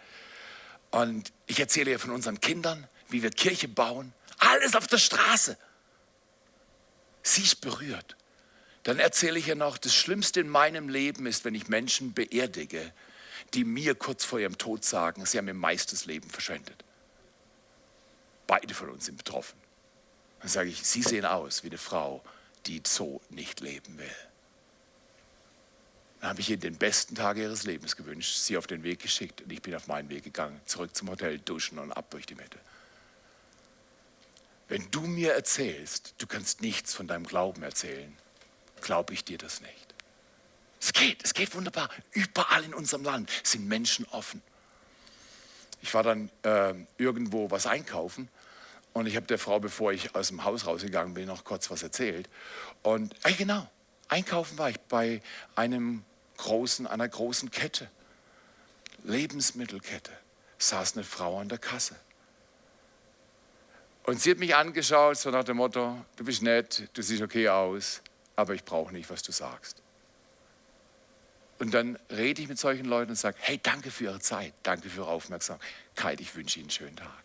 Und 0.90 1.32
ich 1.48 1.60
erzähle 1.60 1.92
ihr 1.92 2.00
von 2.00 2.12
unseren 2.12 2.42
Kindern, 2.42 2.88
wie 3.10 3.24
wir 3.24 3.30
Kirche 3.30 3.68
bauen. 3.68 4.14
Alles 4.40 4.76
auf 4.76 4.88
der 4.88 4.98
Straße. 4.98 5.58
Sie 7.24 7.44
ist 7.44 7.62
berührt. 7.62 8.18
Dann 8.84 9.00
erzähle 9.00 9.38
ich 9.40 9.48
ihr 9.48 9.56
noch, 9.56 9.78
das 9.78 9.94
Schlimmste 9.94 10.40
in 10.40 10.50
meinem 10.50 10.90
Leben 10.90 11.28
ist, 11.28 11.46
wenn 11.46 11.56
ich 11.56 11.68
Menschen 11.68 12.14
beerdige, 12.14 12.92
die 13.54 13.64
mir 13.64 13.96
kurz 13.96 14.26
vor 14.26 14.40
ihrem 14.40 14.58
Tod 14.58 14.84
sagen, 14.84 15.26
sie 15.26 15.38
haben 15.38 15.48
ihr 15.48 15.54
meistes 15.54 16.06
Leben 16.06 16.30
verschwendet. 16.30 16.84
Beide 18.52 18.74
von 18.74 18.90
uns 18.90 19.06
sind 19.06 19.16
betroffen. 19.16 19.58
Dann 20.42 20.50
sage 20.50 20.68
ich, 20.68 20.84
Sie 20.84 21.04
sehen 21.04 21.24
aus 21.24 21.64
wie 21.64 21.68
eine 21.68 21.78
Frau, 21.78 22.22
die 22.66 22.84
so 22.86 23.22
nicht 23.30 23.62
leben 23.62 23.98
will. 23.98 24.16
Dann 26.20 26.32
habe 26.32 26.42
ich 26.42 26.50
ihr 26.50 26.58
den 26.58 26.76
besten 26.76 27.16
Tag 27.16 27.38
ihres 27.38 27.64
Lebens 27.64 27.96
gewünscht, 27.96 28.36
sie 28.36 28.58
auf 28.58 28.68
den 28.68 28.84
Weg 28.84 29.00
geschickt 29.00 29.42
und 29.42 29.54
ich 29.54 29.62
bin 29.62 29.74
auf 29.74 29.88
meinen 29.88 30.10
Weg 30.10 30.26
gegangen, 30.26 30.60
zurück 30.66 30.94
zum 30.94 31.10
Hotel, 31.10 31.40
duschen 31.40 31.80
und 31.80 31.94
ab 31.94 32.12
durch 32.12 32.26
die 32.26 32.36
Mitte. 32.36 32.60
Wenn 34.68 34.92
du 34.92 35.00
mir 35.00 35.32
erzählst, 35.32 36.16
du 36.18 36.28
kannst 36.28 36.60
nichts 36.60 36.94
von 36.94 37.08
deinem 37.08 37.26
Glauben 37.26 37.64
erzählen, 37.64 38.18
glaube 38.82 39.14
ich 39.14 39.24
dir 39.24 39.38
das 39.38 39.62
nicht. 39.62 39.96
Es 40.82 40.92
geht, 40.92 41.24
es 41.24 41.34
geht 41.34 41.56
wunderbar. 41.56 41.90
Überall 42.12 42.66
in 42.66 42.74
unserem 42.74 43.06
Land 43.06 43.32
sind 43.44 43.66
Menschen 43.66 44.06
offen. 44.12 44.42
Ich 45.82 45.94
war 45.94 46.04
dann 46.04 46.30
äh, 46.44 46.74
irgendwo 46.98 47.50
was 47.50 47.66
einkaufen 47.66 48.28
und 48.93 49.06
ich 49.06 49.15
habe 49.15 49.25
der 49.25 49.39
Frau, 49.39 49.60
bevor 49.60 49.93
ich 49.93 50.15
aus 50.15 50.27
dem 50.27 50.43
Haus 50.43 50.65
rausgegangen 50.65 51.13
bin, 51.13 51.27
noch 51.27 51.43
kurz 51.43 51.69
was 51.71 51.84
erzählt. 51.84 52.27
Und 52.84 53.15
äh, 53.23 53.34
genau, 53.34 53.69
einkaufen 54.10 54.58
war 54.58 54.69
ich 54.69 54.80
bei 54.82 55.21
einem 55.56 56.04
großen, 56.38 56.88
einer 56.88 57.08
großen 57.08 57.51
Kette, 57.51 57.89
Lebensmittelkette, 59.04 60.12
saß 60.58 60.95
eine 60.95 61.04
Frau 61.04 61.39
an 61.39 61.49
der 61.49 61.58
Kasse. 61.58 61.95
Und 64.04 64.19
sie 64.19 64.32
hat 64.32 64.39
mich 64.39 64.56
angeschaut, 64.56 65.17
so 65.17 65.30
nach 65.30 65.43
dem 65.43 65.58
Motto, 65.58 66.04
du 66.15 66.25
bist 66.25 66.41
nett, 66.41 66.89
du 66.93 67.01
siehst 67.01 67.21
okay 67.21 67.47
aus, 67.47 68.01
aber 68.36 68.56
ich 68.56 68.65
brauche 68.65 68.91
nicht, 68.91 69.10
was 69.10 69.21
du 69.21 69.32
sagst. 69.32 69.82
Und 71.60 71.73
dann 71.75 71.97
rede 72.10 72.41
ich 72.41 72.47
mit 72.47 72.58
solchen 72.58 72.86
Leuten 72.86 73.12
und 73.12 73.15
sage, 73.15 73.38
hey, 73.39 73.60
danke 73.62 73.91
für 73.91 74.06
Ihre 74.06 74.19
Zeit, 74.19 74.54
danke 74.63 74.89
für 74.89 75.01
Ihre 75.01 75.10
Aufmerksamkeit, 75.10 76.19
ich 76.19 76.36
wünsche 76.36 76.58
Ihnen 76.60 76.65
einen 76.65 76.71
schönen 76.71 76.95
Tag. 76.95 77.21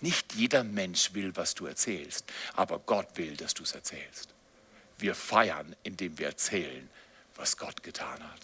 Nicht 0.00 0.34
jeder 0.34 0.62
Mensch 0.64 1.14
will, 1.14 1.34
was 1.36 1.54
du 1.54 1.66
erzählst, 1.66 2.24
aber 2.54 2.78
Gott 2.80 3.08
will, 3.16 3.36
dass 3.36 3.54
du 3.54 3.62
es 3.62 3.72
erzählst. 3.72 4.34
Wir 4.98 5.14
feiern, 5.14 5.74
indem 5.82 6.18
wir 6.18 6.26
erzählen, 6.26 6.88
was 7.34 7.56
Gott 7.56 7.82
getan 7.82 8.22
hat. 8.22 8.40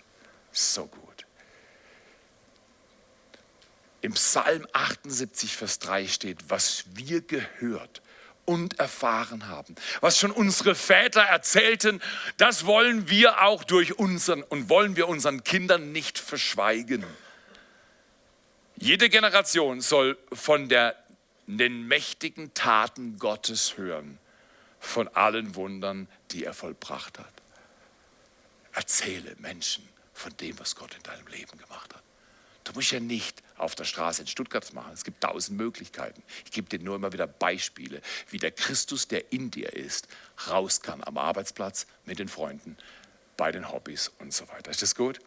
So 0.51 0.87
gut. 0.87 1.27
Im 4.03 4.15
Psalm 4.15 4.67
78, 4.73 5.57
Vers 5.57 5.79
3 5.79 6.09
steht, 6.09 6.51
was 6.51 6.85
wir 6.95 7.21
gehört 7.21 8.03
und 8.45 8.81
erfahren 8.81 9.49
haben. 9.49 9.77
Was 10.01 10.19
schon 10.19 10.33
unsere 10.33 10.75
Väter 10.75 11.23
erzählten, 11.23 12.03
das 12.37 12.67
wollen 12.67 13.09
wir 13.09 13.43
auch 13.43 13.65
durch 13.65 13.99
unseren 13.99 14.43
und 14.43 14.69
wollen 14.69 14.97
wir 14.97 15.09
unseren 15.09 15.45
Kindern 15.45 15.93
nicht 15.93 16.19
verschweigen. 16.19 17.05
Jede 18.77 19.09
Generation 19.09 19.81
soll 19.81 20.19
von 20.33 20.69
der, 20.69 20.97
den 21.47 21.87
mächtigen 21.87 22.55
Taten 22.55 23.19
Gottes 23.19 23.77
hören, 23.77 24.19
von 24.79 25.09
allen 25.09 25.55
Wundern, 25.55 26.09
die 26.33 26.45
er 26.45 26.55
vollbracht 26.55 27.19
hat. 27.19 27.33
Erzähle 28.73 29.37
Menschen 29.39 29.89
von 30.13 30.37
dem, 30.39 30.59
was 30.59 30.77
Gott 30.77 30.95
in 30.95 31.03
deinem 31.03 31.27
Leben 31.29 31.57
gemacht 31.59 31.95
hat. 31.95 32.03
Du 32.65 32.73
musst 32.75 32.93
ja 32.93 33.01
nicht 33.01 33.43
auf 33.57 33.75
der 33.75 33.85
Straße 33.85 34.23
in 34.23 34.29
Stuttgart 34.29 34.73
machen. 34.73 34.93
Es 34.93 35.05
gibt 35.05 35.23
tausend 35.23 35.59
Möglichkeiten. 35.59 36.23
Ich 36.45 36.53
gebe 36.53 36.69
dir 36.69 36.83
nur 36.83 36.97
immer 36.97 37.13
wieder 37.13 37.27
Beispiele, 37.27 38.01
wie 38.31 38.39
der 38.39 38.53
Christus, 38.53 39.09
der 39.09 39.33
in 39.33 39.51
dir 39.51 39.73
ist, 39.73 40.09
raus 40.49 40.81
kann 40.81 41.03
am 41.03 41.19
Arbeitsplatz, 41.19 41.87
mit 42.05 42.19
den 42.19 42.29
Freunden, 42.29 42.77
bei 43.37 43.51
den 43.53 43.71
Hobbys 43.71 44.13
und 44.19 44.33
so 44.33 44.49
weiter. 44.49 44.71
Ist 44.71 44.83
das 44.83 44.95
gut? 44.95 45.21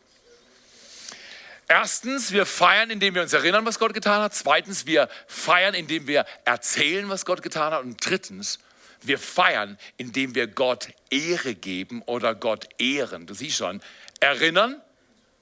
Erstens, 1.67 2.31
wir 2.31 2.45
feiern, 2.45 2.91
indem 2.91 3.15
wir 3.15 3.23
uns 3.23 3.33
erinnern, 3.33 3.65
was 3.65 3.79
Gott 3.79 3.93
getan 3.93 4.21
hat. 4.21 4.35
Zweitens, 4.35 4.85
wir 4.85 5.09
feiern, 5.27 5.73
indem 5.73 6.07
wir 6.07 6.25
erzählen, 6.45 7.09
was 7.09 7.25
Gott 7.25 7.41
getan 7.41 7.73
hat. 7.73 7.83
Und 7.83 7.97
drittens, 8.07 8.59
wir 9.01 9.17
feiern, 9.17 9.77
indem 9.97 10.35
wir 10.35 10.47
Gott 10.47 10.89
Ehre 11.09 11.55
geben 11.55 12.01
oder 12.03 12.35
Gott 12.35 12.69
ehren. 12.77 13.25
Du 13.25 13.33
siehst 13.33 13.57
schon, 13.57 13.81
erinnern, 14.19 14.81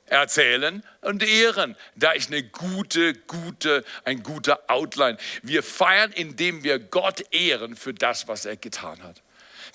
erzählen 0.05 0.83
und 1.01 1.23
ehren. 1.23 1.75
Da 1.95 2.11
ist 2.11 2.29
eine 2.31 2.43
gute, 2.43 3.13
gute, 3.13 3.83
ein 4.05 4.23
guter 4.23 4.61
Outline. 4.67 5.17
Wir 5.41 5.61
feiern, 5.63 6.11
indem 6.11 6.63
wir 6.63 6.79
Gott 6.79 7.33
ehren 7.33 7.75
für 7.75 7.93
das, 7.93 8.27
was 8.27 8.45
er 8.45 8.55
getan 8.55 9.03
hat. 9.03 9.21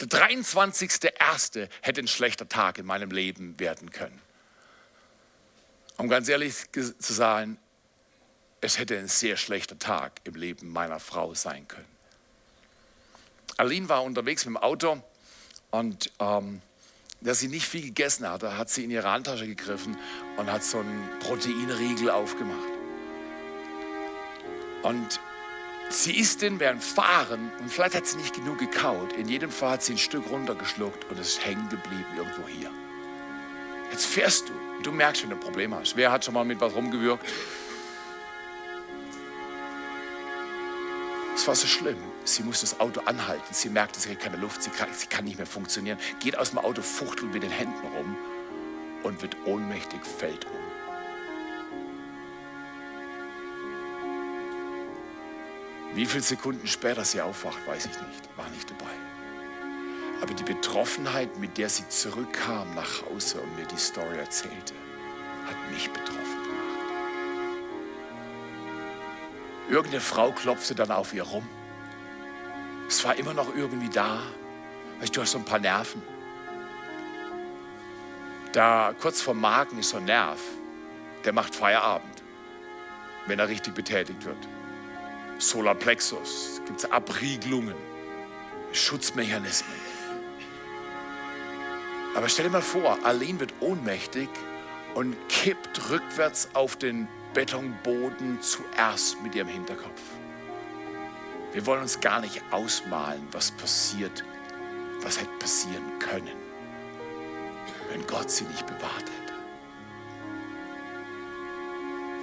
Der 0.00 0.08
23.01. 0.08 1.68
hätte 1.82 2.00
ein 2.00 2.08
schlechter 2.08 2.48
Tag 2.48 2.78
in 2.78 2.86
meinem 2.86 3.10
Leben 3.10 3.58
werden 3.58 3.90
können. 3.90 4.27
Um 5.98 6.08
ganz 6.08 6.28
ehrlich 6.28 6.54
zu 6.72 7.12
sein, 7.12 7.58
es 8.60 8.78
hätte 8.78 8.96
ein 8.96 9.08
sehr 9.08 9.36
schlechter 9.36 9.78
Tag 9.78 10.20
im 10.24 10.36
Leben 10.36 10.68
meiner 10.72 11.00
Frau 11.00 11.34
sein 11.34 11.66
können. 11.66 11.98
Aline 13.56 13.88
war 13.88 14.04
unterwegs 14.04 14.46
mit 14.46 14.54
dem 14.54 14.62
Auto 14.62 15.02
und 15.72 16.12
ähm, 16.20 16.62
dass 17.20 17.40
sie 17.40 17.48
nicht 17.48 17.66
viel 17.66 17.82
gegessen 17.82 18.28
hatte, 18.28 18.56
hat 18.56 18.70
sie 18.70 18.84
in 18.84 18.92
ihre 18.92 19.10
Handtasche 19.10 19.48
gegriffen 19.48 19.98
und 20.36 20.50
hat 20.50 20.62
so 20.62 20.78
einen 20.78 21.08
Proteinriegel 21.18 22.10
aufgemacht. 22.10 22.68
Und 24.84 25.18
sie 25.90 26.16
isst 26.16 26.42
den 26.42 26.60
während 26.60 26.84
Fahren 26.84 27.50
und 27.58 27.72
vielleicht 27.72 27.96
hat 27.96 28.06
sie 28.06 28.18
nicht 28.18 28.36
genug 28.36 28.58
gekaut. 28.58 29.12
In 29.14 29.28
jedem 29.28 29.50
Fall 29.50 29.72
hat 29.72 29.82
sie 29.82 29.94
ein 29.94 29.98
Stück 29.98 30.30
runtergeschluckt 30.30 31.10
und 31.10 31.18
es 31.18 31.30
ist 31.30 31.44
hängen 31.44 31.68
geblieben 31.68 32.06
irgendwo 32.16 32.46
hier. 32.46 32.70
Jetzt 33.90 34.06
fährst 34.06 34.48
du 34.48 34.52
und 34.76 34.86
du 34.86 34.92
merkst, 34.92 35.22
wenn 35.22 35.30
du 35.30 35.36
ein 35.36 35.40
Problem 35.40 35.74
hast. 35.74 35.96
Wer 35.96 36.12
hat 36.12 36.24
schon 36.24 36.34
mal 36.34 36.44
mit 36.44 36.60
was 36.60 36.74
rumgewirkt? 36.74 37.26
Es 41.34 41.46
war 41.46 41.54
so 41.54 41.66
schlimm. 41.66 41.98
Sie 42.24 42.42
muss 42.42 42.60
das 42.60 42.80
Auto 42.80 43.00
anhalten. 43.00 43.54
Sie 43.54 43.68
merkt, 43.68 43.96
sie 43.96 44.10
hat 44.10 44.20
keine 44.20 44.36
Luft, 44.36 44.62
sie 44.62 44.70
kann, 44.70 44.88
sie 44.92 45.06
kann 45.06 45.24
nicht 45.24 45.38
mehr 45.38 45.46
funktionieren. 45.46 45.98
Geht 46.20 46.36
aus 46.36 46.50
dem 46.50 46.58
Auto, 46.58 46.82
fuchtelt 46.82 47.32
mit 47.32 47.42
den 47.42 47.50
Händen 47.50 47.86
rum 47.96 48.16
und 49.02 49.22
wird 49.22 49.36
ohnmächtig, 49.46 50.00
fällt 50.04 50.44
um. 50.46 50.52
Wie 55.94 56.06
viele 56.06 56.22
Sekunden 56.22 56.66
später 56.66 57.04
sie 57.04 57.20
aufwacht, 57.20 57.66
weiß 57.66 57.86
ich 57.86 57.92
nicht, 57.92 58.36
war 58.36 58.48
nicht 58.50 58.70
dabei. 58.70 59.17
Aber 60.20 60.34
die 60.34 60.44
Betroffenheit, 60.44 61.38
mit 61.38 61.58
der 61.58 61.68
sie 61.68 61.88
zurückkam 61.88 62.74
nach 62.74 63.02
Hause 63.02 63.40
und 63.40 63.56
mir 63.56 63.66
die 63.66 63.78
Story 63.78 64.18
erzählte, 64.18 64.74
hat 65.46 65.72
mich 65.72 65.88
betroffen 65.90 66.42
gemacht. 66.42 66.58
Irgendeine 69.70 70.00
Frau 70.00 70.32
klopfte 70.32 70.74
dann 70.74 70.90
auf 70.90 71.14
ihr 71.14 71.22
rum 71.22 71.46
es 72.88 73.04
war 73.04 73.14
immer 73.16 73.34
noch 73.34 73.54
irgendwie 73.54 73.90
da. 73.90 74.22
Weißt, 74.98 75.14
du 75.14 75.20
hast 75.20 75.32
so 75.32 75.38
ein 75.38 75.44
paar 75.44 75.58
Nerven. 75.58 76.02
Da 78.52 78.94
kurz 78.98 79.20
vor 79.20 79.34
Magen 79.34 79.78
ist 79.78 79.90
so 79.90 79.98
ein 79.98 80.06
Nerv, 80.06 80.40
der 81.24 81.34
macht 81.34 81.54
Feierabend, 81.54 82.22
wenn 83.26 83.38
er 83.38 83.48
richtig 83.48 83.74
betätigt 83.74 84.24
wird. 84.24 84.48
Solarplexus, 85.36 86.62
gibt 86.66 86.80
es 86.80 86.90
Abriegelungen, 86.90 87.76
Schutzmechanismen. 88.72 89.87
Aber 92.18 92.28
stell 92.28 92.46
dir 92.46 92.50
mal 92.50 92.62
vor, 92.62 92.98
Arlene 93.04 93.38
wird 93.38 93.54
ohnmächtig 93.60 94.28
und 94.96 95.16
kippt 95.28 95.88
rückwärts 95.88 96.48
auf 96.52 96.74
den 96.74 97.06
Betonboden 97.32 98.42
zuerst 98.42 99.22
mit 99.22 99.36
ihrem 99.36 99.46
Hinterkopf. 99.46 100.00
Wir 101.52 101.64
wollen 101.64 101.82
uns 101.82 102.00
gar 102.00 102.20
nicht 102.20 102.42
ausmalen, 102.50 103.22
was 103.30 103.52
passiert, 103.52 104.24
was 105.00 105.20
hätte 105.20 105.30
passieren 105.38 105.84
können, 106.00 106.34
wenn 107.92 108.04
Gott 108.08 108.32
sie 108.32 108.46
nicht 108.46 108.66
bewahrt 108.66 109.04
hätte. 109.04 109.34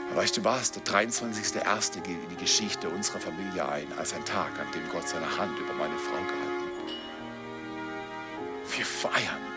Aber 0.09 0.17
weißt 0.19 0.35
du 0.35 0.43
was? 0.43 0.73
Der 0.73 0.83
23.01. 0.83 2.01
geht 2.01 2.21
in 2.21 2.29
die 2.31 2.43
Geschichte 2.43 2.89
unserer 2.89 3.21
Familie 3.21 3.65
ein 3.65 3.87
als 3.97 4.13
ein 4.13 4.25
Tag, 4.25 4.59
an 4.59 4.69
dem 4.73 4.89
Gott 4.89 5.07
seine 5.07 5.37
Hand 5.37 5.57
über 5.57 5.71
meine 5.71 5.97
Frau 5.97 6.17
gehalten 6.17 6.65
hat. 6.81 8.77
Wir 8.77 8.85
feiern 8.85 9.54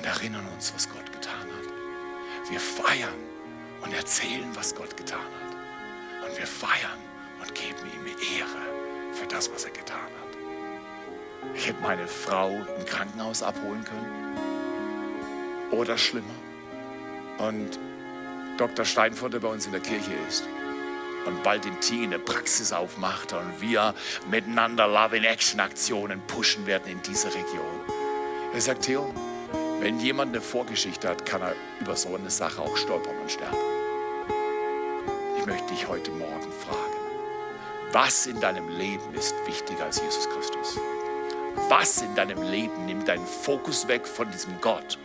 und 0.00 0.06
erinnern 0.06 0.46
uns, 0.54 0.72
was 0.74 0.88
Gott 0.88 1.12
getan 1.12 1.34
hat. 1.34 2.50
Wir 2.50 2.58
feiern 2.58 3.18
und 3.82 3.92
erzählen, 3.92 4.48
was 4.54 4.74
Gott 4.74 4.96
getan 4.96 5.18
hat. 5.20 6.26
Und 6.26 6.38
wir 6.38 6.46
feiern 6.46 6.98
und 7.40 7.54
geben 7.54 7.76
ihm 7.94 8.06
Ehre 8.38 9.12
für 9.12 9.26
das, 9.26 9.52
was 9.52 9.64
er 9.64 9.72
getan 9.72 9.98
hat. 9.98 11.54
Ich 11.54 11.66
hätte 11.66 11.82
meine 11.82 12.08
Frau 12.08 12.48
im 12.78 12.84
Krankenhaus 12.86 13.42
abholen 13.42 13.84
können. 13.84 14.38
Oder 15.70 15.98
schlimmer. 15.98 16.26
Und 17.36 17.78
Dr. 18.56 18.86
Steinfurt, 18.86 19.34
der 19.34 19.40
bei 19.40 19.48
uns 19.48 19.66
in 19.66 19.72
der 19.72 19.82
Kirche 19.82 20.12
ist 20.28 20.44
und 21.26 21.42
bald 21.42 21.66
im 21.66 21.78
Team 21.80 22.04
eine 22.04 22.18
Praxis 22.18 22.72
aufmacht 22.72 23.34
und 23.34 23.60
wir 23.60 23.94
miteinander 24.30 24.88
Love 24.88 25.18
in 25.18 25.24
Action 25.24 25.60
Aktionen 25.60 26.22
pushen 26.26 26.66
werden 26.66 26.90
in 26.90 27.02
dieser 27.02 27.28
Region. 27.28 27.80
Er 28.54 28.60
sagt, 28.60 28.82
Theo, 28.82 29.12
wenn 29.80 29.98
jemand 29.98 30.34
eine 30.34 30.42
Vorgeschichte 30.42 31.08
hat, 31.08 31.24
kann 31.24 31.40
er 31.40 31.54
über 31.80 31.96
so 31.96 32.14
eine 32.14 32.30
Sache 32.30 32.60
auch 32.60 32.76
stolpern 32.76 33.16
und 33.18 33.30
sterben. 33.30 33.56
Ich 35.38 35.46
möchte 35.46 35.72
dich 35.72 35.88
heute 35.88 36.10
Morgen 36.10 36.52
fragen, 36.52 37.00
was 37.92 38.26
in 38.26 38.38
deinem 38.40 38.68
Leben 38.68 39.14
ist 39.14 39.34
wichtiger 39.46 39.84
als 39.84 40.00
Jesus 40.00 40.28
Christus? 40.28 40.78
Was 41.68 42.02
in 42.02 42.14
deinem 42.14 42.42
Leben 42.42 42.84
nimmt 42.84 43.08
deinen 43.08 43.26
Fokus 43.26 43.88
weg 43.88 44.06
von 44.06 44.30
diesem 44.30 44.60
Gott 44.60 44.98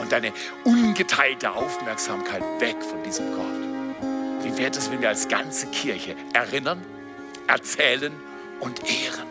und 0.00 0.10
deine 0.10 0.32
ungeteilte 0.64 1.52
Aufmerksamkeit 1.52 2.42
weg 2.60 2.76
von 2.82 3.02
diesem 3.02 3.30
Gott? 3.36 4.42
Wie 4.42 4.56
wäre 4.56 4.72
es, 4.72 4.90
wenn 4.90 5.02
wir 5.02 5.10
als 5.10 5.28
ganze 5.28 5.66
Kirche 5.66 6.16
erinnern, 6.32 6.82
erzählen 7.46 8.12
und 8.60 8.80
ehren? 8.84 9.28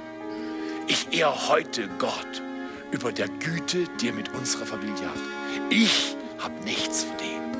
Ich 0.87 1.17
ehre 1.17 1.49
heute 1.49 1.89
Gott 1.97 2.41
über 2.93 3.11
der 3.11 3.27
Güte, 3.27 3.85
die 3.99 4.07
er 4.09 4.13
mit 4.13 4.29
unserer 4.33 4.65
Familie 4.65 5.05
hat. 5.05 5.19
Ich 5.69 6.15
habe 6.39 6.53
nichts 6.63 7.03
verdient. 7.03 7.57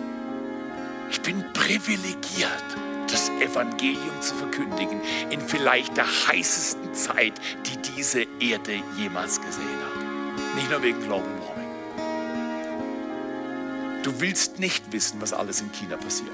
Ich 1.09 1.19
bin 1.21 1.43
privilegiert, 1.53 2.63
das 3.07 3.29
Evangelium 3.29 4.21
zu 4.21 4.35
verkündigen 4.35 5.01
in 5.31 5.41
vielleicht 5.41 5.97
der 5.97 6.05
heißesten 6.27 6.93
Zeit, 6.93 7.33
die 7.65 7.77
diese 7.95 8.21
Erde 8.39 8.81
jemals 8.97 9.41
gesehen 9.41 9.65
hat. 9.65 10.55
Nicht 10.55 10.69
nur 10.69 10.83
wegen 10.83 10.99
Global 11.01 11.25
Warming. 11.25 11.63
Du 14.03 14.19
willst 14.19 14.59
nicht 14.59 14.91
wissen, 14.91 15.19
was 15.19 15.33
alles 15.33 15.61
in 15.61 15.71
China 15.71 15.97
passiert. 15.97 16.29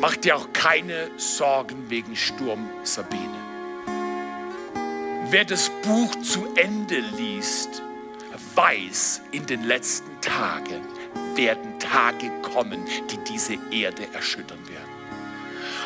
Mach 0.00 0.16
dir 0.16 0.36
auch 0.36 0.50
keine 0.54 1.10
Sorgen 1.18 1.90
wegen 1.90 2.16
Sturm 2.16 2.70
Sabine. 2.84 3.49
Wer 5.30 5.44
das 5.44 5.70
Buch 5.84 6.16
zu 6.22 6.48
Ende 6.56 6.98
liest, 6.98 7.82
weiß, 8.56 9.22
in 9.30 9.46
den 9.46 9.62
letzten 9.62 10.20
Tagen 10.20 10.84
werden 11.36 11.78
Tage 11.78 12.32
kommen, 12.42 12.84
die 13.08 13.18
diese 13.32 13.56
Erde 13.70 14.08
erschüttern 14.12 14.58
werden. 14.68 14.90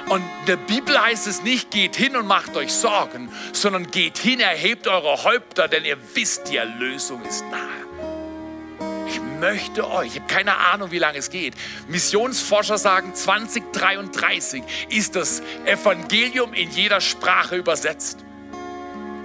Und 0.09 0.23
in 0.41 0.47
der 0.47 0.57
Bibel 0.57 0.99
heißt 0.99 1.27
es 1.27 1.43
nicht, 1.43 1.71
geht 1.71 1.95
hin 1.95 2.17
und 2.17 2.27
macht 2.27 2.57
euch 2.57 2.73
Sorgen, 2.73 3.29
sondern 3.53 3.91
geht 3.91 4.17
hin, 4.17 4.41
erhebt 4.41 4.89
eure 4.89 5.25
Häupter, 5.25 5.69
denn 5.69 5.85
ihr 5.85 5.99
wisst, 6.15 6.49
die 6.49 6.57
Erlösung 6.57 7.23
ist 7.27 7.45
nahe. 7.51 9.07
Ich 9.07 9.21
möchte 9.21 9.91
euch, 9.91 10.15
ich 10.15 10.21
habe 10.23 10.33
keine 10.33 10.57
Ahnung, 10.57 10.91
wie 10.91 10.99
lange 10.99 11.19
es 11.19 11.29
geht. 11.29 11.55
Missionsforscher 11.89 12.79
sagen, 12.79 13.15
2033 13.15 14.63
ist 14.89 15.17
das 15.17 15.43
Evangelium 15.67 16.55
in 16.55 16.71
jeder 16.71 17.03
Sprache 17.03 17.57
übersetzt. 17.57 18.24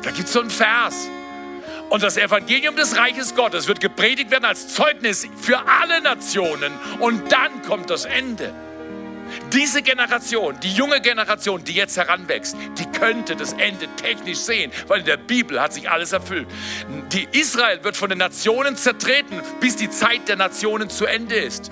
Da 0.02 0.12
gibt 0.12 0.28
es 0.28 0.34
so 0.34 0.41
einen 0.41 0.50
Vers. 0.50 1.10
Und 1.89 2.04
das 2.04 2.18
Evangelium 2.18 2.76
des 2.76 2.95
Reiches 2.97 3.36
Gottes 3.36 3.68
wird 3.68 3.80
gepredigt 3.80 4.30
werden 4.30 4.45
als 4.45 4.74
Zeugnis 4.74 5.28
für 5.41 5.60
alle 5.68 6.02
Nationen. 6.02 6.74
Und 7.00 7.32
dann 7.32 7.64
kommt 7.64 7.89
das 7.89 8.06
Ende. 8.06 8.54
Diese 9.54 9.82
Generation, 9.82 10.60
die 10.62 10.72
junge 10.74 11.02
Generation, 11.02 11.64
die 11.64 11.74
jetzt 11.74 11.97
heranwächst, 11.97 12.56
die 12.78 12.86
könnte 12.86 13.36
das 13.36 13.54
Ende 13.54 13.88
technisch 13.95 14.39
sehen, 14.39 14.72
weil 14.88 15.02
in 15.02 15.06
der 15.06 15.18
Bibel 15.18 15.62
hat 15.62 15.74
sich 15.74 15.89
alles 15.89 16.14
erfüllt. 16.14 16.47
Die 17.12 17.28
Israel 17.32 17.84
wird 17.84 17.97
von 17.97 18.10
den 18.10 18.20
Nationen 18.20 18.76
zertreten, 18.76 19.41
bis 19.60 19.76
die 19.76 19.89
Zeit 19.89 20.28
der 20.28 20.36
Nationen 20.36 20.89
zu 20.89 21.06
Ende 21.06 21.36
ist. 21.36 21.72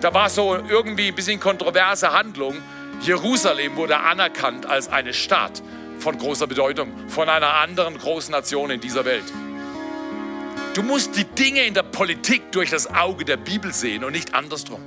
Da 0.00 0.12
war 0.14 0.28
so 0.28 0.56
irgendwie 0.68 1.08
ein 1.08 1.14
bisschen 1.14 1.40
kontroverse 1.40 2.12
Handlung. 2.12 2.62
Jerusalem 3.00 3.76
wurde 3.76 3.98
anerkannt 3.98 4.66
als 4.66 4.88
eine 4.88 5.12
Stadt 5.12 5.62
von 5.98 6.18
großer 6.18 6.46
Bedeutung, 6.46 6.92
von 7.08 7.28
einer 7.28 7.54
anderen 7.54 7.98
großen 7.98 8.32
Nation 8.32 8.70
in 8.70 8.80
dieser 8.80 9.04
Welt. 9.04 9.24
Du 10.74 10.82
musst 10.82 11.16
die 11.16 11.24
Dinge 11.24 11.64
in 11.64 11.74
der 11.74 11.84
Politik 11.84 12.52
durch 12.52 12.70
das 12.70 12.86
Auge 12.92 13.24
der 13.24 13.38
Bibel 13.38 13.72
sehen 13.72 14.04
und 14.04 14.12
nicht 14.12 14.34
andersrum. 14.34 14.80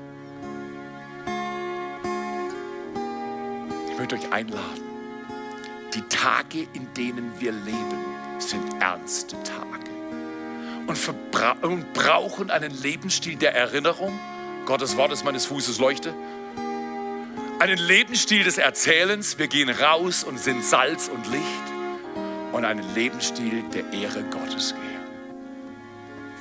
Ich 3.91 3.97
möchte 3.97 4.15
euch 4.15 4.31
einladen. 4.31 4.83
Die 5.95 6.03
Tage, 6.03 6.67
in 6.73 6.93
denen 6.93 7.31
wir 7.39 7.51
leben, 7.51 8.05
sind 8.37 8.63
ernste 8.79 9.35
Tage 9.43 9.89
und, 10.85 10.97
und 11.61 11.93
brauchen 11.93 12.49
einen 12.49 12.71
Lebensstil 12.81 13.35
der 13.35 13.55
Erinnerung. 13.55 14.19
Gottes 14.65 14.97
Wort 14.97 15.11
ist 15.11 15.23
meines 15.23 15.45
Fußes 15.45 15.79
Leuchte 15.79 16.13
einen 17.59 17.77
Lebensstil 17.77 18.43
des 18.43 18.57
Erzählens. 18.57 19.37
Wir 19.37 19.47
gehen 19.47 19.69
raus 19.69 20.23
und 20.23 20.39
sind 20.39 20.63
Salz 20.63 21.09
und 21.09 21.27
Licht. 21.27 21.43
Und 22.51 22.65
einen 22.65 22.95
Lebensstil 22.95 23.63
der 23.73 23.91
Ehre 23.93 24.23
Gottes 24.23 24.73
gehen. 24.73 24.89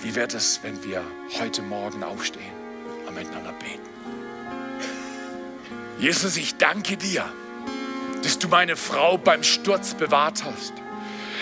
Wie 0.00 0.14
wird 0.14 0.32
es, 0.34 0.60
wenn 0.62 0.82
wir 0.84 1.02
heute 1.38 1.60
Morgen 1.60 2.02
aufstehen 2.04 2.52
und 3.06 3.14
miteinander 3.14 3.52
beten? 3.52 3.88
Jesus, 5.98 6.36
ich 6.36 6.56
danke 6.56 6.96
dir, 6.96 7.24
dass 8.22 8.38
du 8.38 8.48
meine 8.48 8.76
Frau 8.76 9.18
beim 9.18 9.42
Sturz 9.42 9.94
bewahrt 9.94 10.44
hast. 10.44 10.72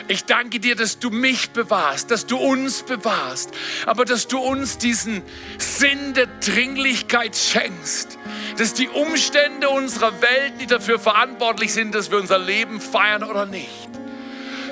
Ich 0.09 0.25
danke 0.25 0.61
dir, 0.61 0.77
dass 0.77 0.99
du 1.01 1.11
mich 1.11 1.51
bewahrst, 1.51 2.11
dass 2.11 2.27
du 2.27 2.37
uns 2.37 2.83
bewahrst, 2.85 3.51
aber 3.87 4.05
dass 4.05 4.29
du 4.29 4.39
uns 4.39 4.79
diesen 4.79 5.23
Sinn 5.59 6.15
der 6.15 6.27
Dringlichkeit 6.27 7.37
schenkst, 7.37 8.17
dass 8.57 8.75
die 8.75 8.89
Umstände 8.89 9.69
unserer 9.69 10.21
Welt 10.23 10.59
nicht 10.59 10.71
dafür 10.71 11.01
verantwortlich 11.01 11.73
sind, 11.73 11.95
dass 11.95 12.11
wir 12.11 12.19
unser 12.19 12.39
Leben 12.39 12.81
feiern 12.81 13.25
oder 13.25 13.47
nicht 13.47 13.89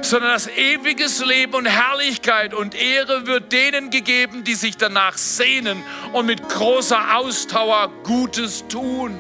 sondern 0.05 0.33
das 0.33 0.49
ewiges 0.49 1.25
Leben 1.25 1.55
und 1.55 1.65
Herrlichkeit 1.67 2.53
und 2.53 2.75
Ehre 2.75 3.27
wird 3.27 3.53
denen 3.53 3.89
gegeben, 3.89 4.45
die 4.45 4.55
sich 4.55 4.77
danach 4.77 5.17
sehnen 5.17 5.83
und 6.13 6.27
mit 6.27 6.47
großer 6.47 7.17
Ausdauer 7.17 7.91
Gutes 8.03 8.69
tun. 8.69 9.19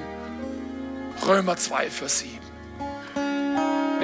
Römer 1.27 1.57
2, 1.57 1.91
Vers 1.91 2.19
7. 2.19 2.34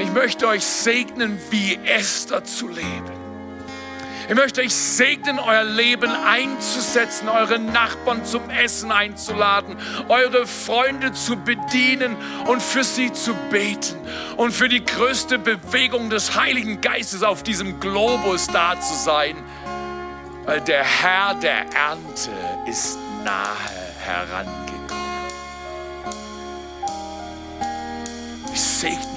Ich 0.01 0.13
möchte 0.13 0.49
euch 0.49 0.65
segnen, 0.65 1.39
wie 1.51 1.79
Esther 1.85 2.43
zu 2.43 2.69
leben. 2.69 3.11
Ich 4.31 4.35
möchte 4.35 4.63
euch 4.63 4.75
segnen, 4.75 5.39
euer 5.39 5.65
Leben 5.65 6.11
einzusetzen, 6.11 7.29
eure 7.29 7.59
Nachbarn 7.59 8.25
zum 8.25 8.49
Essen 8.49 8.93
einzuladen, 8.93 9.77
eure 10.09 10.47
Freunde 10.47 11.13
zu 11.13 11.37
bedienen 11.37 12.17
und 12.47 12.63
für 12.63 12.83
sie 12.83 13.13
zu 13.13 13.35
beten 13.51 13.99
und 14.39 14.53
für 14.53 14.71
die 14.71 14.83
größte 14.83 15.39
Bewegung 15.39 16.09
des 16.09 16.35
Heiligen 16.35 16.81
Geistes 16.81 17.23
auf 17.23 17.43
diesem 17.43 17.79
Globus 17.79 18.47
da 18.47 18.81
zu 18.81 18.95
sein, 18.95 19.37
weil 20.47 20.63
der 20.63 20.83
Herr 20.83 21.35
der 21.35 21.67
Ernte 21.75 22.31
ist 22.67 22.99
nahe 23.23 23.57
herangekommen. 24.03 24.71
Ich 28.55 28.61
segne 28.61 29.10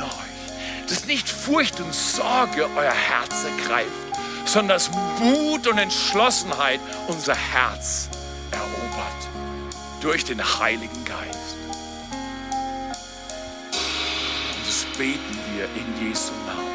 dass 0.90 1.06
nicht 1.06 1.30
Furcht 1.30 1.80
und 1.80 1.94
Sorge 1.94 2.70
euer 2.76 2.92
Herz 2.92 3.46
ergreift, 3.46 3.90
sondern 4.46 4.78
dass 4.78 4.92
Mut 5.20 5.68
und 5.68 5.78
Entschlossenheit 5.78 6.80
unser 7.08 7.36
Herz 7.36 8.10
erobert 8.52 9.30
durch 10.02 10.26
den 10.26 10.42
Heiligen 10.60 11.06
Geist. 11.06 11.58
Und 14.56 14.68
das 14.68 14.86
beten 14.98 15.40
wir 15.56 15.66
in 15.76 16.08
Jesu 16.08 16.32
Namen. 16.46 16.73